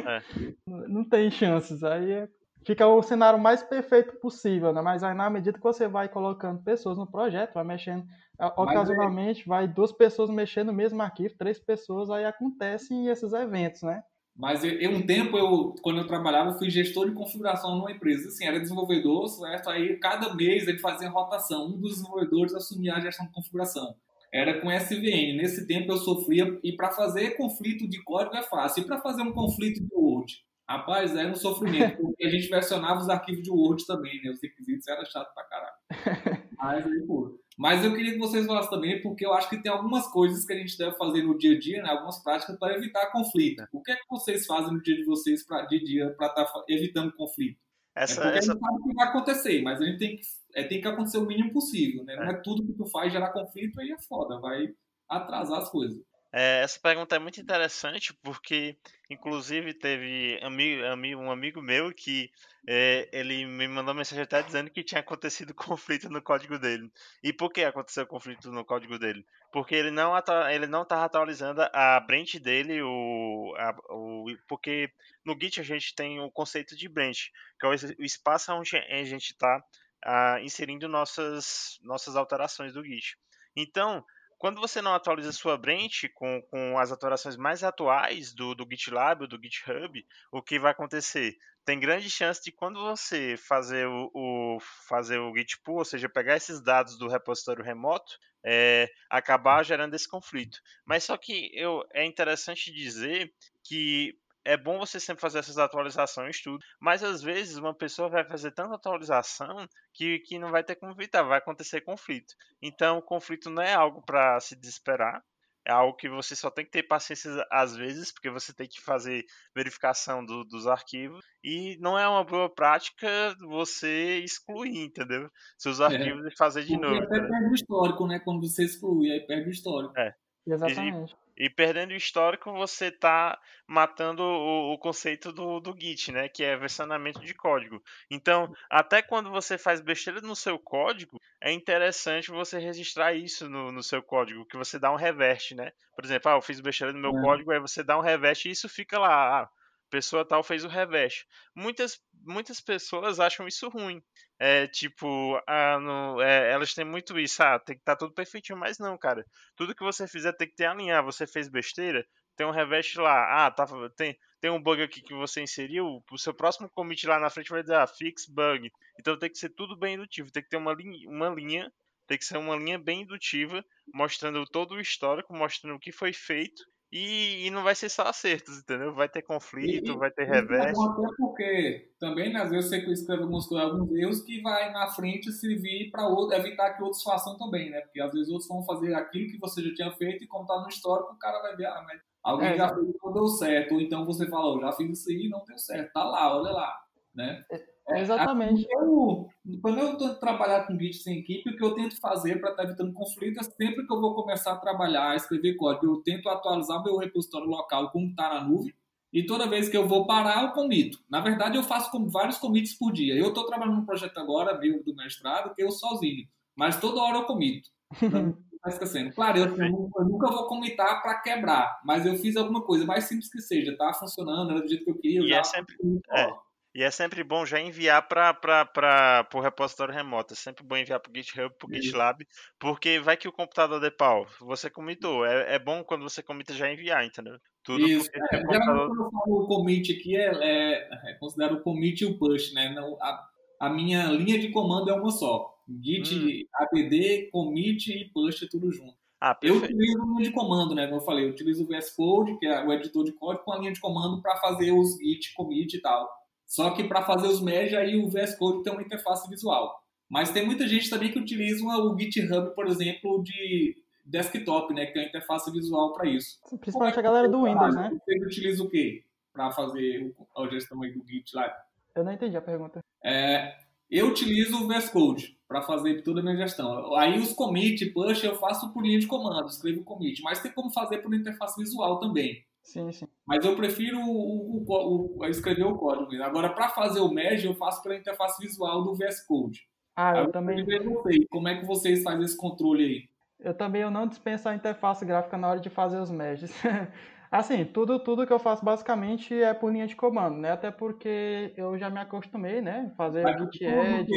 É. 0.06 0.22
Não 0.88 1.04
tem 1.04 1.28
chances. 1.32 1.82
Aí 1.82 2.12
é, 2.12 2.28
fica 2.64 2.86
o 2.86 3.02
cenário 3.02 3.40
mais 3.40 3.60
perfeito 3.60 4.14
possível, 4.20 4.72
né? 4.72 4.80
Mas 4.80 5.02
aí 5.02 5.14
na 5.14 5.28
medida 5.28 5.58
que 5.58 5.64
você 5.64 5.88
vai 5.88 6.08
colocando 6.08 6.62
pessoas 6.62 6.96
no 6.96 7.10
projeto, 7.10 7.54
vai 7.54 7.64
mexendo, 7.64 8.04
é, 8.38 8.46
ocasionalmente 8.46 9.48
vai 9.48 9.66
duas 9.66 9.90
pessoas 9.90 10.30
mexendo 10.30 10.68
no 10.68 10.72
mesmo 10.72 11.02
arquivo, 11.02 11.34
três 11.36 11.58
pessoas, 11.58 12.08
aí 12.08 12.24
acontecem 12.24 13.08
esses 13.08 13.32
eventos, 13.32 13.82
né? 13.82 14.04
Mas 14.34 14.64
eu, 14.64 14.90
um 14.90 15.04
tempo, 15.04 15.36
eu, 15.36 15.74
quando 15.82 15.98
eu 15.98 16.06
trabalhava, 16.06 16.50
eu 16.50 16.58
fui 16.58 16.70
gestor 16.70 17.08
de 17.08 17.14
configuração 17.14 17.76
numa 17.76 17.92
empresa. 17.92 18.28
Assim, 18.28 18.46
era 18.46 18.58
desenvolvedor, 18.58 19.28
certo? 19.28 19.68
Aí 19.68 19.96
cada 19.98 20.34
mês 20.34 20.66
ele 20.66 20.78
fazia 20.78 21.10
rotação. 21.10 21.66
Um 21.66 21.78
dos 21.78 21.96
desenvolvedores 21.96 22.54
assumia 22.54 22.94
a 22.94 23.00
gestão 23.00 23.26
de 23.26 23.32
configuração. 23.32 23.94
Era 24.32 24.60
com 24.60 24.70
SVN. 24.70 25.36
Nesse 25.36 25.66
tempo 25.66 25.92
eu 25.92 25.98
sofria. 25.98 26.58
E 26.64 26.72
para 26.74 26.90
fazer 26.90 27.36
conflito 27.36 27.86
de 27.86 28.02
código 28.02 28.34
é 28.34 28.42
fácil. 28.42 28.82
E 28.82 28.86
para 28.86 29.00
fazer 29.00 29.22
um 29.22 29.32
conflito 29.32 29.80
de 29.80 29.94
Word? 29.94 30.32
Rapaz, 30.66 31.14
era 31.14 31.30
um 31.30 31.34
sofrimento. 31.34 31.98
Porque 31.98 32.24
a 32.24 32.30
gente 32.30 32.48
versionava 32.48 33.00
os 33.00 33.10
arquivos 33.10 33.42
de 33.42 33.50
Word 33.50 33.86
também, 33.86 34.22
né? 34.22 34.30
Os 34.30 34.42
requisitos 34.42 34.88
era 34.88 35.04
chato 35.04 35.32
pra 35.34 35.44
caralho. 35.44 35.76
Mas 36.56 36.86
aí, 36.86 37.06
pô. 37.06 37.38
Mas 37.62 37.84
eu 37.84 37.94
queria 37.94 38.14
que 38.14 38.18
vocês 38.18 38.44
falassem 38.44 38.70
também, 38.70 39.00
porque 39.00 39.24
eu 39.24 39.32
acho 39.32 39.48
que 39.48 39.62
tem 39.62 39.70
algumas 39.70 40.08
coisas 40.08 40.44
que 40.44 40.52
a 40.52 40.56
gente 40.56 40.76
deve 40.76 40.96
fazer 40.96 41.22
no 41.22 41.38
dia 41.38 41.54
a 41.54 41.58
dia, 41.60 41.80
né? 41.80 41.90
algumas 41.90 42.20
práticas 42.20 42.58
para 42.58 42.74
evitar 42.76 43.12
conflito. 43.12 43.62
O 43.72 43.80
que 43.80 43.92
é 43.92 43.94
que 43.94 44.02
vocês 44.10 44.44
fazem 44.46 44.72
no 44.72 44.82
dia 44.82 44.96
de 44.96 45.04
vocês 45.04 45.46
para 45.46 45.64
de 45.66 45.78
dia 45.78 46.12
para 46.18 46.26
estar 46.26 46.44
tá 46.44 46.64
evitando 46.68 47.12
conflito? 47.12 47.60
Essa, 47.94 48.20
é 48.32 48.38
essa... 48.38 48.50
a 48.50 48.54
gente 48.54 48.60
sabe 48.60 48.80
o 48.80 48.88
que 48.88 48.94
vai 48.96 49.06
acontecer, 49.06 49.62
mas 49.62 49.80
a 49.80 49.84
gente 49.84 49.98
tem 49.98 50.16
que, 50.16 50.22
é, 50.56 50.64
tem 50.64 50.80
que 50.80 50.88
acontecer 50.88 51.18
o 51.18 51.24
mínimo 51.24 51.52
possível, 51.52 52.02
né? 52.02 52.16
Não 52.16 52.24
é 52.24 52.34
tudo 52.42 52.66
que 52.66 52.72
tu 52.72 52.84
faz 52.86 53.12
gerar 53.12 53.32
conflito, 53.32 53.78
aí 53.78 53.92
é 53.92 54.02
foda, 54.08 54.40
vai 54.40 54.66
atrasar 55.08 55.60
as 55.60 55.70
coisas. 55.70 56.02
É, 56.34 56.62
essa 56.62 56.80
pergunta 56.80 57.14
é 57.14 57.18
muito 57.18 57.38
interessante 57.38 58.14
porque, 58.14 58.74
inclusive, 59.10 59.74
teve 59.74 60.40
amigo, 60.42 60.82
amigo, 60.86 61.20
um 61.20 61.30
amigo 61.30 61.60
meu 61.60 61.92
que 61.92 62.30
é, 62.66 63.06
ele 63.12 63.44
me 63.44 63.68
mandou 63.68 63.94
mensagem 63.94 64.24
até 64.24 64.42
dizendo 64.42 64.70
que 64.70 64.82
tinha 64.82 65.00
acontecido 65.00 65.52
conflito 65.54 66.08
no 66.08 66.22
código 66.22 66.58
dele. 66.58 66.90
E 67.22 67.34
por 67.34 67.52
que 67.52 67.62
aconteceu 67.62 68.06
conflito 68.06 68.50
no 68.50 68.64
código 68.64 68.98
dele? 68.98 69.26
Porque 69.52 69.74
ele 69.74 69.90
não 69.90 70.14
ele 70.50 70.66
não 70.66 70.82
estava 70.84 71.04
atualizando 71.04 71.60
a 71.70 72.00
branch 72.00 72.38
dele, 72.38 72.80
o, 72.80 73.54
a, 73.58 73.76
o, 73.90 74.24
porque 74.48 74.90
no 75.26 75.36
Git 75.38 75.60
a 75.60 75.64
gente 75.64 75.94
tem 75.94 76.18
o 76.18 76.30
conceito 76.30 76.74
de 76.74 76.88
branch, 76.88 77.30
que 77.60 77.66
é 77.66 77.68
o 77.68 78.04
espaço 78.04 78.50
onde 78.54 78.74
a 78.76 79.04
gente 79.04 79.32
está 79.32 79.62
ah, 80.02 80.40
inserindo 80.40 80.88
nossas, 80.88 81.78
nossas 81.82 82.16
alterações 82.16 82.72
do 82.72 82.82
Git. 82.82 83.18
Então, 83.54 84.02
quando 84.42 84.60
você 84.60 84.82
não 84.82 84.92
atualiza 84.92 85.30
sua 85.30 85.56
branch 85.56 86.08
com, 86.16 86.42
com 86.50 86.76
as 86.76 86.90
atualizações 86.90 87.36
mais 87.36 87.62
atuais 87.62 88.34
do, 88.34 88.56
do 88.56 88.66
GitLab 88.68 89.22
ou 89.22 89.28
do 89.28 89.40
GitHub, 89.40 90.04
o 90.32 90.42
que 90.42 90.58
vai 90.58 90.72
acontecer? 90.72 91.36
Tem 91.64 91.78
grande 91.78 92.10
chance 92.10 92.42
de 92.42 92.50
quando 92.50 92.82
você 92.82 93.36
fazer 93.36 93.86
o, 93.86 94.10
o 94.12 94.58
fazer 94.88 95.20
o 95.20 95.32
Git 95.32 95.60
pull, 95.62 95.76
ou 95.76 95.84
seja, 95.84 96.08
pegar 96.08 96.34
esses 96.34 96.60
dados 96.60 96.98
do 96.98 97.06
repositório 97.06 97.62
remoto, 97.62 98.18
é, 98.44 98.90
acabar 99.08 99.64
gerando 99.64 99.94
esse 99.94 100.08
conflito. 100.08 100.58
Mas 100.84 101.04
só 101.04 101.16
que 101.16 101.52
eu, 101.54 101.84
é 101.94 102.04
interessante 102.04 102.72
dizer 102.72 103.32
que 103.62 104.18
é 104.44 104.56
bom 104.56 104.78
você 104.78 104.98
sempre 104.98 105.20
fazer 105.20 105.38
essas 105.38 105.58
atualizações 105.58 106.40
tudo, 106.40 106.58
mas 106.80 107.02
às 107.02 107.22
vezes 107.22 107.56
uma 107.56 107.74
pessoa 107.74 108.08
vai 108.08 108.24
fazer 108.24 108.52
tanta 108.52 108.74
atualização 108.74 109.66
que, 109.92 110.18
que 110.20 110.38
não 110.38 110.50
vai 110.50 110.64
ter 110.64 110.76
como 110.76 110.92
evitar, 110.92 111.22
vai 111.22 111.38
acontecer 111.38 111.80
conflito. 111.82 112.34
Então, 112.60 112.98
o 112.98 113.02
conflito 113.02 113.50
não 113.50 113.62
é 113.62 113.74
algo 113.74 114.02
para 114.02 114.38
se 114.40 114.56
desesperar, 114.56 115.22
é 115.64 115.70
algo 115.72 115.96
que 115.96 116.08
você 116.08 116.34
só 116.34 116.50
tem 116.50 116.64
que 116.64 116.72
ter 116.72 116.82
paciência 116.82 117.30
às 117.50 117.76
vezes, 117.76 118.12
porque 118.12 118.30
você 118.30 118.52
tem 118.52 118.68
que 118.68 118.80
fazer 118.80 119.24
verificação 119.54 120.24
do, 120.24 120.44
dos 120.44 120.66
arquivos, 120.66 121.20
e 121.42 121.78
não 121.80 121.96
é 121.96 122.08
uma 122.08 122.24
boa 122.24 122.52
prática 122.52 123.08
você 123.40 124.18
excluir, 124.18 124.86
entendeu? 124.86 125.28
Seus 125.56 125.78
é. 125.78 125.84
arquivos 125.84 126.24
é. 126.24 126.28
e 126.28 126.36
fazer 126.36 126.64
de 126.64 126.76
porque 126.76 126.86
novo. 126.86 127.04
Até 127.04 127.20
perde 127.20 127.48
o 127.48 127.54
histórico, 127.54 128.06
né? 128.06 128.20
Quando 128.24 128.40
você 128.40 128.64
exclui, 128.64 129.10
aí 129.12 129.20
perde 129.24 129.48
o 129.48 129.52
histórico. 129.52 129.96
É. 129.96 130.12
Exatamente. 130.44 131.14
E 131.36 131.48
perdendo 131.48 131.92
o 131.92 131.96
histórico, 131.96 132.52
você 132.52 132.86
está 132.86 133.38
matando 133.66 134.22
o, 134.22 134.72
o, 134.74 134.78
conceito 134.78 135.32
do, 135.32 135.60
do 135.60 135.74
Git, 135.78 136.12
né? 136.12 136.28
Que 136.28 136.44
é 136.44 136.56
versionamento 136.56 137.20
de 137.20 137.34
código. 137.34 137.82
Então, 138.10 138.54
até 138.68 139.00
quando 139.00 139.30
você 139.30 139.56
faz 139.56 139.80
besteira 139.80 140.20
no 140.20 140.36
seu 140.36 140.58
código, 140.58 141.20
é 141.40 141.50
interessante 141.50 142.30
você 142.30 142.58
registrar 142.58 143.14
isso 143.14 143.48
no, 143.48 143.72
no 143.72 143.82
seu 143.82 144.02
código, 144.02 144.44
que 144.44 144.56
você 144.56 144.78
dá 144.78 144.92
um 144.92 144.96
reverte, 144.96 145.54
né? 145.54 145.72
Por 145.94 146.04
exemplo, 146.04 146.30
ah, 146.30 146.34
eu 146.34 146.42
fiz 146.42 146.60
besteira 146.60 146.92
no 146.92 147.00
meu 147.00 147.18
é. 147.18 147.22
código, 147.22 147.50
aí 147.50 147.60
você 147.60 147.82
dá 147.82 147.98
um 147.98 148.02
reverte 148.02 148.48
e 148.48 148.52
isso 148.52 148.68
fica 148.68 148.98
lá. 148.98 149.42
Ah, 149.42 149.48
pessoa 149.92 150.24
tal 150.24 150.42
fez 150.42 150.64
o 150.64 150.68
reveste. 150.68 151.26
Muitas, 151.54 152.00
muitas 152.24 152.62
pessoas 152.62 153.20
acham 153.20 153.46
isso 153.46 153.68
ruim. 153.68 154.02
É 154.38 154.66
tipo, 154.66 155.38
ah, 155.46 155.78
no, 155.78 156.22
é, 156.22 156.50
elas 156.50 156.72
têm 156.72 156.84
muito 156.84 157.18
isso, 157.20 157.42
ah, 157.42 157.58
tem 157.58 157.76
que 157.76 157.82
estar 157.82 157.92
tá 157.94 157.98
tudo 157.98 158.14
perfeitinho, 158.14 158.58
mas 158.58 158.78
não, 158.78 158.96
cara. 158.96 159.26
Tudo 159.54 159.74
que 159.74 159.84
você 159.84 160.08
fizer 160.08 160.32
tem 160.32 160.48
que 160.48 160.56
ter 160.56 160.64
alinhar. 160.64 161.04
Você 161.04 161.26
fez 161.26 161.46
besteira, 161.46 162.06
tem 162.34 162.46
um 162.46 162.50
reveste 162.50 162.98
lá. 162.98 163.46
Ah, 163.46 163.50
tá, 163.50 163.66
tem, 163.94 164.18
tem 164.40 164.50
um 164.50 164.62
bug 164.62 164.82
aqui 164.82 165.02
que 165.02 165.12
você 165.12 165.42
inseriu, 165.42 166.02
o 166.10 166.18
seu 166.18 166.32
próximo 166.32 166.70
commit 166.70 167.06
lá 167.06 167.20
na 167.20 167.28
frente 167.28 167.50
vai 167.50 167.60
dizer, 167.60 167.76
ah, 167.76 167.86
fix 167.86 168.26
bug. 168.26 168.72
Então 168.98 169.18
tem 169.18 169.30
que 169.30 169.38
ser 169.38 169.50
tudo 169.50 169.76
bem 169.76 169.94
indutivo, 169.94 170.32
tem 170.32 170.42
que 170.42 170.48
ter 170.48 170.56
uma 170.56 170.72
linha, 170.72 171.08
uma 171.10 171.28
linha 171.28 171.70
tem 172.06 172.18
que 172.18 172.24
ser 172.24 172.38
uma 172.38 172.56
linha 172.56 172.78
bem 172.78 173.02
indutiva, 173.02 173.64
mostrando 173.94 174.44
todo 174.46 174.74
o 174.74 174.80
histórico, 174.80 175.34
mostrando 175.34 175.76
o 175.76 175.78
que 175.78 175.92
foi 175.92 176.12
feito 176.12 176.64
e, 176.92 177.46
e, 177.46 177.50
não 177.50 177.62
vai 177.62 177.74
ser 177.74 177.88
só 177.88 178.02
acertos, 178.02 178.58
entendeu? 178.58 178.92
Vai 178.94 179.08
ter 179.08 179.22
conflito, 179.22 179.92
e, 179.92 179.96
vai 179.96 180.10
ter 180.10 180.24
revés. 180.24 180.78
Até 180.78 181.06
porque 181.16 181.90
também, 181.98 182.30
né, 182.30 182.42
às 182.42 182.50
vezes, 182.50 182.68
você 182.68 182.76
escreve 182.92 183.22
alguns, 183.22 183.50
alguns 183.50 183.90
erros 183.96 184.20
que 184.20 184.42
vai 184.42 184.70
na 184.70 184.86
frente 184.88 185.32
servir 185.32 185.90
para 185.90 186.04
evitar 186.36 186.74
que 186.74 186.82
outros 186.82 187.02
façam 187.02 187.38
também, 187.38 187.70
né? 187.70 187.80
Porque 187.80 187.98
às 187.98 188.12
vezes 188.12 188.28
outros 188.28 188.46
vão 188.46 188.62
fazer 188.64 188.92
aquilo 188.92 189.30
que 189.30 189.38
você 189.38 189.62
já 189.62 189.74
tinha 189.74 189.92
feito 189.92 190.22
e 190.22 190.26
como 190.26 190.46
tá 190.46 190.60
no 190.60 190.68
histórico, 190.68 191.14
o 191.14 191.18
cara 191.18 191.40
vai 191.40 191.56
ver, 191.56 191.64
ah, 191.64 191.82
mas 191.86 191.98
alguém 192.22 192.50
é, 192.50 192.56
já 192.58 192.68
fez 192.68 192.86
e 192.86 192.98
não 193.02 193.12
deu 193.12 193.26
certo. 193.26 193.74
Ou 193.74 193.80
então 193.80 194.04
você 194.04 194.26
falou, 194.26 194.60
já 194.60 194.72
fiz 194.72 194.98
isso 194.98 195.08
aí 195.08 195.26
e 195.26 195.30
não 195.30 195.42
deu 195.46 195.58
certo. 195.58 195.92
Tá 195.94 196.04
lá, 196.04 196.36
olha 196.36 196.52
lá, 196.52 196.78
né? 197.14 197.42
É, 197.50 197.71
é, 197.88 198.00
exatamente. 198.00 198.66
Eu, 198.70 199.28
quando 199.60 199.78
eu 199.78 199.92
estou 199.92 200.14
trabalhar 200.14 200.66
com 200.66 200.78
Git 200.78 200.98
sem 200.98 201.18
equipe, 201.18 201.50
o 201.50 201.56
que 201.56 201.64
eu 201.64 201.74
tento 201.74 202.00
fazer 202.00 202.40
para 202.40 202.50
estar 202.50 202.62
tá 202.62 202.68
evitando 202.68 202.92
conflito 202.92 203.40
é 203.40 203.42
sempre 203.42 203.86
que 203.86 203.92
eu 203.92 204.00
vou 204.00 204.14
começar 204.14 204.52
a 204.52 204.58
trabalhar, 204.58 205.10
a 205.10 205.16
escrever 205.16 205.56
código, 205.56 205.86
eu 205.86 206.02
tento 206.02 206.28
atualizar 206.28 206.82
meu 206.82 206.96
repositório 206.96 207.46
local 207.46 207.90
como 207.90 208.08
está 208.08 208.28
na 208.34 208.44
nuvem. 208.44 208.72
E 209.12 209.26
toda 209.26 209.48
vez 209.48 209.68
que 209.68 209.76
eu 209.76 209.86
vou 209.86 210.06
parar, 210.06 210.42
eu 210.42 210.52
comito. 210.52 210.98
Na 211.10 211.20
verdade, 211.20 211.56
eu 211.56 211.62
faço 211.62 211.90
vários 212.08 212.38
commits 212.38 212.72
por 212.72 212.90
dia. 212.92 213.14
Eu 213.14 213.28
estou 213.28 213.44
trabalhando 213.44 213.76
num 213.76 213.84
projeto 213.84 214.16
agora, 214.16 214.58
meu 214.58 214.82
do 214.82 214.94
mestrado, 214.94 215.54
que 215.54 215.62
eu 215.62 215.70
sozinho. 215.70 216.26
Mas 216.56 216.80
toda 216.80 217.02
hora 217.02 217.18
eu 217.18 217.24
comito. 217.24 217.68
Não 218.00 218.32
tá 218.62 218.70
esquecendo. 218.70 219.12
Claro, 219.12 219.38
eu, 219.38 219.56
eu, 219.56 220.04
nunca 220.04 220.30
vou 220.30 220.46
comitar 220.46 221.02
para 221.02 221.20
quebrar, 221.20 221.80
mas 221.84 222.06
eu 222.06 222.16
fiz 222.16 222.36
alguma 222.36 222.62
coisa, 222.62 222.86
mais 222.86 223.04
simples 223.04 223.30
que 223.30 223.42
seja, 223.42 223.76
tá 223.76 223.92
funcionando, 223.92 224.50
era 224.50 224.62
do 224.62 224.68
jeito 224.68 224.84
que 224.84 224.90
eu 224.90 224.98
queria. 224.98 225.20
Eu 225.20 225.26
e 225.26 225.32
é 225.34 225.44
sempre, 225.44 225.74
é, 226.10 226.32
E 226.74 226.82
é 226.82 226.90
sempre 226.90 227.22
bom 227.22 227.44
já 227.44 227.60
enviar 227.60 228.08
para 228.08 229.28
o 229.34 229.40
repositório 229.40 229.92
remoto. 229.92 230.32
É 230.32 230.36
sempre 230.36 230.64
bom 230.64 230.76
enviar 230.76 231.00
para 231.00 231.10
o 231.10 231.14
GitHub, 231.14 231.54
para 231.58 231.68
o 231.68 231.74
GitLab, 231.74 232.26
porque 232.58 232.98
vai 232.98 233.16
que 233.16 233.28
o 233.28 233.32
computador 233.32 233.78
de 233.78 233.90
pau. 233.90 234.26
Você 234.40 234.70
comitou. 234.70 235.26
É, 235.26 235.56
é 235.56 235.58
bom 235.58 235.84
quando 235.84 236.02
você 236.02 236.22
comita 236.22 236.54
já 236.54 236.72
enviar, 236.72 237.04
entendeu? 237.04 237.36
Tudo 237.62 237.86
Isso. 237.86 238.08
É, 238.14 238.38
computador... 238.38 238.88
Quando 238.88 239.04
eu 239.04 239.10
falo 239.10 239.42
o 239.42 239.46
commit 239.46 239.92
aqui, 239.92 240.16
é, 240.16 240.30
é, 240.40 241.10
é 241.10 241.14
considero 241.20 241.56
o 241.56 241.62
commit 241.62 242.00
e 242.00 242.06
o 242.06 242.18
push, 242.18 242.54
né? 242.54 242.72
Não, 242.74 242.96
a, 243.02 243.28
a 243.60 243.68
minha 243.68 244.06
linha 244.06 244.38
de 244.38 244.50
comando 244.50 244.90
é 244.90 244.94
uma 244.94 245.10
só. 245.10 245.52
Git, 245.80 246.14
hum. 246.14 246.46
add, 246.54 247.28
commit 247.30 247.92
e 247.92 248.10
push, 248.12 248.48
tudo 248.50 248.72
junto. 248.72 248.96
Ah, 249.20 249.38
eu 249.40 249.58
utilizo 249.58 250.02
linha 250.04 250.24
de 250.24 250.32
comando, 250.32 250.74
né? 250.74 250.86
Como 250.86 251.00
eu 251.00 251.04
falei, 251.04 251.26
eu 251.26 251.30
utilizo 251.30 251.62
o 251.62 251.66
VS 251.68 251.94
Code, 251.94 252.36
que 252.38 252.46
é 252.46 252.66
o 252.66 252.72
editor 252.72 253.04
de 253.04 253.12
código, 253.12 253.44
com 253.44 253.52
a 253.52 253.58
linha 253.58 253.72
de 253.72 253.80
comando 253.80 254.20
para 254.20 254.36
fazer 254.38 254.72
os 254.72 254.96
git, 254.96 255.32
commit 255.34 255.76
e 255.76 255.80
tal. 255.80 256.21
Só 256.52 256.68
que 256.72 256.84
para 256.84 257.00
fazer 257.00 257.28
os 257.28 257.40
merge, 257.40 257.74
aí 257.74 257.96
o 257.96 258.10
VS 258.10 258.34
Code 258.34 258.62
tem 258.62 258.70
uma 258.70 258.82
interface 258.82 259.26
visual. 259.26 259.82
Mas 260.06 260.30
tem 260.32 260.44
muita 260.44 260.68
gente 260.68 260.90
também 260.90 261.10
que 261.10 261.18
utiliza 261.18 261.64
o 261.64 261.98
GitHub, 261.98 262.54
por 262.54 262.66
exemplo, 262.66 263.22
de 263.22 263.74
desktop, 264.04 264.74
né? 264.74 264.84
Que 264.84 264.92
tem 264.92 265.04
a 265.04 265.08
interface 265.08 265.50
visual 265.50 265.94
para 265.94 266.06
isso. 266.10 266.38
Principalmente 266.60 266.96
é 266.96 266.98
a 266.98 267.02
galera 267.02 267.26
do 267.26 267.44
Windows, 267.44 267.74
né? 267.74 267.90
Você 268.04 268.18
utiliza 268.18 268.62
o 268.62 268.68
quê 268.68 269.02
para 269.32 269.50
fazer 269.50 270.14
a 270.36 270.46
gestão 270.48 270.78
do 270.78 271.06
Git 271.06 271.34
lá? 271.34 271.50
Eu 271.94 272.04
não 272.04 272.12
entendi 272.12 272.36
a 272.36 272.42
pergunta. 272.42 272.80
É, 273.02 273.56
eu 273.90 274.08
utilizo 274.08 274.62
o 274.62 274.68
VS 274.68 274.90
Code 274.90 275.38
para 275.48 275.62
fazer 275.62 276.02
toda 276.02 276.20
a 276.20 276.22
minha 276.22 276.36
gestão. 276.36 276.94
Aí 276.96 277.18
os 277.18 277.32
commit, 277.32 277.86
push, 277.94 278.24
eu 278.24 278.34
faço 278.34 278.70
por 278.74 278.82
linha 278.82 278.98
de 278.98 279.06
comando, 279.06 279.48
escrevo 279.48 279.82
commit. 279.84 280.20
Mas 280.20 280.42
tem 280.42 280.52
como 280.52 280.70
fazer 280.70 280.98
por 280.98 281.14
interface 281.14 281.58
visual 281.58 281.98
também. 281.98 282.44
Sim, 282.62 282.92
sim. 282.92 283.06
Mas 283.26 283.44
eu 283.44 283.56
prefiro 283.56 283.98
o, 283.98 284.64
o, 284.64 285.18
o 285.18 285.26
escrever 285.26 285.64
o 285.64 285.76
código. 285.76 286.22
Agora, 286.22 286.48
para 286.50 286.68
fazer 286.68 287.00
o 287.00 287.12
merge, 287.12 287.46
eu 287.46 287.54
faço 287.54 287.82
pela 287.82 287.96
interface 287.96 288.40
visual 288.40 288.84
do 288.84 288.94
VS 288.94 289.26
Code. 289.26 289.66
Ah, 289.96 290.16
eu, 290.16 290.24
eu 290.24 290.32
também. 290.32 290.64
Vocês, 290.64 291.26
como 291.30 291.48
é 291.48 291.58
que 291.58 291.66
vocês 291.66 292.02
fazem 292.02 292.24
esse 292.24 292.36
controle 292.36 292.84
aí? 292.84 293.12
Eu 293.40 293.54
também 293.54 293.82
eu 293.82 293.90
não 293.90 294.06
dispenso 294.06 294.48
a 294.48 294.54
interface 294.54 295.04
gráfica 295.04 295.36
na 295.36 295.50
hora 295.50 295.60
de 295.60 295.68
fazer 295.68 295.98
os 295.98 296.10
merges. 296.10 296.52
Assim, 297.30 297.64
tudo, 297.64 297.98
tudo 297.98 298.26
que 298.26 298.32
eu 298.32 298.38
faço 298.38 298.62
basicamente 298.62 299.34
é 299.34 299.54
por 299.54 299.72
linha 299.72 299.86
de 299.86 299.96
comando, 299.96 300.36
né? 300.36 300.52
Até 300.52 300.70
porque 300.70 301.52
eu 301.56 301.78
já 301.78 301.88
me 301.88 301.98
acostumei, 301.98 302.60
né? 302.60 302.92
Fazer 302.96 303.22
Mas 303.22 303.40
git. 303.52 303.64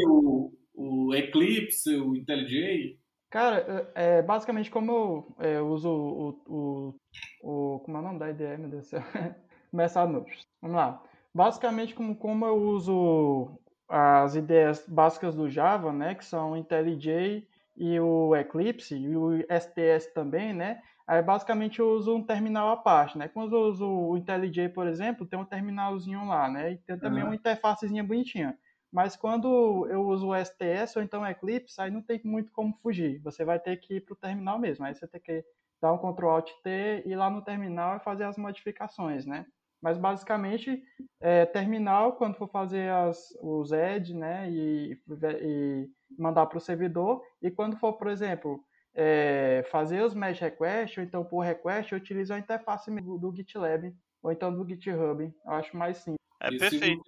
O, 0.06 0.52
o 0.76 1.16
Eclipse, 1.16 1.96
o 1.96 2.16
IntelliJ? 2.16 3.00
Cara, 3.30 3.92
é, 3.96 4.22
basicamente 4.22 4.72
como 4.72 4.92
eu, 4.92 5.36
é, 5.40 5.58
eu 5.58 5.68
uso 5.68 5.90
o, 5.90 6.30
o, 6.48 6.96
o, 7.42 7.80
Como 7.80 7.98
é 7.98 8.00
o 8.00 8.04
nome 8.04 8.20
da 8.20 8.30
IDE, 8.30 8.58
meu 8.58 8.70
Deus 8.70 8.84
do 8.84 8.90
céu? 8.90 9.02
Começar 9.72 10.08
no. 10.08 10.26
Vamos 10.62 10.78
lá. 10.78 11.04
Basicamente, 11.34 11.94
como, 11.94 12.16
como 12.16 12.46
eu 12.46 12.56
uso 12.56 13.60
as 13.90 14.36
ideias 14.36 14.86
básicas 14.88 15.36
do 15.36 15.50
Java, 15.50 15.92
né? 15.92 16.16
Que 16.16 16.24
são 16.24 16.52
o 16.52 16.58
IntelliJ 16.58 17.48
e 17.76 18.00
o 18.00 18.36
Eclipse, 18.36 18.96
e 18.96 19.18
o 19.18 19.32
STS 19.50 20.14
também, 20.14 20.54
né? 20.54 20.82
Aí 21.08 21.22
basicamente 21.22 21.80
eu 21.80 21.90
uso 21.90 22.16
um 22.16 22.24
terminal 22.24 22.70
à 22.70 22.78
parte, 22.78 23.18
né? 23.18 23.28
Quando 23.28 23.56
eu 23.56 23.62
uso 23.64 23.88
o 23.88 24.18
IntelliJ, 24.18 24.70
por 24.70 24.88
exemplo, 24.88 25.26
tem 25.26 25.38
um 25.38 25.46
terminalzinho 25.46 26.26
lá, 26.26 26.50
né? 26.50 26.72
E 26.72 26.78
tem 26.78 26.98
também 26.98 27.22
uhum. 27.22 27.30
uma 27.30 27.36
interfacezinha 27.36 28.04
bonitinha. 28.04 28.58
Mas 28.96 29.18
quando 29.18 29.86
eu 29.90 30.08
uso 30.08 30.30
o 30.30 30.34
STS 30.34 30.96
ou 30.96 31.04
então 31.04 31.24
o 31.24 31.28
Eclipse, 31.28 31.82
aí 31.82 31.92
não 31.92 32.02
tem 32.02 32.22
muito 32.24 32.50
como 32.54 32.74
fugir. 32.82 33.20
Você 33.24 33.44
vai 33.44 33.60
ter 33.60 33.76
que 33.76 33.96
ir 33.96 34.00
para 34.00 34.14
o 34.14 34.16
terminal 34.16 34.58
mesmo. 34.58 34.86
Aí 34.86 34.96
você 34.96 35.06
tem 35.06 35.20
que 35.20 35.44
dar 35.82 35.92
um 35.92 35.98
Ctrl 35.98 36.30
Alt 36.30 36.50
T, 36.64 37.04
ir 37.06 37.14
lá 37.18 37.30
no 37.30 37.42
terminal 37.42 37.98
e 37.98 38.00
fazer 38.00 38.24
as 38.24 38.38
modificações, 38.38 39.26
né? 39.26 39.46
Mas 39.82 39.98
basicamente, 39.98 40.82
é, 41.20 41.46
terminal, 41.46 42.14
quando 42.14 42.38
for 42.38 42.48
fazer 42.48 42.90
as, 42.90 43.38
os 43.42 43.74
add, 43.74 44.14
né, 44.14 44.50
e, 44.50 44.98
e 45.42 45.90
mandar 46.18 46.46
para 46.46 46.58
o 46.58 46.62
servidor, 46.62 47.22
e 47.42 47.52
quando 47.52 47.76
for, 47.76 47.98
por 47.98 48.08
exemplo, 48.08 48.64
é, 48.94 49.68
fazer 49.70 50.04
os 50.04 50.16
merge 50.16 50.40
requests, 50.40 50.98
ou 50.98 51.04
então 51.04 51.26
por 51.26 51.42
request, 51.42 51.92
eu 51.92 51.98
utilizo 51.98 52.34
a 52.34 52.40
interface 52.40 52.90
do 52.90 53.36
GitLab, 53.36 53.94
ou 54.24 54.32
então 54.32 54.56
do 54.56 54.66
GitHub. 54.66 55.22
Eu 55.22 55.52
acho 55.52 55.76
mais 55.76 55.98
simples. 55.98 56.18
É 56.40 56.50
perfeito. 56.50 57.04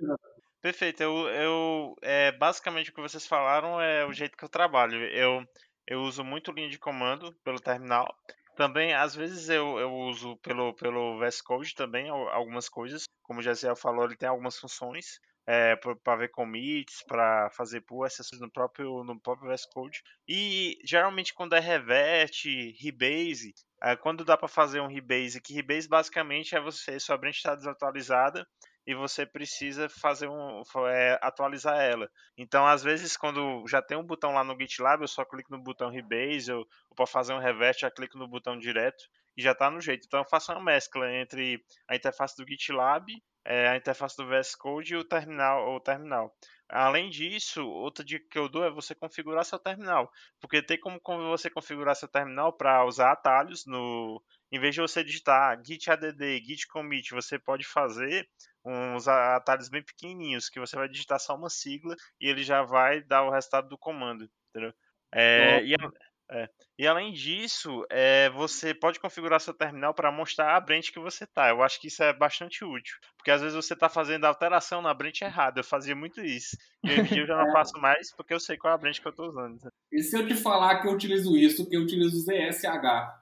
Perfeito. 0.62 1.02
Eu, 1.04 1.30
eu 1.30 1.96
é, 2.02 2.32
basicamente 2.32 2.90
o 2.90 2.94
que 2.94 3.02
vocês 3.02 3.26
falaram 3.26 3.80
é 3.80 4.06
o 4.06 4.14
jeito 4.14 4.38
que 4.38 4.44
eu 4.44 4.50
trabalho. 4.50 5.04
Eu, 5.12 5.46
eu 5.88 6.02
uso 6.02 6.24
muito 6.24 6.52
linha 6.52 6.70
de 6.70 6.80
comando 6.80 7.34
pelo 7.44 7.60
terminal. 7.60 8.08
Também, 8.56 8.94
às 8.94 9.16
vezes, 9.16 9.50
eu, 9.50 9.78
eu 9.78 9.94
uso 9.94 10.36
pelo, 10.38 10.74
pelo 10.74 11.20
VS 11.20 11.42
Code 11.42 11.76
também 11.76 12.10
algumas 12.10 12.68
coisas. 12.68 13.04
Como 13.22 13.40
o 13.40 13.44
Jessiel 13.44 13.76
falou, 13.76 14.06
ele 14.06 14.18
tem 14.18 14.28
algumas 14.28 14.58
funções 14.58 15.20
é, 15.46 15.76
para 15.76 16.16
ver 16.18 16.30
commits, 16.30 17.04
para 17.08 17.50
fazer 17.52 17.82
pull, 17.82 18.06
essas 18.06 18.28
coisas 18.30 18.46
no 18.46 18.52
próprio, 18.52 19.04
no 19.04 19.20
próprio 19.20 19.50
VS 19.50 19.66
Code. 19.68 20.02
E 20.28 20.78
geralmente 20.84 21.34
quando 21.34 21.54
é 21.54 21.60
revert, 21.60 22.44
rebase, 22.82 23.54
é, 23.82 23.96
quando 23.96 24.26
dá 24.26 24.36
para 24.36 24.48
fazer 24.48 24.82
um 24.82 24.88
rebase, 24.88 25.42
que 25.42 25.54
rebase 25.54 25.88
basicamente 25.88 26.56
é 26.56 26.60
você, 26.60 27.00
sua 27.00 27.18
branch 27.18 27.38
está 27.38 27.56
desatualizada 27.56 28.46
e 28.88 28.96
você 28.96 29.26
precisa 29.26 29.90
fazer 29.90 30.30
um 30.30 30.64
é, 30.88 31.20
atualizar 31.22 31.78
ela. 31.78 32.10
Então, 32.38 32.66
às 32.66 32.82
vezes, 32.82 33.18
quando 33.18 33.68
já 33.68 33.82
tem 33.82 33.98
um 33.98 34.04
botão 34.04 34.32
lá 34.32 34.46
no 34.46 34.58
GitLab, 34.58 35.02
eu 35.02 35.10
só 35.10 35.26
clico 35.26 35.52
no 35.52 35.62
botão 35.62 35.90
Rebase, 35.90 36.54
ou, 36.54 36.60
ou 36.90 36.96
para 36.96 37.06
fazer 37.06 37.34
um 37.34 37.40
revert, 37.40 37.82
já 37.82 37.92
clico 37.92 38.18
no 38.18 38.30
botão 38.30 38.58
direto 38.58 39.04
e 39.36 39.42
já 39.42 39.52
está 39.52 39.70
no 39.70 39.82
jeito. 39.82 40.06
Então, 40.08 40.22
eu 40.22 40.30
faço 40.30 40.54
uma 40.54 40.64
mescla 40.64 41.12
entre 41.12 41.62
a 41.86 41.98
interface 41.98 42.38
do 42.38 42.48
GitLab, 42.48 43.06
é, 43.44 43.68
a 43.68 43.76
interface 43.76 44.16
do 44.16 44.26
VS 44.26 44.56
Code 44.56 44.94
e 44.94 44.98
o 44.98 45.04
terminal, 45.04 45.76
o 45.76 45.82
terminal. 45.82 46.34
Além 46.70 47.10
disso, 47.10 47.66
outra 47.66 48.04
dica 48.04 48.26
que 48.30 48.40
eu 48.40 48.50
dou 48.50 48.64
é 48.64 48.70
você 48.70 48.94
configurar 48.94 49.46
seu 49.46 49.58
terminal, 49.58 50.12
porque 50.40 50.62
tem 50.62 50.78
como 50.78 51.00
você 51.30 51.50
configurar 51.50 51.96
seu 51.96 52.10
terminal 52.10 52.52
para 52.52 52.84
usar 52.86 53.14
atalhos 53.14 53.66
no, 53.66 54.22
em 54.52 54.60
vez 54.60 54.76
de 54.76 54.82
você 54.82 55.02
digitar 55.02 55.62
git 55.66 55.90
add, 55.90 56.14
git 56.46 56.68
commit, 56.68 57.12
você 57.12 57.40
pode 57.40 57.66
fazer 57.66 58.28
uns 58.68 59.08
atalhos 59.08 59.70
bem 59.70 59.82
pequenininhos, 59.82 60.50
que 60.50 60.60
você 60.60 60.76
vai 60.76 60.90
digitar 60.90 61.20
só 61.20 61.36
uma 61.36 61.50
sigla 61.50 61.96
e 62.20 62.28
ele 62.28 62.44
já 62.44 62.64
vai 62.64 63.02
dar 63.02 63.24
o 63.24 63.32
resultado 63.32 63.70
do 63.70 63.78
comando, 63.78 64.30
entendeu? 64.50 64.74
É, 65.14 65.64
e, 65.64 65.74
é, 66.30 66.50
e, 66.78 66.86
além 66.86 67.14
disso, 67.14 67.86
é, 67.90 68.30
você 68.32 68.74
pode 68.74 69.00
configurar 69.00 69.40
seu 69.40 69.54
terminal 69.54 69.94
para 69.94 70.12
mostrar 70.12 70.56
a 70.56 70.60
branch 70.60 70.92
que 70.92 71.00
você 71.00 71.26
tá. 71.26 71.50
Eu 71.50 71.64
acho 71.64 71.80
que 71.80 71.88
isso 71.88 72.04
é 72.04 72.12
bastante 72.12 72.66
útil, 72.66 72.98
porque 73.16 73.32
às 73.32 73.40
vezes 73.40 73.56
você 73.56 73.74
está 73.74 73.88
fazendo 73.88 74.26
alteração 74.26 74.82
na 74.82 74.94
branch 74.94 75.22
errada. 75.22 75.62
Eu 75.62 75.64
fazia 75.64 75.96
muito 75.96 76.20
isso. 76.20 76.58
E 76.84 76.92
hoje 76.92 77.02
em 77.02 77.14
dia 77.14 77.24
eu 77.24 77.28
já 77.28 77.38
não 77.38 77.52
faço 77.54 77.80
mais 77.80 78.14
porque 78.14 78.34
eu 78.34 78.40
sei 78.40 78.58
qual 78.58 78.74
é 78.74 78.76
a 78.76 78.78
branch 78.78 79.00
que 79.00 79.08
eu 79.08 79.12
estou 79.12 79.30
usando. 79.30 79.58
E 79.90 80.04
se 80.04 80.18
eu 80.18 80.28
te 80.28 80.36
falar 80.36 80.82
que 80.82 80.88
eu 80.88 80.92
utilizo 80.92 81.38
isso, 81.38 81.68
que 81.70 81.78
eu 81.78 81.82
utilizo 81.84 82.18
o 82.18 82.20
ZSH, 82.20 82.66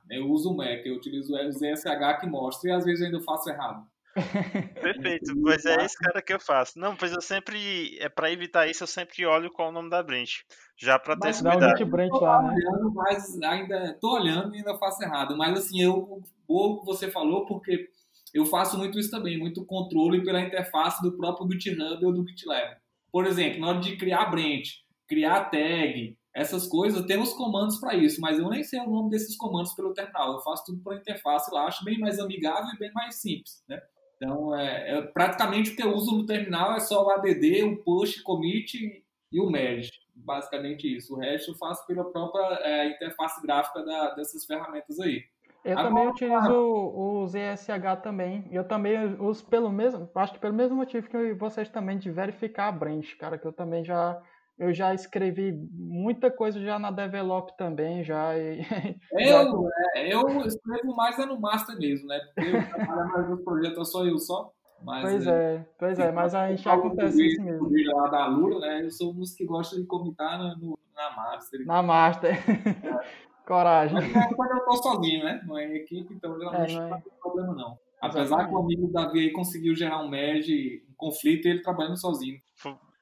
eu 0.09 0.27
uso 0.27 0.49
o 0.49 0.57
Mac, 0.57 0.83
eu 0.83 0.95
utilizo 0.95 1.35
o 1.35 1.51
ZSH 1.51 2.19
que 2.19 2.25
mostra, 2.25 2.71
e 2.71 2.73
às 2.73 2.83
vezes 2.83 3.01
eu 3.01 3.05
ainda 3.07 3.21
faço 3.21 3.47
errado. 3.49 3.87
Perfeito, 4.81 5.33
pois 5.41 5.65
é 5.65 5.83
esse 5.83 5.97
cara 5.97 6.21
que 6.21 6.33
eu 6.33 6.39
faço. 6.39 6.79
Não, 6.79 6.95
pois 6.95 7.11
eu 7.11 7.21
sempre, 7.21 7.97
é 7.99 8.07
para 8.07 8.31
evitar 8.31 8.67
isso, 8.67 8.83
eu 8.83 8.87
sempre 8.87 9.25
olho 9.25 9.51
qual 9.51 9.69
o 9.69 9.71
nome 9.71 9.89
da 9.89 10.01
branch. 10.01 10.45
Já 10.77 10.97
para 10.97 11.17
ter 11.17 11.29
esse 11.29 11.43
cuidado. 11.43 11.83
Um 11.83 11.89
branch 11.89 12.21
lá, 12.21 12.41
né? 12.41 12.55
Olhando, 12.55 12.93
mas 12.93 13.41
ainda 13.41 13.97
tô 13.99 14.15
olhando 14.15 14.55
e 14.55 14.59
ainda 14.59 14.77
faço 14.77 15.03
errado. 15.03 15.37
Mas 15.37 15.57
assim, 15.57 15.81
eu 15.81 16.21
o 16.47 16.79
que 16.79 16.85
você 16.85 17.11
falou 17.11 17.45
porque 17.45 17.89
eu 18.33 18.45
faço 18.45 18.77
muito 18.77 18.99
isso 18.99 19.11
também, 19.11 19.37
muito 19.37 19.65
controle 19.65 20.23
pela 20.23 20.41
interface 20.41 21.01
do 21.01 21.15
próprio 21.17 21.49
GitHub 21.51 22.05
ou 22.05 22.13
do 22.13 22.27
GitLab. 22.27 22.77
Por 23.11 23.25
exemplo, 23.25 23.59
na 23.59 23.67
hora 23.67 23.79
de 23.79 23.97
criar 23.97 24.25
branch, 24.25 24.83
criar 25.07 25.45
tag, 25.45 26.17
essas 26.33 26.67
coisas, 26.67 27.05
temos 27.05 27.33
comandos 27.33 27.79
para 27.79 27.95
isso, 27.95 28.19
mas 28.19 28.37
eu 28.37 28.49
nem 28.49 28.61
sei 28.61 28.81
o 28.81 28.89
nome 28.89 29.09
desses 29.09 29.37
comandos 29.37 29.73
pelo 29.73 29.93
terminal. 29.93 30.33
Eu 30.33 30.41
faço 30.41 30.65
tudo 30.65 30.83
pela 30.83 30.97
interface 30.97 31.49
lá, 31.53 31.65
acho 31.65 31.85
bem 31.85 31.97
mais 31.97 32.19
amigável 32.19 32.69
e 32.73 32.77
bem 32.77 32.91
mais 32.93 33.15
simples, 33.15 33.63
né? 33.69 33.81
Então, 34.15 34.57
é, 34.57 34.97
é, 34.97 35.01
praticamente 35.01 35.71
o 35.71 35.75
que 35.75 35.83
eu 35.83 35.93
uso 35.93 36.15
no 36.17 36.25
terminal 36.25 36.73
é 36.73 36.79
só 36.79 37.05
o 37.05 37.09
add, 37.09 37.63
o 37.63 37.83
push, 37.83 38.21
commit 38.21 39.03
e 39.31 39.39
o 39.39 39.49
merge. 39.49 39.91
Basicamente 40.15 40.93
isso. 40.93 41.15
O 41.15 41.19
resto 41.19 41.51
eu 41.51 41.55
faço 41.55 41.85
pela 41.85 42.05
própria 42.05 42.59
é, 42.61 42.89
interface 42.89 43.41
gráfica 43.41 43.83
da, 43.83 44.15
dessas 44.15 44.45
ferramentas 44.45 44.99
aí. 44.99 45.23
Eu 45.65 45.77
Agora, 45.77 45.89
também 45.89 46.07
utilizo 46.07 46.53
o 46.53 47.27
ZSH 47.27 48.01
também. 48.03 48.47
Eu 48.51 48.63
também 48.63 49.15
uso 49.19 49.43
pelo 49.45 49.71
mesmo, 49.71 50.07
acho 50.13 50.33
que 50.33 50.39
pelo 50.39 50.53
mesmo 50.53 50.77
motivo 50.77 51.09
que 51.09 51.33
vocês 51.33 51.67
também 51.69 51.97
de 51.97 52.11
verificar 52.11 52.67
a 52.67 52.71
branch, 52.71 53.15
cara, 53.17 53.37
que 53.37 53.47
eu 53.47 53.51
também 53.51 53.83
já 53.83 54.21
eu 54.57 54.73
já 54.73 54.93
escrevi 54.93 55.51
muita 55.71 56.31
coisa 56.31 56.59
já 56.61 56.79
na 56.79 56.91
Develop 56.91 57.51
também, 57.57 58.03
já. 58.03 58.37
E, 58.37 58.59
eu, 59.11 59.69
é, 59.95 60.13
eu 60.13 60.41
escrevo 60.45 60.95
mais 60.95 61.19
é 61.19 61.25
no 61.25 61.39
Master 61.39 61.77
mesmo, 61.77 62.07
né? 62.07 62.19
Porque 62.33 62.49
eu 62.49 62.69
trabalho 62.69 63.11
mais 63.11 63.29
nos 63.29 63.43
projetos 63.43 63.91
só 63.91 64.05
eu 64.05 64.17
só. 64.17 64.51
Mas, 64.81 65.01
pois 65.01 65.27
é, 65.27 65.55
é 65.55 65.65
pois 65.79 65.99
é, 65.99 66.11
mas 66.11 66.35
a 66.35 66.49
gente 66.49 66.67
acontece 66.69 67.25
isso 67.25 67.41
mesmo. 67.41 67.69
Lá 67.95 68.07
da 68.07 68.27
Lura, 68.27 68.59
né? 68.59 68.83
Eu 68.83 68.91
sou 68.91 69.11
um 69.11 69.15
dos 69.15 69.33
que 69.33 69.45
gosta 69.45 69.75
de 69.75 69.85
comentar 69.85 70.37
no, 70.57 70.77
na 70.95 71.15
Master. 71.15 71.65
Na 71.65 71.83
Master. 71.83 72.31
É. 72.31 73.25
Coragem. 73.45 73.95
Mas 73.95 74.15
é 74.15 74.33
quando 74.33 74.51
eu 74.51 74.65
tô 74.65 74.73
sozinho, 74.77 75.23
né? 75.23 75.41
Não 75.45 75.57
é 75.57 75.65
em 75.65 75.75
equipe, 75.75 76.13
então 76.13 76.37
geralmente 76.37 76.75
é, 76.75 76.79
não, 76.79 76.87
é. 76.87 76.89
não 76.89 77.01
tem 77.01 77.13
problema 77.21 77.53
não. 77.53 77.77
Apesar 78.01 78.47
que 78.47 78.53
o 78.53 78.57
amigo 78.57 78.91
Davi 78.91 79.19
aí 79.19 79.31
conseguiu 79.31 79.75
gerar 79.75 80.03
um 80.03 80.09
merge, 80.09 80.83
um 80.89 80.93
conflito, 80.95 81.47
e 81.47 81.51
ele 81.51 81.61
trabalhando 81.61 81.99
sozinho. 81.99 82.39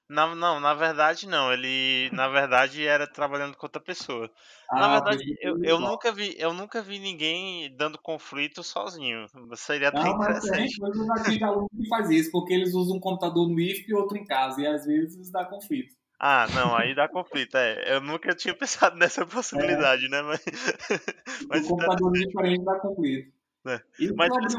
Não, 0.09 0.35
não, 0.35 0.59
na 0.59 0.73
verdade 0.73 1.27
não. 1.27 1.51
Ele, 1.51 2.09
na 2.11 2.27
verdade, 2.27 2.85
era 2.85 3.07
trabalhando 3.07 3.55
com 3.55 3.65
outra 3.65 3.81
pessoa. 3.81 4.29
Ah, 4.69 4.79
na 4.79 4.93
verdade, 4.93 5.23
eu, 5.41 5.63
eu 5.63 5.79
nunca 5.79 6.11
vi, 6.11 6.35
eu 6.37 6.53
nunca 6.53 6.81
vi 6.81 6.99
ninguém 6.99 7.75
dando 7.75 7.97
conflito 7.97 8.63
sozinho. 8.63 9.25
Seria 9.55 9.89
até 9.89 10.03
não, 10.03 10.15
interessante. 10.15 10.77
Mas 10.79 10.95
eu 10.97 11.37
já 11.39 11.47
aluno 11.47 11.69
que 11.69 11.87
faz 11.87 12.09
isso, 12.09 12.31
porque 12.31 12.53
eles 12.53 12.73
usam 12.73 12.97
um 12.97 12.99
computador 12.99 13.47
no 13.47 13.59
IFP 13.59 13.91
e 13.91 13.95
outro 13.95 14.17
em 14.17 14.25
casa, 14.25 14.61
e 14.61 14.67
às 14.67 14.85
vezes 14.85 15.31
dá 15.31 15.45
conflito. 15.45 15.95
Ah, 16.19 16.47
não, 16.53 16.75
aí 16.75 16.95
dá 16.95 17.07
conflito, 17.09 17.57
é. 17.57 17.95
Eu 17.95 18.01
nunca 18.01 18.33
tinha 18.33 18.53
pensado 18.55 18.95
nessa 18.97 19.25
possibilidade, 19.25 20.05
é. 20.05 20.09
né? 20.09 20.21
Mas, 20.21 20.41
mas 21.49 21.65
o 21.65 21.69
computador 21.69 22.15
é 22.15 22.19
diferente 22.19 22.63
dá 22.63 22.79
conflito. 22.79 23.33
É. 23.65 23.81
E 23.99 24.13
mas 24.13 24.35
eles, 24.35 24.55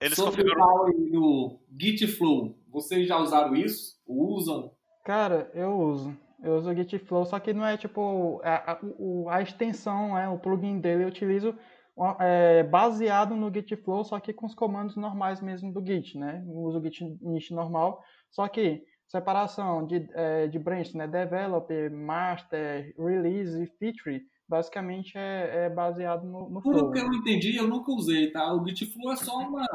eles 0.00 0.16
sobre 0.16 0.42
configuram... 0.42 0.66
o 0.66 1.10
do 1.10 1.60
Gitflow, 1.78 2.58
vocês 2.68 3.06
já 3.08 3.18
usaram 3.18 3.54
isso? 3.56 3.97
Usam? 4.08 4.72
Cara, 5.04 5.50
eu 5.54 5.78
uso. 5.78 6.16
Eu 6.42 6.56
uso 6.56 6.70
o 6.70 6.74
Gitflow, 6.74 7.24
só 7.24 7.38
que 7.38 7.52
não 7.52 7.66
é 7.66 7.76
tipo 7.76 8.40
a, 8.44 8.72
a, 8.72 8.78
a 9.36 9.42
extensão, 9.42 10.16
é, 10.16 10.28
o 10.28 10.38
plugin 10.38 10.78
dele 10.78 11.02
eu 11.02 11.08
utilizo 11.08 11.54
é, 12.20 12.62
baseado 12.62 13.34
no 13.34 13.52
Gitflow, 13.52 14.04
só 14.04 14.20
que 14.20 14.32
com 14.32 14.46
os 14.46 14.54
comandos 14.54 14.96
normais 14.96 15.40
mesmo 15.40 15.72
do 15.72 15.84
Git, 15.84 16.16
né? 16.16 16.44
Eu 16.46 16.58
uso 16.58 16.78
o 16.78 16.82
Git 16.82 17.04
init 17.22 17.52
normal, 17.52 18.00
só 18.30 18.46
que 18.46 18.82
separação 19.08 19.84
de, 19.84 20.08
é, 20.14 20.46
de 20.46 20.58
branch, 20.58 20.94
né? 20.94 21.08
Developer, 21.08 21.90
master, 21.90 22.94
release 22.96 23.60
e 23.60 23.66
feature, 23.66 24.22
basicamente 24.48 25.18
é, 25.18 25.64
é 25.64 25.70
baseado 25.70 26.24
no, 26.24 26.48
no 26.48 26.62
Flow. 26.62 26.92
que 26.92 27.00
eu 27.00 27.12
entendi, 27.12 27.56
eu 27.56 27.66
nunca 27.66 27.90
usei, 27.90 28.30
tá? 28.30 28.54
O 28.54 28.64
Gitflow 28.64 29.12
é 29.12 29.16
só 29.16 29.38
uma 29.38 29.66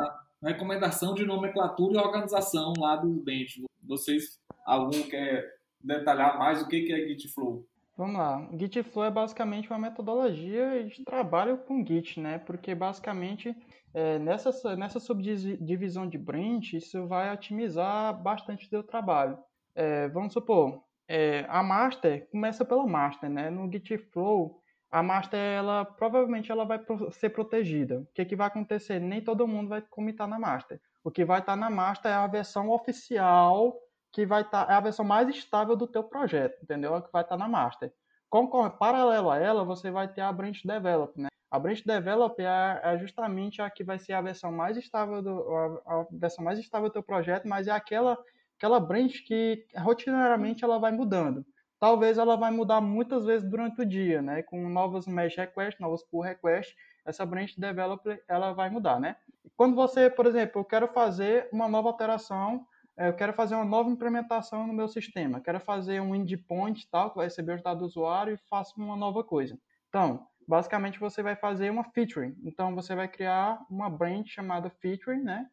recomendação 0.42 1.14
de 1.14 1.26
nomenclatura 1.26 1.96
e 1.96 1.98
organização 1.98 2.72
lá 2.78 2.96
do 2.96 3.22
dente. 3.24 3.64
Vocês, 3.88 4.40
algum 4.66 5.04
quer 5.04 5.46
detalhar 5.82 6.38
mais 6.38 6.62
o 6.62 6.68
que 6.68 6.92
é 6.92 7.08
Gitflow? 7.08 7.66
Vamos 7.96 8.18
lá. 8.18 8.50
O 8.52 8.58
Gitflow 8.58 9.06
é 9.06 9.12
basicamente 9.12 9.70
uma 9.70 9.78
metodologia 9.78 10.84
de 10.84 11.04
trabalho 11.04 11.60
com 11.60 11.86
Git, 11.86 12.20
né? 12.20 12.40
Porque 12.40 12.74
basicamente 12.74 13.56
é, 13.94 14.18
nessa, 14.18 14.76
nessa 14.76 15.00
subdivisão 15.00 16.10
de 16.10 16.18
branch, 16.18 16.74
isso 16.74 17.06
vai 17.08 17.32
otimizar 17.32 18.20
bastante 18.22 18.66
o 18.66 18.70
seu 18.70 18.82
trabalho. 18.82 19.38
É, 19.76 20.08
vamos 20.08 20.34
supor, 20.34 20.84
é, 21.08 21.46
a 21.48 21.62
master 21.62 22.28
começa 22.32 22.66
pela 22.66 22.88
master, 22.88 23.30
né? 23.30 23.52
No 23.52 23.72
Gitflow, 23.72 24.60
a 24.90 25.04
master 25.04 25.40
ela 25.40 25.86
provavelmente 25.86 26.52
ela 26.52 26.66
vai 26.66 26.80
ser 27.12 27.30
protegida. 27.30 28.00
O 28.00 28.08
que, 28.14 28.26
que 28.26 28.36
vai 28.36 28.48
acontecer? 28.48 29.00
Nem 29.00 29.22
todo 29.22 29.48
mundo 29.48 29.70
vai 29.70 29.82
comitar 29.82 30.28
na 30.28 30.40
master. 30.40 30.80
O 31.04 31.12
que 31.12 31.26
vai 31.26 31.40
estar 31.40 31.56
na 31.56 31.70
master 31.70 32.12
é 32.12 32.16
a 32.16 32.28
versão 32.28 32.70
oficial, 32.70 33.78
que 34.12 34.26
vai 34.26 34.42
estar 34.42 34.70
é 34.70 34.74
a 34.74 34.80
versão 34.80 35.04
mais 35.04 35.28
estável 35.30 35.76
do 35.76 35.88
teu 35.88 36.04
projeto, 36.04 36.62
entendeu? 36.64 36.96
É 36.96 36.98
o 37.00 37.02
que 37.02 37.12
vai 37.12 37.24
estar 37.24 37.38
na 37.38 37.48
master. 37.48 37.94
Com, 38.30 38.48
paralelo 38.70 39.30
a 39.30 39.38
ela, 39.38 39.64
você 39.64 39.92
vai 39.92 40.08
ter 40.08 40.22
a 40.22 40.32
branch 40.32 40.66
develop, 40.66 41.20
né? 41.20 41.28
A 41.52 41.60
branch 41.60 41.84
develop 41.86 42.40
é, 42.40 42.82
é 42.84 42.98
justamente 42.98 43.62
a 43.62 43.70
que 43.70 43.84
vai 43.84 44.00
ser 44.00 44.14
a 44.14 44.22
versão 44.22 44.52
mais 44.52 44.76
estável 44.76 45.22
do 45.22 45.56
a, 45.86 46.08
versão 46.12 46.44
mais 46.44 46.58
estável 46.58 46.90
do 46.90 46.94
teu 46.94 47.04
projeto, 47.04 47.48
mas 47.48 47.68
é 47.68 47.72
aquela 47.72 48.18
aquela 48.58 48.80
branch 48.80 49.24
que 49.24 49.66
rotineiramente 49.76 50.64
ela 50.64 50.80
vai 50.80 50.92
mudando 50.92 51.46
talvez 51.84 52.18
ela 52.18 52.38
vai 52.38 52.50
mudar 52.50 52.80
muitas 52.80 53.26
vezes 53.26 53.46
durante 53.46 53.82
o 53.82 53.86
dia, 53.86 54.22
né? 54.22 54.42
Com 54.42 54.70
novos 54.70 55.06
mesh 55.06 55.36
requests, 55.36 55.82
novos 55.82 56.02
pull 56.02 56.22
requests, 56.22 56.74
essa 57.04 57.26
branch 57.26 57.60
developer 57.60 58.24
ela 58.26 58.54
vai 58.54 58.70
mudar, 58.70 59.02
né? 59.02 59.18
Quando 59.56 59.76
você, 59.76 60.10
por 60.10 60.26
exemplo, 60.26 60.62
eu 60.62 60.66
quero 60.66 60.88
fazer 60.88 61.50
uma 61.52 61.68
nova 61.68 61.90
alteração, 61.90 62.66
eh, 62.98 63.10
eu 63.10 63.16
quero 63.16 63.34
fazer 63.34 63.56
uma 63.56 63.66
nova 63.66 63.90
implementação 63.90 64.68
no 64.68 64.74
meu 64.74 64.88
sistema, 64.88 65.42
quero 65.42 65.60
fazer 65.60 66.02
um 66.02 66.16
endpoint 66.16 66.90
tal 66.90 67.12
que 67.12 67.18
vai 67.18 67.26
receber 67.28 67.56
os 67.56 67.64
dados 67.64 67.80
do 67.82 67.86
usuário 67.86 68.34
e 68.34 68.38
faço 68.50 68.74
uma 68.78 68.96
nova 68.96 69.24
coisa. 69.24 69.58
Então, 69.90 70.28
basicamente 70.48 71.00
você 71.00 71.22
vai 71.24 71.36
fazer 71.36 71.70
uma 71.70 71.84
featuring. 71.84 72.36
Então 72.44 72.76
você 72.76 72.96
vai 72.96 73.08
criar 73.08 73.60
uma 73.70 73.90
branch 73.90 74.30
chamada 74.30 74.70
featuring, 74.70 75.24
né? 75.24 75.48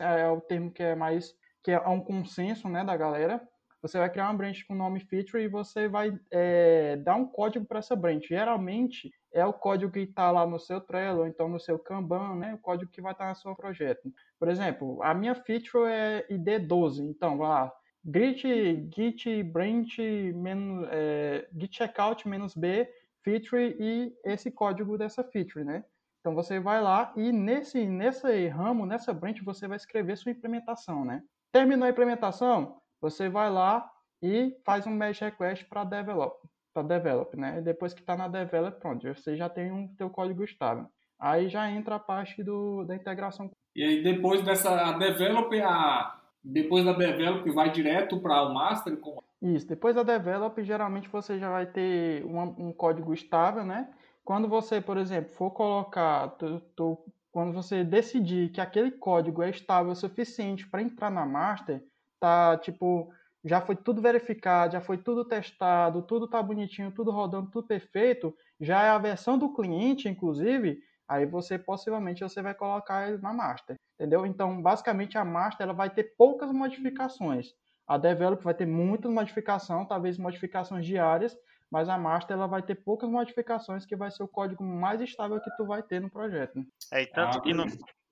É 0.00 0.28
o 0.28 0.40
termo 0.40 0.72
que 0.72 0.82
é 0.82 0.94
mais 0.94 1.32
que 1.62 1.70
é 1.70 1.78
um 1.88 2.00
consenso, 2.00 2.68
né, 2.68 2.82
da 2.82 2.96
galera 2.96 3.46
você 3.82 3.98
vai 3.98 4.10
criar 4.10 4.26
uma 4.26 4.36
branch 4.36 4.64
com 4.66 4.74
nome 4.74 5.00
feature 5.00 5.42
e 5.42 5.48
você 5.48 5.88
vai 5.88 6.18
é, 6.30 6.96
dar 6.96 7.16
um 7.16 7.26
código 7.26 7.64
para 7.64 7.78
essa 7.78 7.96
branch. 7.96 8.28
Geralmente 8.28 9.10
é 9.32 9.44
o 9.44 9.52
código 9.52 9.92
que 9.92 10.00
está 10.00 10.30
lá 10.30 10.46
no 10.46 10.58
seu 10.58 10.80
Trello, 10.80 11.20
ou 11.20 11.26
então 11.26 11.48
no 11.48 11.58
seu 11.58 11.78
Kanban, 11.78 12.36
né? 12.36 12.54
O 12.54 12.58
código 12.58 12.90
que 12.90 13.00
vai 13.00 13.12
estar 13.12 13.24
tá 13.24 13.30
no 13.30 13.36
seu 13.36 13.54
projeto. 13.54 14.12
Por 14.38 14.48
exemplo, 14.48 15.02
a 15.02 15.14
minha 15.14 15.34
feature 15.34 15.90
é 15.90 16.26
ID12, 16.30 17.00
então 17.00 17.38
vai 17.38 17.48
lá, 17.48 17.72
git, 18.04 18.88
git 18.94 19.42
branch 19.44 19.98
menos, 20.34 20.88
é, 20.90 21.48
git 21.56 21.76
checkout 21.76 22.28
menos 22.28 22.54
b 22.54 22.88
feature 23.22 23.76
e 23.78 24.14
esse 24.24 24.50
código 24.50 24.98
dessa 24.98 25.22
feature, 25.22 25.64
né? 25.64 25.84
Então 26.20 26.34
você 26.34 26.60
vai 26.60 26.82
lá 26.82 27.12
e 27.16 27.32
nesse 27.32 27.86
nesse 27.86 28.46
ramo, 28.48 28.84
nessa 28.84 29.12
branch 29.12 29.42
você 29.42 29.66
vai 29.66 29.76
escrever 29.76 30.16
sua 30.16 30.32
implementação, 30.32 31.04
né? 31.04 31.22
Terminou 31.52 31.86
a 31.86 31.90
implementação, 31.90 32.80
você 33.00 33.28
vai 33.28 33.50
lá 33.50 33.90
e 34.22 34.54
faz 34.64 34.86
um 34.86 34.90
merge 34.90 35.24
request 35.24 35.64
para 35.66 35.84
develop, 35.84 36.36
para 36.74 36.82
develop, 36.82 37.36
né? 37.36 37.58
E 37.58 37.62
depois 37.62 37.94
que 37.94 38.00
está 38.00 38.16
na 38.16 38.28
develop, 38.28 38.78
pronto, 38.78 39.06
você 39.06 39.36
já 39.36 39.48
tem 39.48 39.72
um 39.72 39.88
teu 39.94 40.10
código 40.10 40.44
estável. 40.44 40.86
Aí 41.18 41.48
já 41.48 41.70
entra 41.70 41.96
a 41.96 42.00
parte 42.00 42.42
do, 42.42 42.84
da 42.84 42.94
integração. 42.94 43.50
E 43.74 43.82
aí 43.82 44.02
depois 44.02 44.42
dessa 44.42 44.92
develop, 44.92 45.52
a, 45.60 46.18
depois 46.42 46.84
da 46.84 46.92
develop 46.92 47.48
vai 47.50 47.70
direto 47.70 48.20
para 48.20 48.42
o 48.42 48.54
master? 48.54 48.96
Com... 48.98 49.18
Isso, 49.42 49.66
depois 49.66 49.94
da 49.94 50.02
develop, 50.02 50.62
geralmente 50.62 51.08
você 51.08 51.38
já 51.38 51.50
vai 51.50 51.66
ter 51.66 52.24
um, 52.24 52.68
um 52.68 52.72
código 52.72 53.12
estável, 53.12 53.64
né? 53.64 53.88
Quando 54.24 54.48
você, 54.48 54.80
por 54.80 54.96
exemplo, 54.96 55.32
for 55.34 55.50
colocar, 55.50 56.28
tu, 56.76 56.98
quando 57.32 57.52
você 57.52 57.84
decidir 57.84 58.50
que 58.50 58.60
aquele 58.60 58.90
código 58.90 59.42
é 59.42 59.50
estável 59.50 59.92
o 59.92 59.96
suficiente 59.96 60.68
para 60.68 60.82
entrar 60.82 61.10
na 61.10 61.24
master, 61.24 61.82
tá, 62.20 62.58
tipo, 62.58 63.12
já 63.44 63.60
foi 63.60 63.74
tudo 63.74 64.02
verificado, 64.02 64.74
já 64.74 64.80
foi 64.80 64.98
tudo 64.98 65.24
testado, 65.24 66.02
tudo 66.02 66.28
tá 66.28 66.42
bonitinho, 66.42 66.92
tudo 66.92 67.10
rodando, 67.10 67.50
tudo 67.50 67.66
perfeito, 67.66 68.36
já 68.60 68.82
é 68.82 68.90
a 68.90 68.98
versão 68.98 69.38
do 69.38 69.52
cliente, 69.52 70.08
inclusive, 70.08 70.82
aí 71.08 71.24
você 71.24 71.58
possivelmente 71.58 72.22
você 72.22 72.42
vai 72.42 72.54
colocar 72.54 73.08
ele 73.08 73.18
na 73.18 73.32
master, 73.32 73.76
entendeu? 73.94 74.26
Então, 74.26 74.60
basicamente 74.60 75.16
a 75.16 75.24
master 75.24 75.64
ela 75.64 75.72
vai 75.72 75.88
ter 75.88 76.14
poucas 76.16 76.52
modificações. 76.52 77.54
A 77.86 77.98
develop 77.98 78.44
vai 78.44 78.54
ter 78.54 78.66
muitas 78.66 79.10
modificações, 79.10 79.88
talvez 79.88 80.16
modificações 80.18 80.86
diárias, 80.86 81.36
mas 81.70 81.88
a 81.88 81.96
master 81.96 82.36
ela 82.36 82.46
vai 82.46 82.62
ter 82.62 82.74
poucas 82.74 83.08
modificações 83.08 83.86
que 83.86 83.96
vai 83.96 84.10
ser 84.10 84.22
o 84.22 84.28
código 84.28 84.62
mais 84.62 85.00
estável 85.00 85.40
que 85.40 85.50
tu 85.56 85.64
vai 85.64 85.82
ter 85.82 86.00
no 86.00 86.10
projeto. 86.10 86.64
É, 86.92 87.02
e 87.02 87.06
tanto 87.06 87.38
ah, 87.38 87.40
que 87.40 87.54
no, 87.54 87.64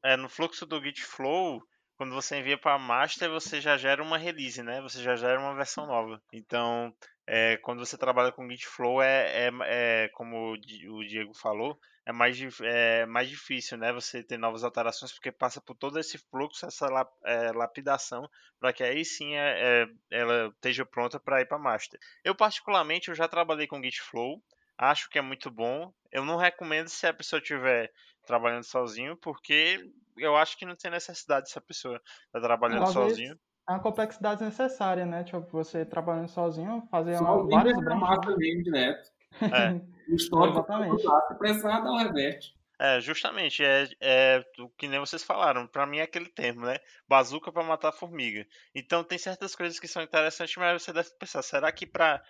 é, 0.03 0.17
no 0.17 0.29
fluxo 0.29 0.65
do 0.65 0.81
Git 0.81 1.05
Flow, 1.05 1.63
quando 1.99 2.15
você 2.15 2.39
envia 2.39 2.57
para 2.57 2.79
master, 2.79 3.29
você 3.29 3.61
já 3.61 3.77
gera 3.77 4.01
uma 4.01 4.17
release, 4.17 4.63
né? 4.63 4.81
Você 4.81 5.03
já 5.03 5.17
gera 5.17 5.41
uma 5.41 5.57
versão 5.57 5.85
nova. 5.85 6.23
Então, 6.33 6.95
é, 7.27 7.57
quando 7.57 7.85
você 7.85 7.99
trabalha 7.99 8.31
com 8.31 8.49
Git 8.49 8.67
Flow, 8.69 9.03
é, 9.03 9.49
é, 9.49 9.51
é 9.63 10.09
como 10.15 10.53
o 10.53 11.05
Diego 11.05 11.35
falou, 11.35 11.77
é 12.07 12.13
mais, 12.13 12.39
é 12.63 13.05
mais 13.05 13.29
difícil, 13.29 13.77
né? 13.77 13.93
Você 13.93 14.23
ter 14.23 14.39
novas 14.39 14.63
alterações, 14.63 15.13
porque 15.13 15.33
passa 15.33 15.61
por 15.61 15.75
todo 15.75 15.99
esse 15.99 16.19
fluxo, 16.31 16.65
essa 16.65 16.87
lap, 16.87 17.11
é, 17.25 17.51
lapidação, 17.51 18.31
para 18.61 18.73
que 18.73 18.85
aí 18.85 19.05
sim 19.05 19.35
é, 19.35 19.83
é, 19.83 19.87
ela 20.13 20.49
esteja 20.55 20.87
pronta 20.87 21.19
para 21.19 21.41
ir 21.41 21.47
para 21.47 21.59
master. 21.59 21.99
Eu, 22.23 22.33
particularmente, 22.33 23.09
eu 23.09 23.15
já 23.17 23.27
trabalhei 23.27 23.67
com 23.67 23.83
Git 23.83 24.01
Flow, 24.03 24.41
acho 24.79 25.11
que 25.11 25.19
é 25.19 25.23
muito 25.23 25.51
bom. 25.51 25.93
Eu 26.13 26.25
não 26.25 26.37
recomendo 26.37 26.89
se 26.89 27.09
a 27.09 27.13
pessoa 27.13 27.41
estiver 27.41 27.93
trabalhando 28.29 28.65
sozinho, 28.65 29.17
porque 29.17 29.91
eu 30.19 30.37
acho 30.37 30.57
que 30.59 30.67
não 30.67 30.77
tem 30.77 30.91
necessidade 30.91 31.51
se 31.51 31.59
a 31.59 31.63
pessoa 31.63 32.01
está 32.27 32.41
trabalhando 32.41 32.85
Talvez 32.85 33.13
sozinho. 33.13 33.39
É 33.67 33.73
uma 33.73 33.81
complexidade 33.81 34.45
necessária, 34.45 35.07
né? 35.07 35.25
Tipo, 35.25 35.41
você 35.51 35.85
trabalhando 35.85 36.29
sozinho, 36.29 36.87
fazer 36.91 37.19
uma, 37.21 37.49
várias 37.49 37.79
brancas. 37.81 38.37
mesmo 38.37 38.63
direto. 38.63 39.11
É. 39.41 40.11
o 40.11 40.15
histórico 40.15 40.59
Exatamente. 40.59 41.03
se 41.03 41.39
precisar 41.39 41.81
dar 41.81 41.91
o 41.91 41.99
reverte. 41.99 42.57
É, 42.81 43.01
justamente, 43.01 43.65
é, 43.65 43.89
é 44.01 44.45
o 44.61 44.69
que 44.69 44.87
nem 44.87 45.01
vocês 45.01 45.25
falaram, 45.25 45.67
para 45.67 45.85
mim 45.85 45.99
é 45.99 46.03
aquele 46.03 46.29
termo, 46.29 46.65
né? 46.65 46.77
Bazuca 47.09 47.51
para 47.51 47.65
matar 47.65 47.91
formiga. 47.91 48.47
Então 48.73 49.03
tem 49.03 49.19
certas 49.19 49.57
coisas 49.57 49.81
que 49.81 49.89
são 49.89 50.01
interessantes, 50.01 50.55
mas 50.57 50.81
você 50.81 50.93
deve 50.93 51.11
pensar, 51.19 51.43
será 51.43 51.73
que 51.73 51.87
para 51.87 52.23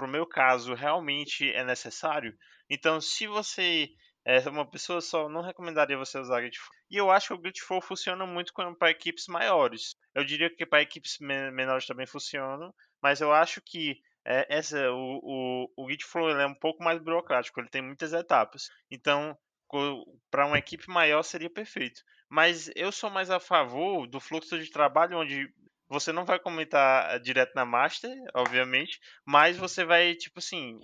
o 0.00 0.08
meu 0.08 0.26
caso 0.26 0.74
realmente 0.74 1.48
é 1.52 1.62
necessário? 1.62 2.36
Então, 2.68 3.00
se 3.00 3.28
você 3.28 3.88
é, 4.26 4.40
uma 4.48 4.68
pessoa 4.68 5.00
só 5.00 5.28
não 5.28 5.40
recomendaria 5.40 5.96
você 5.96 6.18
usar 6.18 6.40
Grateful. 6.40 6.74
E 6.90 6.96
eu 6.96 7.10
acho 7.12 7.28
que 7.28 7.34
o 7.34 7.38
Grateful 7.38 7.80
funciona 7.80 8.26
muito 8.26 8.52
para 8.76 8.90
equipes 8.90 9.26
maiores. 9.28 9.94
Eu 10.12 10.24
diria 10.24 10.50
que 10.50 10.66
para 10.66 10.82
equipes 10.82 11.16
menores 11.20 11.86
também 11.86 12.06
funciona, 12.06 12.74
mas 13.00 13.20
eu 13.20 13.32
acho 13.32 13.60
que 13.60 14.00
é, 14.24 14.44
essa, 14.48 14.90
o, 14.90 15.68
o, 15.76 15.84
o 15.84 15.88
Gitflow 15.88 16.30
é 16.30 16.46
um 16.46 16.54
pouco 16.54 16.82
mais 16.82 17.00
burocrático, 17.00 17.60
ele 17.60 17.68
tem 17.68 17.80
muitas 17.80 18.12
etapas. 18.12 18.68
Então, 18.90 19.38
para 20.28 20.46
uma 20.46 20.58
equipe 20.58 20.88
maior 20.88 21.22
seria 21.22 21.48
perfeito. 21.48 22.02
Mas 22.28 22.68
eu 22.74 22.90
sou 22.90 23.08
mais 23.08 23.30
a 23.30 23.38
favor 23.38 24.06
do 24.08 24.18
fluxo 24.18 24.58
de 24.58 24.70
trabalho 24.70 25.18
onde 25.18 25.48
você 25.88 26.12
não 26.12 26.24
vai 26.24 26.40
comentar 26.40 27.14
eh, 27.14 27.18
direto 27.20 27.54
na 27.54 27.64
master, 27.64 28.12
obviamente, 28.34 28.98
mas 29.24 29.56
você 29.56 29.84
vai, 29.84 30.14
tipo 30.16 30.40
assim, 30.40 30.78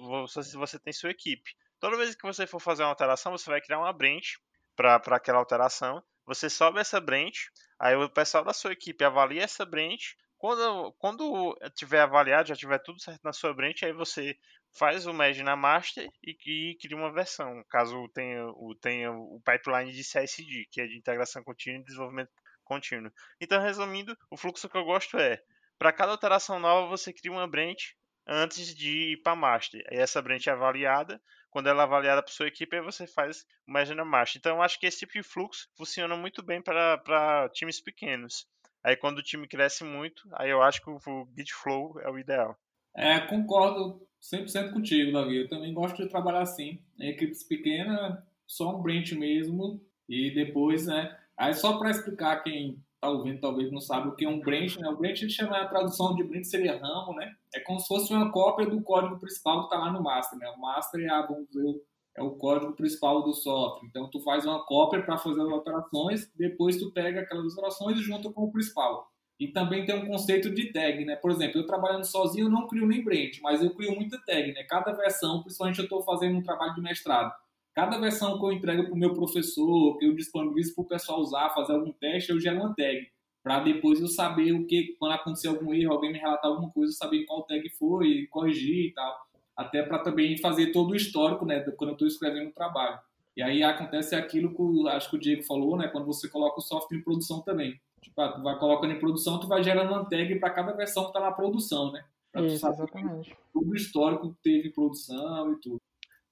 você 0.55 0.79
tem 0.79 0.93
sua 0.93 1.11
equipe. 1.11 1.51
Toda 1.83 1.97
vez 1.97 2.15
que 2.15 2.23
você 2.23 2.47
for 2.47 2.61
fazer 2.61 2.85
uma 2.85 2.91
alteração, 2.91 3.33
você 3.33 3.51
vai 3.51 3.61
criar 3.61 3.81
uma 3.81 3.93
branch 3.93 4.39
para 4.77 4.95
aquela 5.17 5.39
alteração. 5.39 6.01
Você 6.25 6.49
sobe 6.49 6.79
essa 6.79 7.01
branch, 7.01 7.51
aí 7.77 7.97
o 7.97 8.09
pessoal 8.09 8.45
da 8.45 8.53
sua 8.53 8.71
equipe 8.71 9.03
avalia 9.03 9.43
essa 9.43 9.67
branch. 9.67 10.17
Quando, 10.39 10.93
quando 10.93 11.59
tiver 11.75 12.03
avaliado, 12.03 12.51
já 12.51 12.55
tiver 12.55 12.79
tudo 12.79 13.01
certo 13.01 13.21
na 13.25 13.33
sua 13.33 13.53
branch, 13.53 13.85
aí 13.85 13.93
você 13.93 14.39
faz 14.79 15.09
o 15.09 15.13
merge 15.13 15.43
na 15.43 15.57
master 15.57 16.09
e, 16.23 16.37
e 16.47 16.77
cria 16.77 16.97
uma 16.97 17.13
versão, 17.13 17.65
caso 17.69 18.09
tenha 18.15 18.45
tenha 18.81 19.11
o 19.11 19.43
pipeline 19.45 19.91
de 19.91 20.05
CSD, 20.05 20.69
que 20.71 20.81
é 20.81 20.87
de 20.87 20.97
integração 20.97 21.43
contínua 21.43 21.81
e 21.81 21.85
desenvolvimento 21.85 22.31
contínuo. 22.63 23.11
Então, 23.41 23.61
resumindo, 23.61 24.17
o 24.31 24.37
fluxo 24.37 24.69
que 24.69 24.77
eu 24.77 24.85
gosto 24.85 25.19
é, 25.19 25.43
para 25.77 25.93
cada 25.93 26.13
alteração 26.13 26.61
nova, 26.61 26.87
você 26.87 27.13
cria 27.13 27.33
uma 27.33 27.49
branch 27.49 27.97
antes 28.27 28.75
de 28.75 29.13
ir 29.13 29.23
para 29.23 29.37
master. 29.37 29.85
Aí 29.91 29.99
essa 29.99 30.23
branch 30.23 30.47
é 30.49 30.53
avaliada, 30.53 31.21
quando 31.51 31.69
ela 31.69 31.83
é 31.83 31.85
avaliada 31.85 32.23
por 32.23 32.31
sua 32.31 32.49
equipe, 32.49 32.81
você 32.81 33.07
faz 33.07 33.45
o 33.69 33.73
merge 33.73 33.95
na 33.95 34.05
master. 34.05 34.39
Então, 34.39 34.63
acho 34.63 34.81
que 34.81 34.87
esse 34.87 35.01
tipo 35.01 35.13
de 35.13 35.23
fluxo 35.23 35.69
funciona 35.77 36.17
muito 36.17 36.43
bem 36.43 36.63
para 36.63 37.51
times 37.53 37.79
pequenos. 37.79 38.47
Aí, 38.83 38.97
quando 38.97 39.19
o 39.19 39.23
time 39.23 39.47
cresce 39.47 39.85
muito, 39.85 40.23
aí 40.33 40.51
eu 40.51 40.63
acho 40.63 40.83
que 40.83 40.91
o, 40.91 40.97
o 40.97 41.29
Git 41.37 41.53
Flow 41.53 42.01
é 42.01 42.11
o 42.11 42.19
ideal. 42.19 42.59
É, 42.97 43.21
concordo 43.21 44.07
100% 44.21 44.73
contigo, 44.73 45.13
Davi. 45.13 45.37
Eu 45.37 45.49
também 45.49 45.75
gosto 45.75 46.03
de 46.03 46.09
trabalhar 46.09 46.41
assim. 46.41 46.83
Em 46.99 47.11
equipes 47.11 47.45
pequenas, 47.45 48.19
só 48.47 48.75
um 48.75 48.83
branch 48.83 49.13
mesmo. 49.13 49.81
E 50.09 50.31
depois, 50.35 50.87
né? 50.87 51.19
Aí 51.37 51.55
só 51.55 51.79
para 51.79 51.91
explicar 51.91 52.43
quem 52.43 52.83
está 53.03 53.11
ouvindo 53.11 53.41
talvez 53.41 53.73
não 53.73 53.81
sabe 53.81 54.09
o 54.09 54.15
que 54.15 54.25
é 54.25 54.29
um 54.29 54.39
branch, 54.39 54.79
né? 54.79 54.89
O 54.89 54.97
branch 54.97 55.29
chama 55.29 55.59
a 55.59 55.67
tradução 55.67 56.15
de 56.15 56.23
branch 56.23 56.47
seria 56.47 56.79
ramo, 56.79 57.13
né? 57.15 57.33
É 57.53 57.59
como 57.59 57.81
se 57.81 57.89
fosse 57.89 58.13
uma 58.13 58.31
cópia 58.31 58.65
do 58.65 58.81
código 58.81 59.19
principal 59.19 59.59
que 59.59 59.75
está 59.75 59.79
lá 59.79 59.93
no 59.93 60.01
master, 60.01 60.39
né? 60.39 60.49
O 60.57 60.61
master 60.61 61.01
é, 61.01 61.09
a, 61.11 61.27
vamos 61.27 61.49
dizer, 61.49 61.83
é 62.17 62.23
o 62.23 62.31
código 62.37 62.75
principal 62.75 63.25
do 63.25 63.35
software. 63.35 63.89
Então 63.89 64.09
tu 64.09 64.21
faz 64.21 64.47
uma 64.47 64.65
cópia 64.65 65.03
para 65.03 65.19
fazer 65.19 65.43
as 65.43 65.49
alterações, 65.49 66.31
depois 66.37 66.79
tu 66.79 66.93
pega 66.93 67.23
aquelas 67.23 67.51
alterações 67.51 67.99
e 67.99 68.03
junta 68.03 68.31
com 68.31 68.45
o 68.45 68.53
principal. 68.53 69.09
E 69.41 69.49
também 69.49 69.85
tem 69.85 69.97
um 69.97 70.07
conceito 70.07 70.55
de 70.55 70.73
tag, 70.73 71.05
né? 71.05 71.17
Por 71.17 71.33
exemplo, 71.33 71.61
eu 71.61 71.67
trabalhando 71.67 72.05
sozinho, 72.05 72.47
eu 72.47 72.51
não 72.51 72.69
crio 72.69 72.87
nem 72.87 73.03
branch, 73.03 73.41
mas 73.43 73.61
eu 73.61 73.75
crio 73.75 73.97
muita 73.97 74.17
tag, 74.25 74.53
né? 74.53 74.63
Cada 74.69 74.93
versão, 74.93 75.43
principalmente 75.43 75.81
eu 75.81 75.85
estou 75.85 76.03
fazendo 76.03 76.39
um 76.39 76.43
trabalho 76.43 76.75
de 76.77 76.81
mestrado. 76.81 77.33
Cada 77.75 77.99
versão 77.99 78.39
que 78.39 78.45
eu 78.45 78.53
entrego 78.53 78.85
para 78.85 78.93
o 78.93 78.99
meu 78.99 79.15
professor, 79.15 79.97
que 79.99 80.05
eu 80.05 80.15
disponibilizo 80.15 80.75
para 80.75 80.83
o 80.83 80.89
pessoal 80.89 81.21
usar, 81.21 81.51
fazer 81.51 81.73
algum 81.73 81.93
teste, 81.93 82.31
eu 82.31 82.41
gero 82.41 82.59
uma 82.59 82.75
tag. 82.75 83.11
Para 83.43 83.61
depois 83.61 84.01
eu 84.01 84.09
saber 84.09 84.53
o 84.53 84.67
que, 84.67 84.95
quando 84.99 85.13
acontecer 85.13 85.49
algum 85.49 85.73
erro, 85.73 85.93
alguém 85.93 86.13
me 86.13 86.19
relatar 86.19 86.51
alguma 86.51 86.71
coisa, 86.71 86.93
eu 86.93 86.97
saber 86.97 87.25
qual 87.25 87.43
tag 87.43 87.69
foi, 87.71 88.27
corrigir 88.31 88.87
e 88.87 88.93
tal. 88.93 89.27
Até 89.57 89.83
para 89.83 89.99
também 89.99 90.37
fazer 90.39 90.71
todo 90.71 90.91
o 90.91 90.97
histórico, 90.97 91.45
né? 91.45 91.61
Quando 91.77 91.91
eu 91.91 91.95
estou 91.95 92.09
escrevendo 92.09 92.51
o 92.51 92.55
trabalho. 92.55 92.99
E 93.37 93.43
aí 93.43 93.63
acontece 93.63 94.15
aquilo 94.15 94.55
que 94.55 94.89
acho 94.89 95.11
que 95.11 95.17
o 95.17 95.19
Diego 95.19 95.43
falou, 95.43 95.77
né? 95.77 95.89
Quando 95.89 96.07
você 96.07 96.29
coloca 96.29 96.59
o 96.59 96.63
software 96.63 96.99
em 96.99 97.03
produção 97.03 97.41
também. 97.41 97.81
Tipo, 98.03 98.21
ah, 98.21 98.33
tu 98.33 98.43
vai 98.43 98.59
colocando 98.59 98.93
em 98.93 98.99
produção, 98.99 99.41
tu 99.41 99.47
vai 99.47 99.63
gerando 99.63 99.93
uma 99.93 100.05
tag 100.05 100.39
para 100.39 100.51
cada 100.51 100.73
versão 100.73 101.05
que 101.05 101.11
está 101.11 101.21
na 101.21 101.33
produção, 101.33 101.91
né? 101.91 102.05
Pra 102.31 102.43
Isso, 102.43 102.67
exatamente. 102.67 103.37
Tudo 103.53 103.71
o 103.71 103.77
histórico 103.77 104.31
que 104.31 104.43
teve 104.43 104.69
em 104.69 104.73
produção 104.73 105.53
e 105.53 105.57
tudo. 105.57 105.81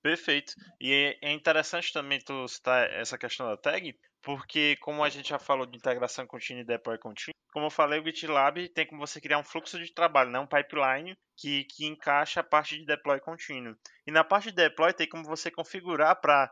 Perfeito. 0.03 0.55
E 0.80 1.16
é, 1.22 1.32
interessante 1.32 1.92
também 1.92 2.18
tu 2.20 2.48
citar 2.48 2.90
essa 2.90 3.18
questão 3.18 3.46
da 3.46 3.57
tag, 3.57 3.94
porque 4.22 4.76
como 4.80 5.05
a 5.05 5.09
gente 5.11 5.28
já 5.28 5.38
falou 5.38 5.66
de 5.66 5.76
integração 5.76 6.26
contínua 6.26 6.62
e 6.62 6.66
deploy 6.66 6.98
contínuo, 6.98 7.34
como 7.53 7.66
eu 7.66 7.70
falei, 7.70 8.01
o 8.01 8.05
GitLab 8.05 8.68
tem 8.70 8.86
como 8.86 9.05
você 9.07 9.20
criar 9.20 9.38
um 9.38 9.44
fluxo 9.44 9.78
de 9.78 9.92
trabalho, 9.92 10.30
né? 10.30 10.38
um 10.38 10.46
pipeline 10.46 11.16
que, 11.36 11.64
que 11.64 11.84
encaixa 11.84 12.40
a 12.40 12.44
parte 12.44 12.78
de 12.78 12.86
deploy 12.86 13.20
contínuo. 13.20 13.76
E 14.07 14.12
na 14.12 14.24
parte 14.24 14.51
de 14.51 14.57
deploy 14.57 14.92
tem 14.92 15.09
como 15.09 15.24
você 15.24 15.51
configurar 15.51 16.18
para 16.20 16.51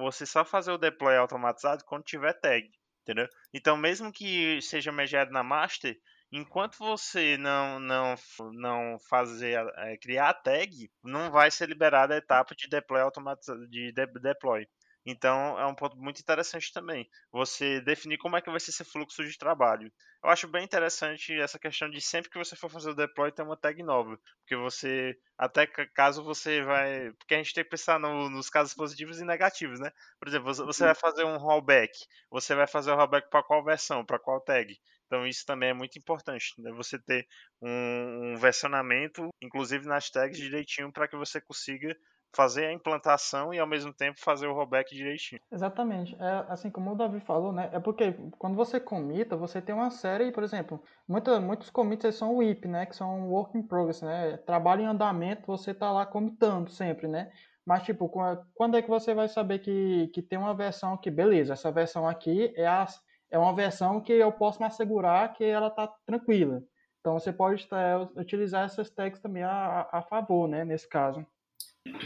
você 0.00 0.24
só 0.24 0.44
fazer 0.44 0.70
o 0.72 0.78
deploy 0.78 1.16
automatizado 1.16 1.84
quando 1.84 2.04
tiver 2.04 2.32
tag 2.34 2.70
entendeu? 3.02 3.26
Então, 3.54 3.76
mesmo 3.76 4.12
que 4.12 4.60
seja 4.60 4.92
mediado 4.92 5.32
na 5.32 5.42
master, 5.42 5.96
enquanto 6.32 6.78
você 6.78 7.36
não 7.36 7.78
não 7.80 8.14
não 8.52 8.98
fazer 9.08 9.58
é, 9.76 9.96
criar 9.98 10.30
a 10.30 10.34
tag, 10.34 10.90
não 11.02 11.30
vai 11.30 11.50
ser 11.50 11.68
liberada 11.68 12.14
a 12.14 12.18
etapa 12.18 12.54
de 12.54 12.68
deploy 12.68 13.00
automatizado 13.00 13.68
de, 13.68 13.92
de 13.92 14.06
deploy. 14.20 14.66
Então 15.06 15.58
é 15.58 15.66
um 15.66 15.74
ponto 15.74 15.96
muito 15.96 16.20
interessante 16.20 16.72
também. 16.72 17.08
Você 17.32 17.80
definir 17.80 18.18
como 18.18 18.36
é 18.36 18.42
que 18.42 18.50
vai 18.50 18.60
ser 18.60 18.70
esse 18.70 18.84
fluxo 18.84 19.24
de 19.24 19.38
trabalho. 19.38 19.90
Eu 20.22 20.30
acho 20.30 20.48
bem 20.48 20.64
interessante 20.64 21.32
essa 21.40 21.58
questão 21.58 21.88
de 21.88 22.00
sempre 22.00 22.30
que 22.30 22.36
você 22.38 22.54
for 22.56 22.68
fazer 22.68 22.90
o 22.90 22.94
deploy 22.94 23.30
ter 23.32 23.42
uma 23.42 23.56
tag 23.56 23.82
nova, 23.82 24.18
porque 24.40 24.56
você 24.56 25.16
até 25.38 25.66
caso 25.66 26.22
você 26.24 26.62
vai, 26.62 27.12
porque 27.12 27.34
a 27.34 27.38
gente 27.38 27.54
tem 27.54 27.62
que 27.64 27.70
pensar 27.70 27.98
no, 28.00 28.28
nos 28.28 28.50
casos 28.50 28.74
positivos 28.74 29.20
e 29.20 29.24
negativos, 29.24 29.78
né? 29.80 29.90
Por 30.18 30.28
exemplo, 30.28 30.52
você 30.52 30.84
vai 30.84 30.94
fazer 30.94 31.24
um 31.24 31.38
rollback, 31.38 31.92
você 32.30 32.54
vai 32.54 32.66
fazer 32.66 32.90
o 32.90 32.96
rollback 32.96 33.30
para 33.30 33.42
qual 33.44 33.64
versão, 33.64 34.04
para 34.04 34.18
qual 34.18 34.40
tag? 34.40 34.76
Então 35.08 35.26
isso 35.26 35.44
também 35.46 35.70
é 35.70 35.74
muito 35.74 35.98
importante, 35.98 36.54
né? 36.58 36.70
você 36.70 36.98
ter 36.98 37.26
um, 37.62 38.32
um 38.32 38.36
versionamento, 38.36 39.30
inclusive 39.42 39.86
nas 39.86 40.10
tags 40.10 40.38
direitinho, 40.38 40.92
para 40.92 41.08
que 41.08 41.16
você 41.16 41.40
consiga 41.40 41.96
fazer 42.34 42.66
a 42.66 42.72
implantação 42.72 43.54
e 43.54 43.58
ao 43.58 43.66
mesmo 43.66 43.92
tempo 43.92 44.20
fazer 44.20 44.46
o 44.46 44.52
rollback 44.52 44.94
direitinho. 44.94 45.40
Exatamente. 45.50 46.14
É, 46.20 46.44
assim 46.48 46.70
como 46.70 46.92
o 46.92 46.94
Davi 46.94 47.20
falou, 47.20 47.52
né? 47.52 47.70
É 47.72 47.80
porque 47.80 48.12
quando 48.38 48.54
você 48.54 48.78
comita, 48.78 49.34
você 49.34 49.62
tem 49.62 49.74
uma 49.74 49.90
série, 49.90 50.30
por 50.30 50.42
exemplo, 50.42 50.82
muita, 51.08 51.40
muitos 51.40 51.70
commits 51.70 52.14
são 52.14 52.36
WIP, 52.36 52.68
né? 52.68 52.84
Que 52.84 52.94
são 52.94 53.30
work 53.30 53.56
in 53.56 53.62
progress, 53.62 54.02
né? 54.02 54.36
Trabalho 54.38 54.82
em 54.82 54.86
andamento, 54.86 55.46
você 55.46 55.72
tá 55.72 55.90
lá 55.90 56.04
comitando 56.04 56.70
sempre, 56.70 57.08
né? 57.08 57.32
Mas, 57.64 57.82
tipo, 57.82 58.10
quando 58.54 58.76
é 58.76 58.82
que 58.82 58.88
você 58.88 59.12
vai 59.14 59.28
saber 59.28 59.58
que, 59.58 60.08
que 60.08 60.22
tem 60.22 60.38
uma 60.38 60.54
versão 60.54 60.96
que, 60.96 61.10
beleza, 61.10 61.52
essa 61.52 61.70
versão 61.70 62.08
aqui 62.08 62.52
é, 62.56 62.66
a, 62.66 62.86
é 63.30 63.38
uma 63.38 63.54
versão 63.54 64.00
que 64.00 64.12
eu 64.12 64.32
posso 64.32 64.60
me 64.60 64.66
assegurar 64.66 65.32
que 65.32 65.44
ela 65.44 65.70
tá 65.70 65.86
tranquila. 66.06 66.62
Então, 67.00 67.18
você 67.18 67.32
pode 67.32 67.66
é, 67.72 68.20
utilizar 68.20 68.64
essas 68.64 68.90
tags 68.90 69.20
também 69.20 69.42
a, 69.42 69.88
a 69.90 70.02
favor, 70.02 70.48
né? 70.48 70.64
Nesse 70.64 70.88
caso. 70.88 71.24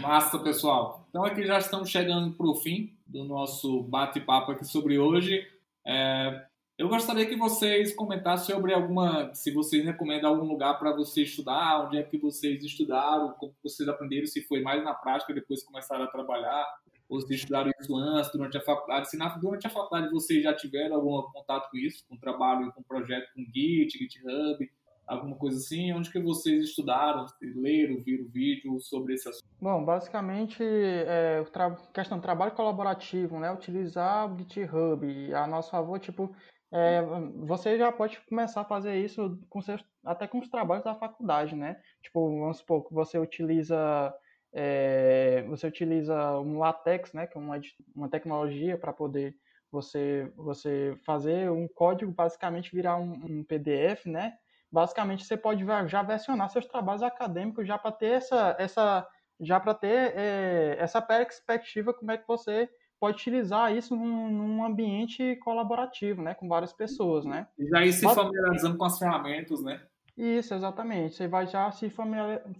Massa, 0.01 0.39
pessoal. 0.39 1.07
Então 1.09 1.25
aqui 1.25 1.45
já 1.45 1.59
estamos 1.59 1.91
chegando 1.91 2.33
para 2.35 2.47
o 2.47 2.55
fim 2.55 2.97
do 3.07 3.25
nosso 3.25 3.83
bate-papo 3.83 4.53
aqui 4.53 4.64
sobre 4.64 4.99
hoje. 4.99 5.47
É, 5.85 6.47
eu 6.79 6.89
gostaria 6.89 7.27
que 7.27 7.37
vocês 7.37 7.95
comentassem 7.95 8.55
sobre 8.55 8.73
alguma, 8.73 9.35
se 9.35 9.51
vocês 9.51 9.85
recomendam 9.85 10.31
algum 10.31 10.47
lugar 10.47 10.79
para 10.79 10.95
você 10.95 11.23
estudar, 11.23 11.87
onde 11.87 11.99
é 11.99 12.03
que 12.03 12.16
vocês 12.16 12.64
estudaram, 12.64 13.33
como 13.33 13.55
vocês 13.62 13.89
aprenderam, 13.89 14.27
se 14.27 14.43
foi 14.43 14.62
mais 14.62 14.83
na 14.83 14.95
prática 14.95 15.35
depois 15.35 15.64
começaram 15.64 16.05
a 16.05 16.09
trabalhar, 16.09 16.66
se 17.21 17.35
estudaram 17.35 17.71
isso 17.81 17.97
antes, 17.97 18.31
durante 18.33 18.57
a 18.57 18.61
faculdade. 18.61 19.11
Se 19.11 19.17
na, 19.17 19.29
durante 19.37 19.67
a 19.67 19.71
faculdade 19.71 20.11
vocês 20.11 20.43
já 20.43 20.55
tiveram 20.55 20.97
algum 20.97 21.23
contato 21.33 21.71
com 21.71 21.77
isso, 21.77 22.05
com 22.09 22.17
trabalho, 22.17 22.73
com 22.73 22.83
projeto 22.83 23.29
com 23.35 23.43
Git, 23.53 23.99
GitHub, 23.99 24.71
alguma 25.07 25.37
coisa 25.37 25.59
assim? 25.59 25.93
Onde 25.93 26.11
que 26.11 26.21
vocês 26.21 26.65
estudaram, 26.65 27.27
leram, 27.41 28.03
viram 28.03 28.29
vídeo 28.29 28.81
sobre 28.81 29.15
esse 29.15 29.29
assunto? 29.29 29.45
Bom, 29.61 29.85
basicamente, 29.85 30.63
é, 30.63 31.45
questão 31.93 32.19
de 32.19 32.23
trabalho 32.23 32.53
colaborativo, 32.53 33.39
né? 33.39 33.53
Utilizar 33.53 34.33
o 34.33 34.39
GitHub 34.39 35.35
a 35.35 35.47
nosso 35.47 35.71
favor, 35.71 35.99
tipo, 35.99 36.35
é, 36.73 37.03
você 37.45 37.77
já 37.77 37.93
pode 37.93 38.19
começar 38.23 38.63
a 38.63 38.65
fazer 38.65 38.97
isso 38.97 39.39
com 39.51 39.61
seus, 39.61 39.85
até 40.05 40.27
com 40.27 40.39
os 40.39 40.49
trabalhos 40.49 40.85
da 40.85 40.95
faculdade, 40.95 41.55
né? 41.55 41.79
Tipo, 42.03 42.41
vamos 42.41 42.59
supor 42.59 42.89
que 42.89 42.95
você 42.95 43.19
utiliza 43.19 44.13
é, 44.53 45.44
você 45.48 45.66
utiliza 45.66 46.38
um 46.38 46.59
LaTeX, 46.59 47.12
né? 47.12 47.26
Que 47.26 47.36
é 47.36 47.40
uma, 47.40 47.61
uma 47.94 48.09
tecnologia 48.09 48.76
para 48.76 48.92
poder 48.92 49.34
você, 49.70 50.30
você 50.36 50.96
fazer 51.05 51.50
um 51.50 51.66
código 51.66 52.12
basicamente 52.12 52.74
virar 52.74 52.96
um, 52.96 53.12
um 53.12 53.44
PDF, 53.44 54.07
né? 54.07 54.34
basicamente 54.72 55.24
você 55.24 55.36
pode 55.36 55.64
já 55.86 56.03
versionar 56.03 56.48
seus 56.48 56.64
trabalhos 56.64 57.03
acadêmicos 57.03 57.68
já 57.68 57.76
para 57.76 57.92
ter 57.92 58.12
essa, 58.12 58.57
essa 58.59 59.07
já 59.38 59.61
para 59.61 59.74
ter 59.74 60.14
é, 60.16 60.76
essa 60.78 61.03
perspectiva 61.03 61.92
como 61.92 62.11
é 62.11 62.16
que 62.16 62.26
você 62.26 62.70
pode 62.98 63.16
utilizar 63.16 63.76
isso 63.76 63.94
num, 63.94 64.30
num, 64.30 64.64
ambiente 64.64 65.36
colaborativo, 65.36 66.22
né, 66.22 66.34
com 66.34 66.48
várias 66.48 66.72
pessoas, 66.72 67.24
né? 67.24 67.48
E 67.59 67.66
já 67.66 67.84
ir 67.84 67.92
se 67.92 68.03
familiarizando 68.03 68.78
com 68.78 68.84
as 68.84 68.96
ferramentas, 68.96 69.61
né? 69.61 69.82
Isso, 70.16 70.55
exatamente. 70.55 71.16
Você 71.16 71.26
vai 71.26 71.46
já 71.46 71.70
se 71.72 71.90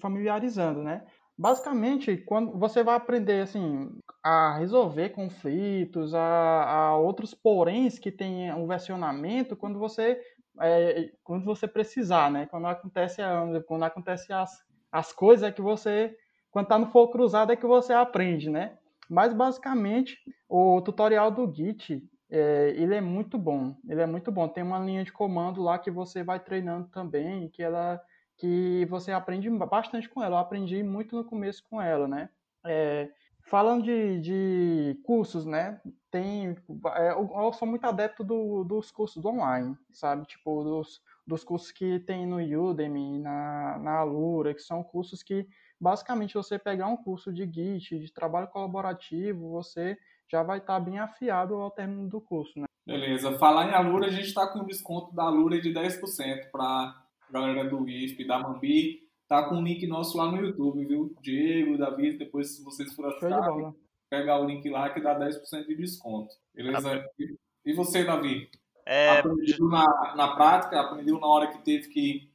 familiarizando, 0.01 0.83
né? 0.83 1.05
Basicamente, 1.43 2.19
quando 2.19 2.57
você 2.57 2.85
vai 2.85 2.95
aprender 2.95 3.41
assim 3.41 3.91
a 4.23 4.57
resolver 4.59 5.09
conflitos, 5.09 6.15
a, 6.15 6.63
a 6.63 6.97
outros 6.97 7.35
poréns 7.35 7.99
que 7.99 8.13
tem 8.13 8.55
o 8.55 8.65
versionamento, 8.65 9.57
quando 9.57 9.77
você 9.77 10.23
é, 10.61 11.11
quando 11.25 11.45
você 11.45 11.67
precisar, 11.67 12.31
né? 12.31 12.47
Quando 12.47 12.69
acontece, 12.69 13.21
quando 13.67 13.83
acontece 13.83 14.33
as, 14.33 14.65
as 14.93 15.13
coisas 15.13 15.49
é 15.49 15.51
que 15.51 15.61
você, 15.61 16.17
quando 16.49 16.69
tá 16.69 16.79
no 16.79 16.87
fogo 16.87 17.11
cruzado 17.11 17.51
é 17.51 17.57
que 17.57 17.67
você 17.67 17.93
aprende, 17.93 18.49
né? 18.49 18.79
Mas 19.11 19.35
basicamente 19.35 20.19
o 20.49 20.81
tutorial 20.81 21.29
do 21.29 21.53
Git 21.53 22.09
é, 22.31 22.73
ele 22.77 22.95
é 22.95 23.01
muito 23.01 23.37
bom. 23.37 23.75
Ele 23.89 24.01
é 24.01 24.07
muito 24.07 24.31
bom. 24.31 24.47
Tem 24.47 24.63
uma 24.63 24.79
linha 24.79 25.03
de 25.03 25.11
comando 25.11 25.61
lá 25.61 25.77
que 25.77 25.91
você 25.91 26.23
vai 26.23 26.39
treinando 26.39 26.87
também, 26.87 27.49
que 27.49 27.65
ela 27.65 28.01
que 28.43 28.85
você 28.87 29.13
aprende 29.13 29.49
bastante 29.51 30.09
com 30.09 30.21
ela. 30.21 30.35
Eu 30.35 30.41
aprendi 30.41 30.83
muito 30.83 31.15
no 31.15 31.25
começo 31.25 31.63
com 31.71 31.81
ela, 31.81 32.09
né? 32.09 32.29
É, 32.67 33.09
falando 33.43 33.85
de, 33.85 34.21
de 34.21 35.01
cursos, 35.05 35.47
né? 35.47 35.81
Tem, 36.11 36.57
é, 36.97 37.13
eu 37.13 37.53
sou 37.53 37.69
muito 37.69 37.85
adepto 37.85 38.25
do, 38.25 38.65
dos 38.65 38.91
cursos 38.91 39.25
online, 39.25 39.77
sabe? 39.93 40.27
Tipo, 40.27 40.65
dos, 40.65 41.01
dos 41.25 41.45
cursos 41.45 41.71
que 41.71 42.01
tem 42.01 42.27
no 42.27 42.39
Udemy, 42.39 43.21
na, 43.21 43.79
na 43.79 43.99
Alura, 43.99 44.53
que 44.53 44.63
são 44.63 44.83
cursos 44.83 45.23
que, 45.23 45.47
basicamente, 45.81 46.35
você 46.35 46.59
pegar 46.59 46.89
um 46.89 46.97
curso 46.97 47.33
de 47.33 47.49
Git, 47.49 47.97
de 47.97 48.13
trabalho 48.13 48.49
colaborativo, 48.49 49.51
você 49.51 49.97
já 50.29 50.43
vai 50.43 50.59
estar 50.59 50.75
tá 50.75 50.81
bem 50.81 50.99
afiado 50.99 51.55
ao 51.55 51.71
término 51.71 52.09
do 52.09 52.21
curso, 52.21 52.59
né? 52.59 52.65
Beleza. 52.85 53.39
Falar 53.39 53.69
em 53.69 53.75
Alura, 53.75 54.09
a 54.09 54.11
gente 54.11 54.27
está 54.27 54.49
com 54.49 54.59
um 54.59 54.67
desconto 54.67 55.15
da 55.15 55.23
Alura 55.23 55.61
de 55.61 55.73
10% 55.73 56.51
para 56.51 57.02
galera 57.33 57.69
do 57.69 57.89
ISP, 57.89 58.27
da 58.27 58.39
Mambi. 58.39 59.01
Tá 59.27 59.49
com 59.49 59.57
o 59.57 59.63
link 59.63 59.87
nosso 59.87 60.19
lá 60.19 60.31
no 60.31 60.45
YouTube, 60.45 60.85
viu? 60.85 61.17
Diego, 61.23 61.79
Davi, 61.79 62.19
depois 62.19 62.57
se 62.57 62.63
vocês 62.63 62.95
forem 62.95 63.17
assinar, 63.17 63.73
pegar 64.11 64.39
o 64.39 64.45
link 64.45 64.69
lá 64.69 64.91
que 64.91 65.01
dá 65.01 65.19
10% 65.19 65.67
de 65.67 65.75
desconto. 65.75 66.35
Beleza? 66.55 66.97
Ah, 66.97 67.25
e 67.65 67.73
você, 67.73 68.05
Davi? 68.05 68.51
É... 68.85 69.19
Aprendeu 69.19 69.69
na, 69.69 70.15
na 70.17 70.37
prática? 70.37 70.81
Aprendeu 70.81 71.19
na 71.19 71.27
hora 71.27 71.47
que 71.47 71.65
teve 71.65 71.89
que 71.89 72.31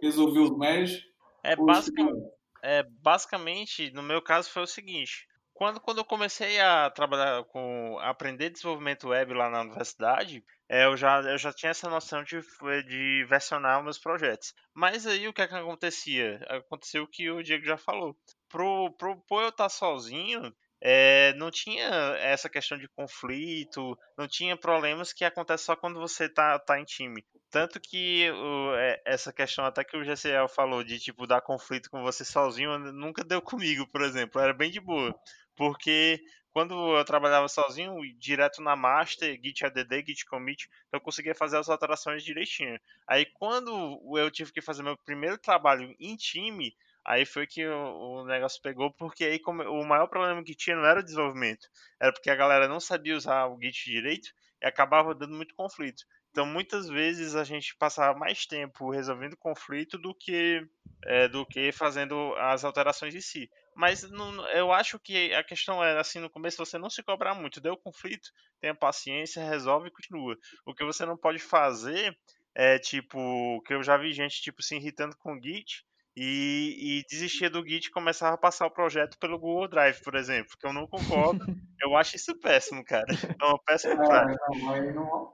resolver 0.00 0.38
os 0.38 0.56
mesh? 0.56 1.04
É, 1.42 1.56
basicamente, 1.56 2.26
é, 2.62 2.82
basicamente, 2.82 3.90
no 3.92 4.02
meu 4.02 4.22
caso 4.22 4.50
foi 4.50 4.62
o 4.62 4.66
seguinte. 4.66 5.26
Quando, 5.52 5.80
quando 5.80 5.98
eu 5.98 6.04
comecei 6.04 6.60
a 6.60 6.90
trabalhar 6.90 7.44
com 7.44 7.98
a 8.00 8.10
aprender 8.10 8.50
desenvolvimento 8.50 9.08
web 9.08 9.32
lá 9.32 9.48
na 9.48 9.62
universidade, 9.62 10.44
é, 10.68 10.84
eu, 10.84 10.96
já, 10.96 11.20
eu 11.20 11.38
já 11.38 11.52
tinha 11.52 11.70
essa 11.70 11.88
noção 11.88 12.22
de, 12.24 12.40
de 12.86 13.24
versionar 13.28 13.82
meus 13.82 13.98
projetos. 13.98 14.52
Mas 14.74 15.06
aí 15.06 15.28
o 15.28 15.32
que, 15.32 15.42
é 15.42 15.48
que 15.48 15.54
acontecia? 15.54 16.44
Aconteceu 16.48 17.04
o 17.04 17.08
que 17.08 17.30
o 17.30 17.42
Diego 17.42 17.64
já 17.64 17.76
falou. 17.76 18.16
Pro, 18.48 18.92
pro, 18.98 19.16
por 19.28 19.42
eu 19.42 19.48
estar 19.50 19.68
sozinho, 19.68 20.52
é, 20.80 21.32
não 21.34 21.50
tinha 21.50 21.88
essa 22.18 22.48
questão 22.48 22.76
de 22.76 22.88
conflito, 22.88 23.96
não 24.18 24.26
tinha 24.28 24.56
problemas 24.56 25.12
que 25.12 25.24
acontecem 25.24 25.66
só 25.66 25.76
quando 25.76 26.00
você 26.00 26.28
tá, 26.28 26.58
tá 26.58 26.80
em 26.80 26.84
time. 26.84 27.24
Tanto 27.50 27.80
que 27.80 28.30
o, 28.30 28.74
é, 28.74 29.00
essa 29.06 29.32
questão 29.32 29.64
até 29.64 29.84
que 29.84 29.96
o 29.96 30.04
GCL 30.04 30.48
falou 30.48 30.82
de 30.82 30.98
tipo 30.98 31.26
dar 31.26 31.40
conflito 31.40 31.88
com 31.90 32.02
você 32.02 32.24
sozinho, 32.24 32.78
nunca 32.92 33.24
deu 33.24 33.40
comigo, 33.40 33.86
por 33.88 34.02
exemplo, 34.02 34.40
era 34.40 34.52
bem 34.52 34.70
de 34.70 34.80
boa. 34.80 35.14
Porque 35.56 36.20
quando 36.56 36.96
eu 36.96 37.04
trabalhava 37.04 37.46
sozinho, 37.48 38.00
direto 38.18 38.62
na 38.62 38.74
master, 38.74 39.38
git 39.44 39.62
add, 39.62 40.02
git 40.06 40.24
commit, 40.24 40.70
eu 40.90 40.98
conseguia 40.98 41.34
fazer 41.34 41.58
as 41.58 41.68
alterações 41.68 42.24
direitinho. 42.24 42.80
Aí 43.06 43.26
quando 43.26 44.00
eu 44.16 44.30
tive 44.30 44.50
que 44.50 44.62
fazer 44.62 44.82
meu 44.82 44.96
primeiro 44.96 45.36
trabalho 45.36 45.94
em 46.00 46.16
time, 46.16 46.74
aí 47.04 47.26
foi 47.26 47.46
que 47.46 47.62
o, 47.66 48.24
negócio 48.24 48.62
pegou, 48.62 48.90
porque 48.90 49.22
aí 49.26 49.38
o 49.44 49.84
maior 49.84 50.06
problema 50.06 50.42
que 50.42 50.54
tinha 50.54 50.76
não 50.76 50.86
era 50.86 51.00
o 51.00 51.02
desenvolvimento, 51.02 51.68
era 52.00 52.10
porque 52.10 52.30
a 52.30 52.34
galera 52.34 52.66
não 52.66 52.80
sabia 52.80 53.18
usar 53.18 53.48
o 53.48 53.60
git 53.60 53.84
direito 53.84 54.30
e 54.62 54.66
acabava 54.66 55.14
dando 55.14 55.36
muito 55.36 55.54
conflito. 55.54 56.04
Então, 56.30 56.46
muitas 56.46 56.88
vezes 56.88 57.34
a 57.34 57.44
gente 57.44 57.76
passava 57.76 58.18
mais 58.18 58.46
tempo 58.46 58.90
resolvendo 58.90 59.36
conflito 59.36 59.98
do 59.98 60.14
que, 60.14 60.66
é, 61.04 61.28
do 61.28 61.44
que 61.44 61.70
fazendo 61.70 62.34
as 62.36 62.64
alterações 62.64 63.14
em 63.14 63.20
si. 63.20 63.50
Mas 63.76 64.10
não, 64.10 64.48
eu 64.48 64.72
acho 64.72 64.98
que 64.98 65.34
a 65.34 65.44
questão 65.44 65.84
é 65.84 65.98
assim 65.98 66.18
no 66.18 66.30
começo 66.30 66.56
você 66.56 66.78
não 66.78 66.88
se 66.88 67.02
cobrar 67.02 67.34
muito, 67.34 67.60
deu 67.60 67.76
conflito, 67.76 68.30
tenha 68.58 68.74
paciência, 68.74 69.44
resolve 69.44 69.88
e 69.88 69.92
continua. 69.92 70.36
O 70.64 70.74
que 70.74 70.84
você 70.84 71.04
não 71.04 71.16
pode 71.16 71.38
fazer 71.38 72.16
é 72.54 72.78
tipo 72.78 73.60
que 73.66 73.74
eu 73.74 73.82
já 73.82 73.98
vi 73.98 74.14
gente 74.14 74.40
tipo 74.40 74.62
se 74.62 74.76
irritando 74.76 75.14
com 75.18 75.38
Git 75.38 75.84
e, 76.16 77.02
e 77.02 77.04
desistia 77.06 77.50
do 77.50 77.62
Git 77.62 77.88
e 77.88 77.90
começava 77.90 78.34
a 78.34 78.38
passar 78.38 78.66
o 78.66 78.70
projeto 78.70 79.18
pelo 79.18 79.38
Google 79.38 79.68
Drive, 79.68 80.02
por 80.02 80.14
exemplo, 80.14 80.56
que 80.58 80.66
eu 80.66 80.72
não 80.72 80.86
concordo. 80.86 81.44
eu 81.82 81.94
acho 81.94 82.16
isso 82.16 82.34
péssimo, 82.40 82.82
cara. 82.82 83.04
É 83.38 83.44
uma 83.44 83.62
péssima 83.62 83.92
é, 83.92 84.06
prática. 84.06 84.46
Não, 84.94 85.32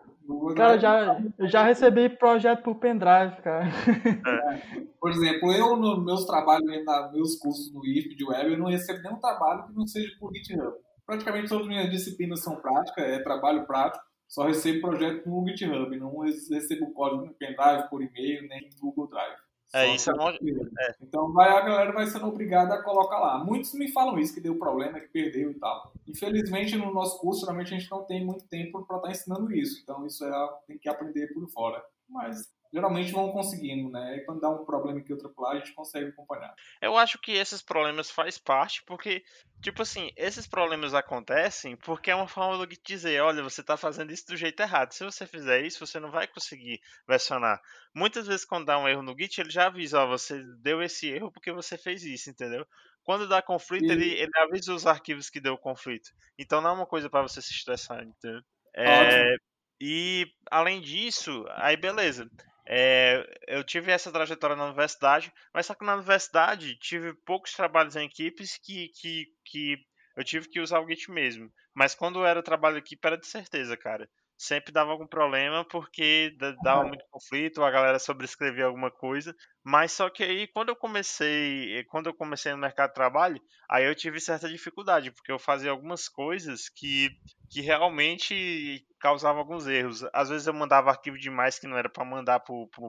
cara, 0.56 0.78
já, 0.78 1.20
eu 1.38 1.48
já 1.48 1.62
recebi 1.62 2.08
projeto 2.08 2.62
por 2.62 2.76
pendrive, 2.76 3.36
cara. 3.42 3.66
É. 3.66 4.80
Por 5.00 5.10
exemplo, 5.10 5.52
eu 5.52 5.76
nos 5.76 6.04
meus 6.04 6.24
trabalhos, 6.24 6.66
nos 6.66 7.12
meus 7.12 7.36
cursos 7.36 7.72
no 7.72 7.84
IF 7.84 8.14
de 8.14 8.24
web, 8.24 8.52
eu 8.52 8.58
não 8.58 8.66
recebo 8.66 9.02
nenhum 9.02 9.18
trabalho 9.18 9.66
que 9.66 9.74
não 9.74 9.86
seja 9.86 10.10
por 10.18 10.32
GitHub. 10.32 10.74
Praticamente 11.04 11.48
todas 11.48 11.64
as 11.64 11.68
minhas 11.68 11.90
disciplinas 11.90 12.42
são 12.42 12.56
práticas, 12.56 13.04
é 13.04 13.18
trabalho 13.18 13.66
prático. 13.66 14.04
Só 14.28 14.44
recebo 14.44 14.80
projeto 14.80 15.28
no 15.28 15.46
GitHub, 15.46 15.94
não 15.98 16.18
recebo 16.20 16.92
código 16.92 17.26
no 17.26 17.34
pendrive, 17.34 17.88
por 17.90 18.02
e-mail, 18.02 18.48
nem 18.48 18.62
no 18.62 18.80
Google 18.80 19.08
Drive. 19.08 19.41
É, 19.74 19.94
isso 19.94 20.10
é, 20.10 20.14
é, 20.14 20.94
Então 21.00 21.32
vai, 21.32 21.48
a 21.48 21.60
galera 21.62 21.92
vai 21.92 22.06
sendo 22.06 22.26
obrigada 22.26 22.74
a 22.74 22.82
colocar 22.82 23.18
lá. 23.18 23.42
Muitos 23.42 23.72
me 23.72 23.90
falam 23.90 24.18
isso, 24.18 24.34
que 24.34 24.40
deu 24.40 24.58
problema, 24.58 25.00
que 25.00 25.08
perdeu 25.08 25.50
e 25.50 25.54
tal. 25.54 25.92
Infelizmente, 26.06 26.76
no 26.76 26.92
nosso 26.92 27.18
curso, 27.18 27.40
geralmente 27.40 27.74
a 27.74 27.78
gente 27.78 27.90
não 27.90 28.04
tem 28.04 28.24
muito 28.24 28.46
tempo 28.48 28.84
para 28.84 28.96
estar 28.96 29.08
tá 29.08 29.12
ensinando 29.12 29.52
isso. 29.52 29.80
Então 29.82 30.04
isso 30.06 30.24
é, 30.24 30.48
tem 30.66 30.78
que 30.78 30.88
aprender 30.88 31.32
por 31.32 31.48
fora. 31.48 31.82
Mas 32.08 32.52
geralmente 32.72 33.12
vão 33.12 33.30
conseguindo, 33.30 33.90
né? 33.90 34.16
E 34.16 34.24
quando 34.24 34.40
dá 34.40 34.48
um 34.48 34.64
problema 34.64 34.98
aqui 34.98 35.12
outra 35.12 35.30
lá, 35.36 35.52
a 35.52 35.58
gente 35.58 35.74
consegue 35.74 36.08
acompanhar. 36.08 36.54
Eu 36.80 36.96
acho 36.96 37.18
que 37.18 37.32
esses 37.32 37.60
problemas 37.60 38.10
faz 38.10 38.38
parte, 38.38 38.82
porque, 38.86 39.22
tipo 39.60 39.82
assim, 39.82 40.10
esses 40.16 40.46
problemas 40.46 40.94
acontecem 40.94 41.76
porque 41.76 42.10
é 42.10 42.14
uma 42.14 42.26
forma 42.26 42.56
do 42.56 42.70
Git 42.70 42.82
dizer, 42.84 43.22
olha, 43.22 43.42
você 43.42 43.60
está 43.60 43.76
fazendo 43.76 44.12
isso 44.12 44.26
do 44.26 44.36
jeito 44.36 44.60
errado. 44.60 44.92
Se 44.92 45.04
você 45.04 45.26
fizer 45.26 45.64
isso, 45.64 45.84
você 45.84 46.00
não 46.00 46.10
vai 46.10 46.26
conseguir 46.26 46.80
versionar. 47.06 47.60
Muitas 47.94 48.26
vezes 48.26 48.44
quando 48.44 48.66
dá 48.66 48.78
um 48.78 48.88
erro 48.88 49.02
no 49.02 49.16
Git, 49.18 49.40
ele 49.40 49.50
já 49.50 49.66
avisa, 49.66 50.00
ó, 50.00 50.06
você 50.06 50.42
deu 50.62 50.82
esse 50.82 51.08
erro 51.08 51.30
porque 51.30 51.52
você 51.52 51.76
fez 51.76 52.02
isso, 52.04 52.30
entendeu? 52.30 52.66
Quando 53.04 53.28
dá 53.28 53.42
conflito, 53.42 53.84
e... 53.84 53.90
ele, 53.90 54.10
ele 54.14 54.32
avisa 54.36 54.72
os 54.72 54.86
arquivos 54.86 55.28
que 55.28 55.40
deu 55.40 55.58
conflito. 55.58 56.10
Então 56.38 56.60
não 56.60 56.70
é 56.70 56.72
uma 56.72 56.86
coisa 56.86 57.10
para 57.10 57.22
você 57.22 57.42
se 57.42 57.52
estressar, 57.52 58.02
entendeu? 58.02 58.40
É, 58.74 59.36
e 59.78 60.26
além 60.50 60.80
disso, 60.80 61.44
aí 61.50 61.76
beleza. 61.76 62.26
É, 62.66 63.24
eu 63.48 63.64
tive 63.64 63.90
essa 63.90 64.12
trajetória 64.12 64.56
na 64.56 64.66
universidade, 64.66 65.32
mas 65.52 65.66
só 65.66 65.74
que 65.74 65.84
na 65.84 65.94
universidade 65.94 66.76
tive 66.78 67.14
poucos 67.24 67.52
trabalhos 67.52 67.96
em 67.96 68.06
equipes 68.06 68.58
que, 68.62 68.88
que, 69.00 69.26
que 69.44 69.76
eu 70.16 70.24
tive 70.24 70.48
que 70.48 70.60
usar 70.60 70.80
o 70.80 70.88
Git 70.88 71.10
mesmo. 71.10 71.52
Mas 71.74 71.94
quando 71.94 72.24
era 72.24 72.42
trabalho 72.42 72.76
em 72.76 72.80
equipe 72.80 73.06
era 73.06 73.18
de 73.18 73.26
certeza, 73.26 73.76
cara 73.76 74.08
sempre 74.42 74.72
dava 74.72 74.90
algum 74.90 75.06
problema 75.06 75.64
porque 75.64 76.36
dava 76.62 76.84
muito 76.84 77.04
conflito, 77.10 77.62
a 77.62 77.70
galera 77.70 77.98
sobrescrevia 78.00 78.64
alguma 78.64 78.90
coisa. 78.90 79.34
Mas 79.62 79.92
só 79.92 80.10
que 80.10 80.24
aí 80.24 80.48
quando 80.48 80.70
eu 80.70 80.76
comecei, 80.76 81.84
quando 81.84 82.08
eu 82.08 82.14
comecei 82.14 82.50
no 82.50 82.58
mercado 82.58 82.90
de 82.90 82.94
trabalho, 82.94 83.40
aí 83.70 83.84
eu 83.84 83.94
tive 83.94 84.20
certa 84.20 84.48
dificuldade, 84.48 85.12
porque 85.12 85.30
eu 85.30 85.38
fazia 85.38 85.70
algumas 85.70 86.08
coisas 86.08 86.68
que, 86.68 87.10
que 87.48 87.60
realmente 87.60 88.84
causavam 88.98 89.38
alguns 89.40 89.68
erros. 89.68 90.04
Às 90.12 90.28
vezes 90.28 90.48
eu 90.48 90.54
mandava 90.54 90.90
arquivo 90.90 91.16
demais 91.16 91.60
que 91.60 91.68
não 91.68 91.78
era 91.78 91.88
para 91.88 92.04
mandar 92.04 92.42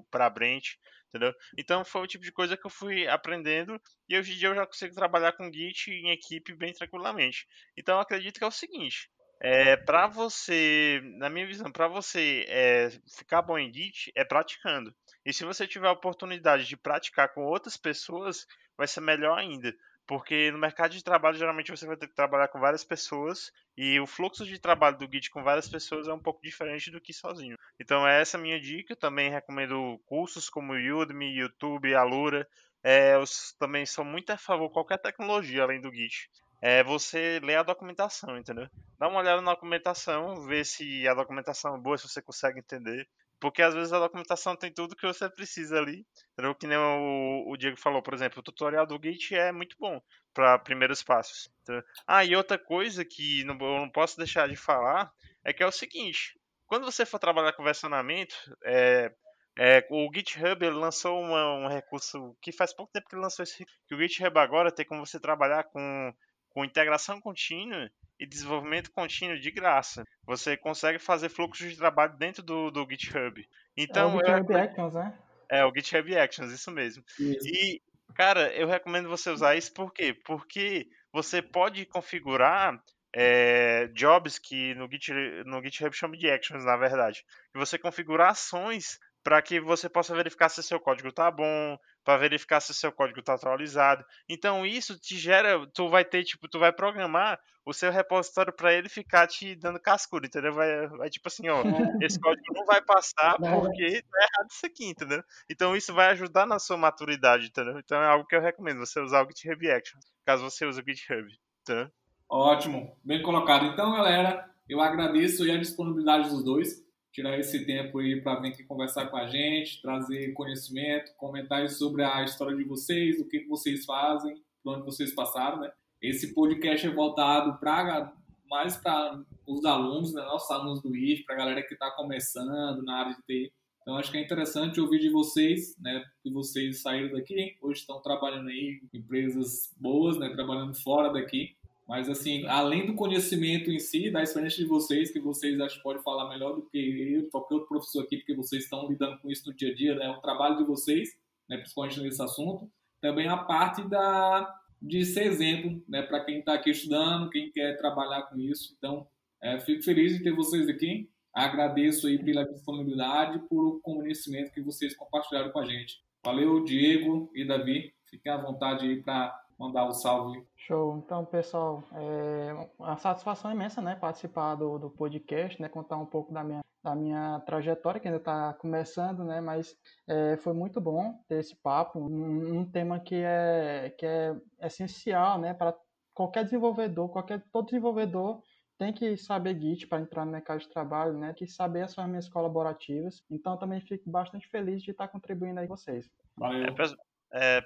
para 0.10 0.26
a 0.26 0.30
Brent, 0.32 0.70
entendeu? 1.10 1.32
Então 1.56 1.86
foi 1.86 2.02
o 2.02 2.08
tipo 2.08 2.24
de 2.24 2.32
coisa 2.32 2.58
que 2.58 2.66
eu 2.66 2.72
fui 2.72 3.08
aprendendo 3.08 3.80
e 4.10 4.18
hoje 4.18 4.34
em 4.34 4.38
dia 4.38 4.48
eu 4.50 4.56
já 4.56 4.66
consigo 4.66 4.96
trabalhar 4.96 5.34
com 5.34 5.54
Git 5.54 5.92
em 5.92 6.10
equipe 6.10 6.56
bem 6.56 6.74
tranquilamente. 6.74 7.48
Então 7.78 7.96
eu 7.96 8.02
acredito 8.02 8.40
que 8.40 8.44
é 8.44 8.48
o 8.48 8.52
seguinte, 8.52 9.08
é, 9.46 9.76
para 9.76 10.08
você, 10.08 11.02
na 11.18 11.30
minha 11.30 11.46
visão, 11.46 11.70
para 11.70 11.90
você 11.90 12.46
é, 12.48 12.90
ficar 13.14 13.42
bom 13.42 13.60
em 13.60 13.72
Git, 13.74 14.10
é 14.16 14.24
praticando. 14.24 14.96
E 15.26 15.34
se 15.34 15.44
você 15.44 15.68
tiver 15.68 15.90
a 15.90 15.92
oportunidade 15.92 16.66
de 16.66 16.78
praticar 16.78 17.34
com 17.34 17.44
outras 17.44 17.76
pessoas, 17.76 18.48
vai 18.78 18.88
ser 18.88 19.02
melhor 19.02 19.38
ainda. 19.38 19.76
Porque 20.08 20.50
no 20.50 20.58
mercado 20.58 20.92
de 20.92 21.04
trabalho, 21.04 21.38
geralmente 21.38 21.72
você 21.72 21.86
vai 21.86 21.98
ter 21.98 22.08
que 22.08 22.16
trabalhar 22.16 22.48
com 22.48 22.60
várias 22.60 22.86
pessoas 22.86 23.52
e 23.76 24.00
o 24.00 24.08
fluxo 24.08 24.46
de 24.46 24.58
trabalho 24.58 24.98
do 24.98 25.10
Git 25.12 25.30
com 25.30 25.44
várias 25.44 25.68
pessoas 25.68 26.08
é 26.08 26.14
um 26.14 26.20
pouco 26.20 26.42
diferente 26.42 26.90
do 26.90 27.02
que 27.02 27.14
sozinho. 27.14 27.58
Então, 27.78 28.08
é 28.08 28.22
essa 28.22 28.38
minha 28.38 28.60
dica. 28.62 28.96
Também 28.96 29.30
recomendo 29.30 30.00
cursos 30.06 30.50
como 30.50 30.74
Udemy, 30.74 31.38
YouTube, 31.38 31.94
Alura. 31.94 32.48
É, 32.82 33.16
eu 33.16 33.26
também 33.60 33.86
sou 33.86 34.06
muito 34.06 34.30
a 34.30 34.38
favor 34.38 34.68
de 34.68 34.74
qualquer 34.74 35.00
tecnologia 35.00 35.64
além 35.64 35.82
do 35.82 35.94
Git 35.94 36.30
é 36.66 36.82
você 36.82 37.42
ler 37.44 37.58
a 37.58 37.64
documentação, 37.64 38.38
entendeu? 38.38 38.70
Dá 38.98 39.10
uma 39.10 39.20
olhada 39.20 39.42
na 39.42 39.52
documentação, 39.52 40.46
ver 40.46 40.66
se 40.66 41.06
a 41.10 41.14
documentação 41.14 41.76
é 41.76 41.78
boa, 41.78 41.98
se 41.98 42.08
você 42.08 42.22
consegue 42.22 42.60
entender. 42.60 43.06
Porque 43.38 43.62
às 43.62 43.74
vezes 43.74 43.92
a 43.92 44.00
documentação 44.00 44.56
tem 44.56 44.72
tudo 44.72 44.96
que 44.96 45.06
você 45.06 45.30
precisa 45.30 45.78
ali. 45.78 46.08
Entendeu? 46.32 46.56
Que 46.56 46.66
nem 46.66 46.78
o, 46.78 47.52
o 47.52 47.58
Diego 47.58 47.76
falou, 47.76 48.02
por 48.02 48.14
exemplo, 48.14 48.40
o 48.40 48.44
tutorial 48.44 48.88
do 48.88 48.98
Git 49.04 49.36
é 49.36 49.52
muito 49.52 49.76
bom 49.78 50.02
para 50.34 50.58
primeiros 50.58 51.04
passos. 51.04 51.52
Entendeu? 51.64 51.84
Ah, 52.08 52.24
e 52.24 52.34
outra 52.34 52.58
coisa 52.58 53.04
que 53.04 53.44
não, 53.44 53.58
eu 53.60 53.82
não 53.82 53.90
posso 53.90 54.16
deixar 54.16 54.48
de 54.48 54.56
falar 54.56 55.12
é 55.44 55.52
que 55.52 55.62
é 55.62 55.68
o 55.68 55.72
seguinte: 55.72 56.40
quando 56.66 56.86
você 56.86 57.06
for 57.06 57.20
trabalhar 57.20 57.52
com 57.52 57.62
versionamento, 57.62 58.36
é, 58.64 59.12
é, 59.60 59.86
o 59.92 60.10
GitHub 60.16 60.70
lançou 60.70 61.20
uma, 61.20 61.56
um 61.56 61.68
recurso 61.68 62.38
que 62.42 62.54
faz 62.54 62.74
pouco 62.74 62.94
tempo 62.94 63.10
que 63.10 63.18
lançou 63.18 63.44
esse 63.44 63.66
que 63.86 63.94
o 63.94 64.00
GitHub 64.00 64.40
agora 64.40 64.72
tem 64.72 64.86
como 64.86 65.06
você 65.06 65.20
trabalhar 65.20 65.66
com 65.66 66.14
com 66.54 66.64
integração 66.64 67.20
contínua 67.20 67.90
e 68.20 68.26
desenvolvimento 68.26 68.92
contínuo 68.92 69.40
de 69.40 69.52
graça. 69.52 70.06
Você 70.26 70.56
consegue 70.56 71.00
fazer 71.00 71.30
fluxos 71.30 71.70
de 71.70 71.78
trabalho 71.78 72.16
dentro 72.18 72.44
do, 72.44 72.72
do 72.72 72.88
GitHub. 72.90 73.46
Então, 73.76 74.12
é 74.12 74.16
o 74.16 74.38
GitHub 74.38 74.54
eu... 74.54 74.60
Actions, 74.60 74.94
né? 74.94 75.20
É, 75.50 75.66
o 75.66 75.74
GitHub 75.74 76.18
Actions, 76.18 76.52
isso 76.52 76.72
mesmo. 76.72 77.04
Isso. 77.20 77.48
E, 77.48 77.82
cara, 78.16 78.54
eu 78.54 78.68
recomendo 78.68 79.10
você 79.10 79.30
usar 79.30 79.56
isso 79.56 79.74
por 79.74 79.94
quê? 79.94 80.14
Porque 80.26 80.88
você 81.12 81.42
pode 81.42 81.86
configurar 81.86 82.82
é, 83.14 83.88
jobs 83.88 84.40
que 84.40 84.74
no, 84.76 84.90
Git, 84.90 85.14
no 85.46 85.62
GitHub 85.64 85.96
chama 85.96 86.18
de 86.18 86.30
actions, 86.30 86.66
na 86.66 86.76
verdade. 86.76 87.24
E 87.54 87.60
você 87.60 87.78
configura 87.78 88.30
ações 88.30 89.00
para 89.24 89.42
que 89.42 89.60
você 89.60 89.88
possa 89.88 90.16
verificar 90.16 90.50
se 90.50 90.62
seu 90.64 90.80
código 90.80 91.10
está 91.10 91.30
bom, 91.32 91.78
para 92.04 92.18
verificar 92.18 92.60
se 92.60 92.74
seu 92.74 92.92
código 92.92 93.20
está 93.20 93.34
atualizado. 93.34 94.04
Então 94.28 94.66
isso 94.66 95.00
te 95.00 95.18
gera, 95.18 95.66
tu 95.74 95.90
vai 95.90 96.04
ter 96.04 96.24
tipo, 96.24 96.48
tu 96.48 96.60
vai 96.60 96.72
programar 96.72 97.40
o 97.66 97.74
seu 97.74 97.92
repositório 97.92 98.52
para 98.52 98.74
ele 98.74 98.90
ficar 98.90 99.26
te 99.26 99.56
dando 99.56 99.80
cascudo, 99.80 100.26
entendeu? 100.26 100.54
Vai, 100.54 100.88
vai 100.88 101.10
tipo 101.10 101.28
assim, 101.28 101.48
ó, 101.48 101.62
esse 102.04 102.20
código 102.20 102.54
não 102.54 102.66
vai 102.66 102.82
passar 102.82 103.38
porque 103.38 104.02
tá 104.02 104.18
errado 104.18 104.50
isso 104.52 104.66
aqui, 104.66 104.86
entendeu? 104.86 105.24
Então 105.50 105.76
isso 105.76 105.94
vai 105.94 106.08
ajudar 106.12 106.46
na 106.46 106.60
sua 106.60 106.78
maturidade, 106.78 107.48
entendeu? 107.48 107.80
Então 107.80 108.02
é 108.02 108.08
algo 108.08 108.28
que 108.28 108.36
eu 108.36 108.42
recomendo 108.42 108.80
você 108.80 109.00
usar 109.00 109.24
o 109.24 109.28
GitHub 109.28 109.72
Actions, 109.72 110.06
caso 110.26 110.44
você 110.44 110.66
use 110.66 110.82
o 110.82 110.86
GitHub, 110.86 111.28
entendeu? 111.62 111.90
Ótimo, 112.30 112.98
bem 113.04 113.22
colocado. 113.22 113.66
Então, 113.66 113.94
galera, 113.94 114.50
eu 114.68 114.82
agradeço 114.82 115.44
a 115.44 115.58
disponibilidade 115.58 116.30
dos 116.30 116.44
dois, 116.44 116.83
tirar 117.14 117.40
esse 117.40 117.64
tempo 117.66 118.00
aí 118.00 118.20
para 118.20 118.40
vir 118.40 118.50
aqui 118.50 118.64
conversar 118.64 119.06
com 119.06 119.16
a 119.16 119.28
gente, 119.28 119.82
trazer 119.82 120.34
conhecimento, 120.34 121.14
comentários 121.16 121.78
sobre 121.78 122.04
a 122.04 122.24
história 122.24 122.58
de 122.58 122.64
vocês, 122.64 123.20
o 123.20 123.28
que 123.28 123.46
vocês 123.46 123.86
fazem, 123.86 124.42
por 124.64 124.76
onde 124.76 124.86
vocês 124.86 125.14
passaram, 125.14 125.60
né? 125.60 125.72
Esse 126.02 126.34
podcast 126.34 126.86
é 126.86 126.90
voltado 126.90 127.58
para 127.60 128.12
mais 128.50 128.76
para 128.78 129.24
os 129.48 129.64
alunos, 129.64 130.14
né? 130.14 130.22
nossos 130.24 130.50
alunos 130.52 130.82
do 130.82 130.96
IF, 130.96 131.24
para 131.24 131.36
a 131.36 131.38
galera 131.38 131.64
que 131.64 131.74
está 131.74 131.92
começando 131.92 132.84
na 132.84 133.00
área 133.00 133.16
de 133.16 133.22
TI. 133.24 133.54
Então, 133.82 133.98
acho 133.98 134.12
que 134.12 134.18
é 134.18 134.22
interessante 134.22 134.80
ouvir 134.80 135.00
de 135.00 135.10
vocês, 135.10 135.78
né? 135.80 136.04
Que 136.24 136.32
vocês 136.32 136.82
saíram 136.82 137.12
daqui, 137.12 137.58
hoje 137.62 137.82
estão 137.82 138.02
trabalhando 138.02 138.50
aí 138.50 138.82
em 138.94 138.98
empresas 138.98 139.74
boas, 139.78 140.18
né? 140.18 140.30
Trabalhando 140.30 140.74
fora 140.82 141.12
daqui. 141.12 141.56
Mas, 141.88 142.10
assim, 142.10 142.46
além 142.48 142.86
do 142.86 142.96
conhecimento 142.96 143.70
em 143.70 143.80
si, 143.80 144.10
da 144.10 144.24
experiência 144.24 144.64
de 144.64 144.70
vocês, 144.70 145.12
que 145.12 145.20
vocês 145.20 145.60
acho 145.60 145.78
que 145.78 145.84
podem 145.84 146.02
falar 146.02 146.30
melhor 146.30 146.56
do 146.56 146.62
que 146.64 146.78
eu, 146.78 147.30
qualquer 147.30 147.56
outro 147.56 147.70
professor 147.70 148.04
aqui, 148.04 148.18
porque 148.18 148.36
vocês 148.36 148.64
estão 148.64 148.88
lidando 148.88 149.20
com 149.20 149.30
isso 149.30 149.48
no 149.48 149.56
dia 149.56 149.72
a 149.72 149.76
dia, 149.76 149.96
né? 149.96 150.10
O 150.10 150.22
trabalho 150.22 150.58
de 150.58 150.64
vocês, 150.64 151.10
né? 151.50 151.58
principalmente 151.58 152.00
nesse 152.00 152.22
assunto. 152.22 152.72
Também 153.02 153.28
a 153.28 153.38
parte 153.38 153.88
da, 153.88 154.50
de 154.82 155.04
ser 155.06 155.26
exemplo, 155.26 155.84
né? 155.88 156.02
Para 156.02 156.24
quem 156.24 156.40
está 156.40 156.54
aqui 156.54 156.70
estudando, 156.70 157.30
quem 157.30 157.52
quer 157.52 157.78
trabalhar 157.78 158.24
com 158.24 158.40
isso. 158.40 158.74
Então, 158.78 159.06
é, 159.42 159.60
fico 159.60 159.84
feliz 159.84 160.18
de 160.18 160.24
ter 160.24 160.34
vocês 160.34 160.70
aqui. 160.70 161.10
Agradeço 161.34 162.08
aí 162.08 162.24
pela 162.24 162.46
disponibilidade, 162.46 163.40
por 163.50 163.82
conhecimento 163.82 164.54
que 164.54 164.62
vocês 164.62 164.96
compartilharam 164.96 165.52
com 165.52 165.60
a 165.60 165.66
gente. 165.66 166.02
Valeu, 166.24 166.64
Diego 166.64 167.30
e 167.36 167.44
Davi. 167.44 167.94
Fiquem 168.10 168.32
à 168.32 168.38
vontade 168.38 168.86
aí 168.86 169.02
para 169.02 169.43
mandar 169.58 169.86
o 169.86 169.90
um 169.90 169.94
salve. 169.94 170.46
Show. 170.56 170.98
Então, 170.98 171.26
pessoal, 171.26 171.84
é 171.94 172.70
uma 172.78 172.98
satisfação 172.98 173.52
imensa, 173.52 173.82
né, 173.82 173.96
participar 173.96 174.56
do, 174.56 174.78
do 174.78 174.90
podcast, 174.90 175.62
né, 175.62 175.70
contar 175.70 175.98
um 175.98 176.06
pouco 176.06 176.34
da 176.34 176.44
minha, 176.44 176.62
da 176.84 176.96
minha 176.96 177.40
trajetória, 177.46 178.00
que 178.00 178.08
ainda 178.08 178.20
está 178.20 178.54
começando, 178.54 179.24
né, 179.24 179.42
mas 179.42 179.76
é, 180.08 180.38
foi 180.38 180.54
muito 180.54 180.80
bom 180.80 181.20
ter 181.28 181.40
esse 181.40 181.56
papo, 181.56 182.00
um, 182.00 182.60
um, 182.60 182.66
tema 182.66 183.00
que 183.00 183.16
é, 183.16 183.94
que 183.98 184.06
é 184.06 184.36
essencial, 184.62 185.38
né, 185.38 185.54
para 185.54 185.76
qualquer 186.14 186.44
desenvolvedor, 186.44 187.10
qualquer, 187.10 187.44
todo 187.52 187.66
desenvolvedor 187.66 188.42
tem 188.78 188.92
que 188.92 189.16
saber 189.16 189.60
Git 189.60 189.88
para 189.88 190.02
entrar 190.02 190.26
no 190.26 190.32
mercado 190.32 190.60
de 190.60 190.68
trabalho, 190.68 191.14
né? 191.14 191.28
Tem 191.28 191.48
que 191.48 191.54
saber 191.54 191.84
as 191.84 191.94
ferramentas 191.94 192.28
colaborativas. 192.28 193.24
Então, 193.30 193.56
também 193.56 193.80
fico 193.80 194.10
bastante 194.10 194.48
feliz 194.50 194.82
de 194.82 194.92
estar 194.92 195.08
contribuindo 195.08 195.60
aí 195.60 195.68
com 195.68 195.78
vocês. 195.78 196.10
Valeu. 196.36 196.66
É, 196.66 196.72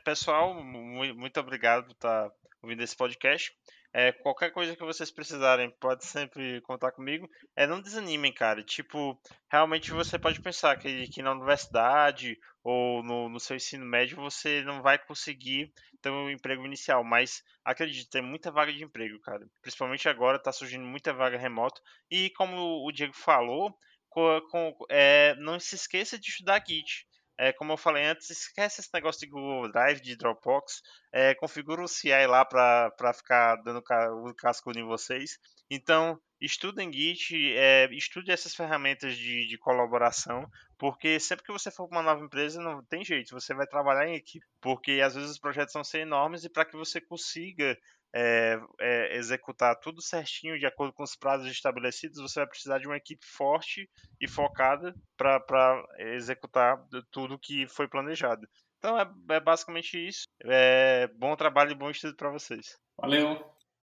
pessoal, 0.03 0.53
muito 0.63 1.39
obrigado 1.39 1.85
por 1.85 1.91
estar 1.91 2.31
ouvindo 2.61 2.83
esse 2.83 2.95
podcast. 2.95 3.51
É, 3.93 4.11
qualquer 4.11 4.51
coisa 4.51 4.75
que 4.75 4.83
vocês 4.83 5.09
precisarem, 5.09 5.71
pode 5.79 6.05
sempre 6.05 6.61
contar 6.61 6.91
comigo. 6.91 7.27
É, 7.55 7.65
não 7.65 7.81
desanimem, 7.81 8.33
cara. 8.33 8.61
Tipo, 8.61 9.19
realmente 9.51 9.91
você 9.91 10.19
pode 10.19 10.39
pensar 10.41 10.77
que, 10.77 11.07
que 11.07 11.21
na 11.21 11.31
universidade 11.31 12.37
ou 12.63 13.01
no, 13.01 13.29
no 13.29 13.39
seu 13.39 13.55
ensino 13.55 13.85
médio 13.85 14.17
você 14.17 14.61
não 14.61 14.81
vai 14.81 14.99
conseguir 14.99 15.71
ter 16.01 16.09
um 16.09 16.29
emprego 16.29 16.65
inicial, 16.65 17.03
mas 17.03 17.43
acredite, 17.63 18.09
tem 18.09 18.21
muita 18.21 18.51
vaga 18.51 18.71
de 18.71 18.83
emprego, 18.83 19.19
cara. 19.21 19.47
Principalmente 19.61 20.07
agora 20.07 20.37
está 20.37 20.51
surgindo 20.51 20.85
muita 20.85 21.13
vaga 21.13 21.37
remoto. 21.37 21.81
E 22.11 22.29
como 22.31 22.85
o 22.85 22.91
Diego 22.91 23.13
falou, 23.13 23.75
com, 24.09 24.41
com, 24.51 24.77
é, 24.89 25.33
não 25.37 25.59
se 25.59 25.75
esqueça 25.75 26.19
de 26.19 26.29
estudar 26.29 26.63
Git. 26.67 27.06
É, 27.37 27.53
como 27.53 27.73
eu 27.73 27.77
falei 27.77 28.05
antes, 28.05 28.29
esquece 28.29 28.81
esse 28.81 28.89
negócio 28.93 29.21
de 29.21 29.27
Google 29.27 29.71
Drive, 29.71 30.01
de 30.01 30.15
Dropbox. 30.15 30.81
É, 31.13 31.35
configura 31.35 31.83
o 31.83 31.87
CI 31.87 32.25
lá 32.25 32.43
para 32.43 33.13
ficar 33.13 33.55
dando 33.57 33.79
o 33.79 34.33
cascudo 34.33 34.79
em 34.79 34.85
vocês. 34.85 35.37
Então, 35.69 36.19
estudem 36.39 36.91
Git, 36.91 37.35
é, 37.55 37.89
estude 37.91 38.31
essas 38.31 38.55
ferramentas 38.55 39.17
de, 39.17 39.47
de, 39.47 39.57
colaboração, 39.57 40.49
porque 40.77 41.19
sempre 41.19 41.45
que 41.45 41.51
você 41.51 41.69
for 41.69 41.87
para 41.87 41.97
uma 41.97 42.03
nova 42.03 42.23
empresa, 42.23 42.61
não 42.61 42.83
tem 42.85 43.03
jeito, 43.03 43.31
você 43.31 43.53
vai 43.53 43.67
trabalhar 43.67 44.07
em 44.07 44.15
equipe, 44.15 44.45
porque 44.61 45.01
às 45.03 45.15
vezes 45.15 45.31
os 45.31 45.39
projetos 45.39 45.73
vão 45.73 45.83
ser 45.83 45.99
enormes 45.99 46.43
e 46.43 46.49
para 46.49 46.65
que 46.65 46.77
você 46.77 47.01
consiga 47.01 47.77
é, 48.13 48.59
é, 48.79 49.17
executar 49.17 49.75
tudo 49.79 50.01
certinho 50.01 50.57
de 50.59 50.65
acordo 50.65 50.93
com 50.93 51.03
os 51.03 51.15
prazos 51.15 51.47
estabelecidos, 51.47 52.21
você 52.21 52.39
vai 52.39 52.47
precisar 52.47 52.79
de 52.79 52.87
uma 52.87 52.97
equipe 52.97 53.25
forte 53.25 53.89
e 54.19 54.27
focada 54.27 54.95
para 55.15 55.85
executar 55.99 56.77
tudo 57.11 57.39
que 57.39 57.67
foi 57.67 57.87
planejado. 57.87 58.47
Então 58.77 58.99
é, 58.99 59.09
é 59.29 59.39
basicamente 59.39 59.97
isso. 59.97 60.27
É, 60.43 61.07
bom 61.15 61.35
trabalho 61.35 61.71
e 61.71 61.75
bom 61.75 61.89
estudo 61.89 62.15
para 62.15 62.29
vocês. 62.29 62.77
Valeu! 62.97 63.56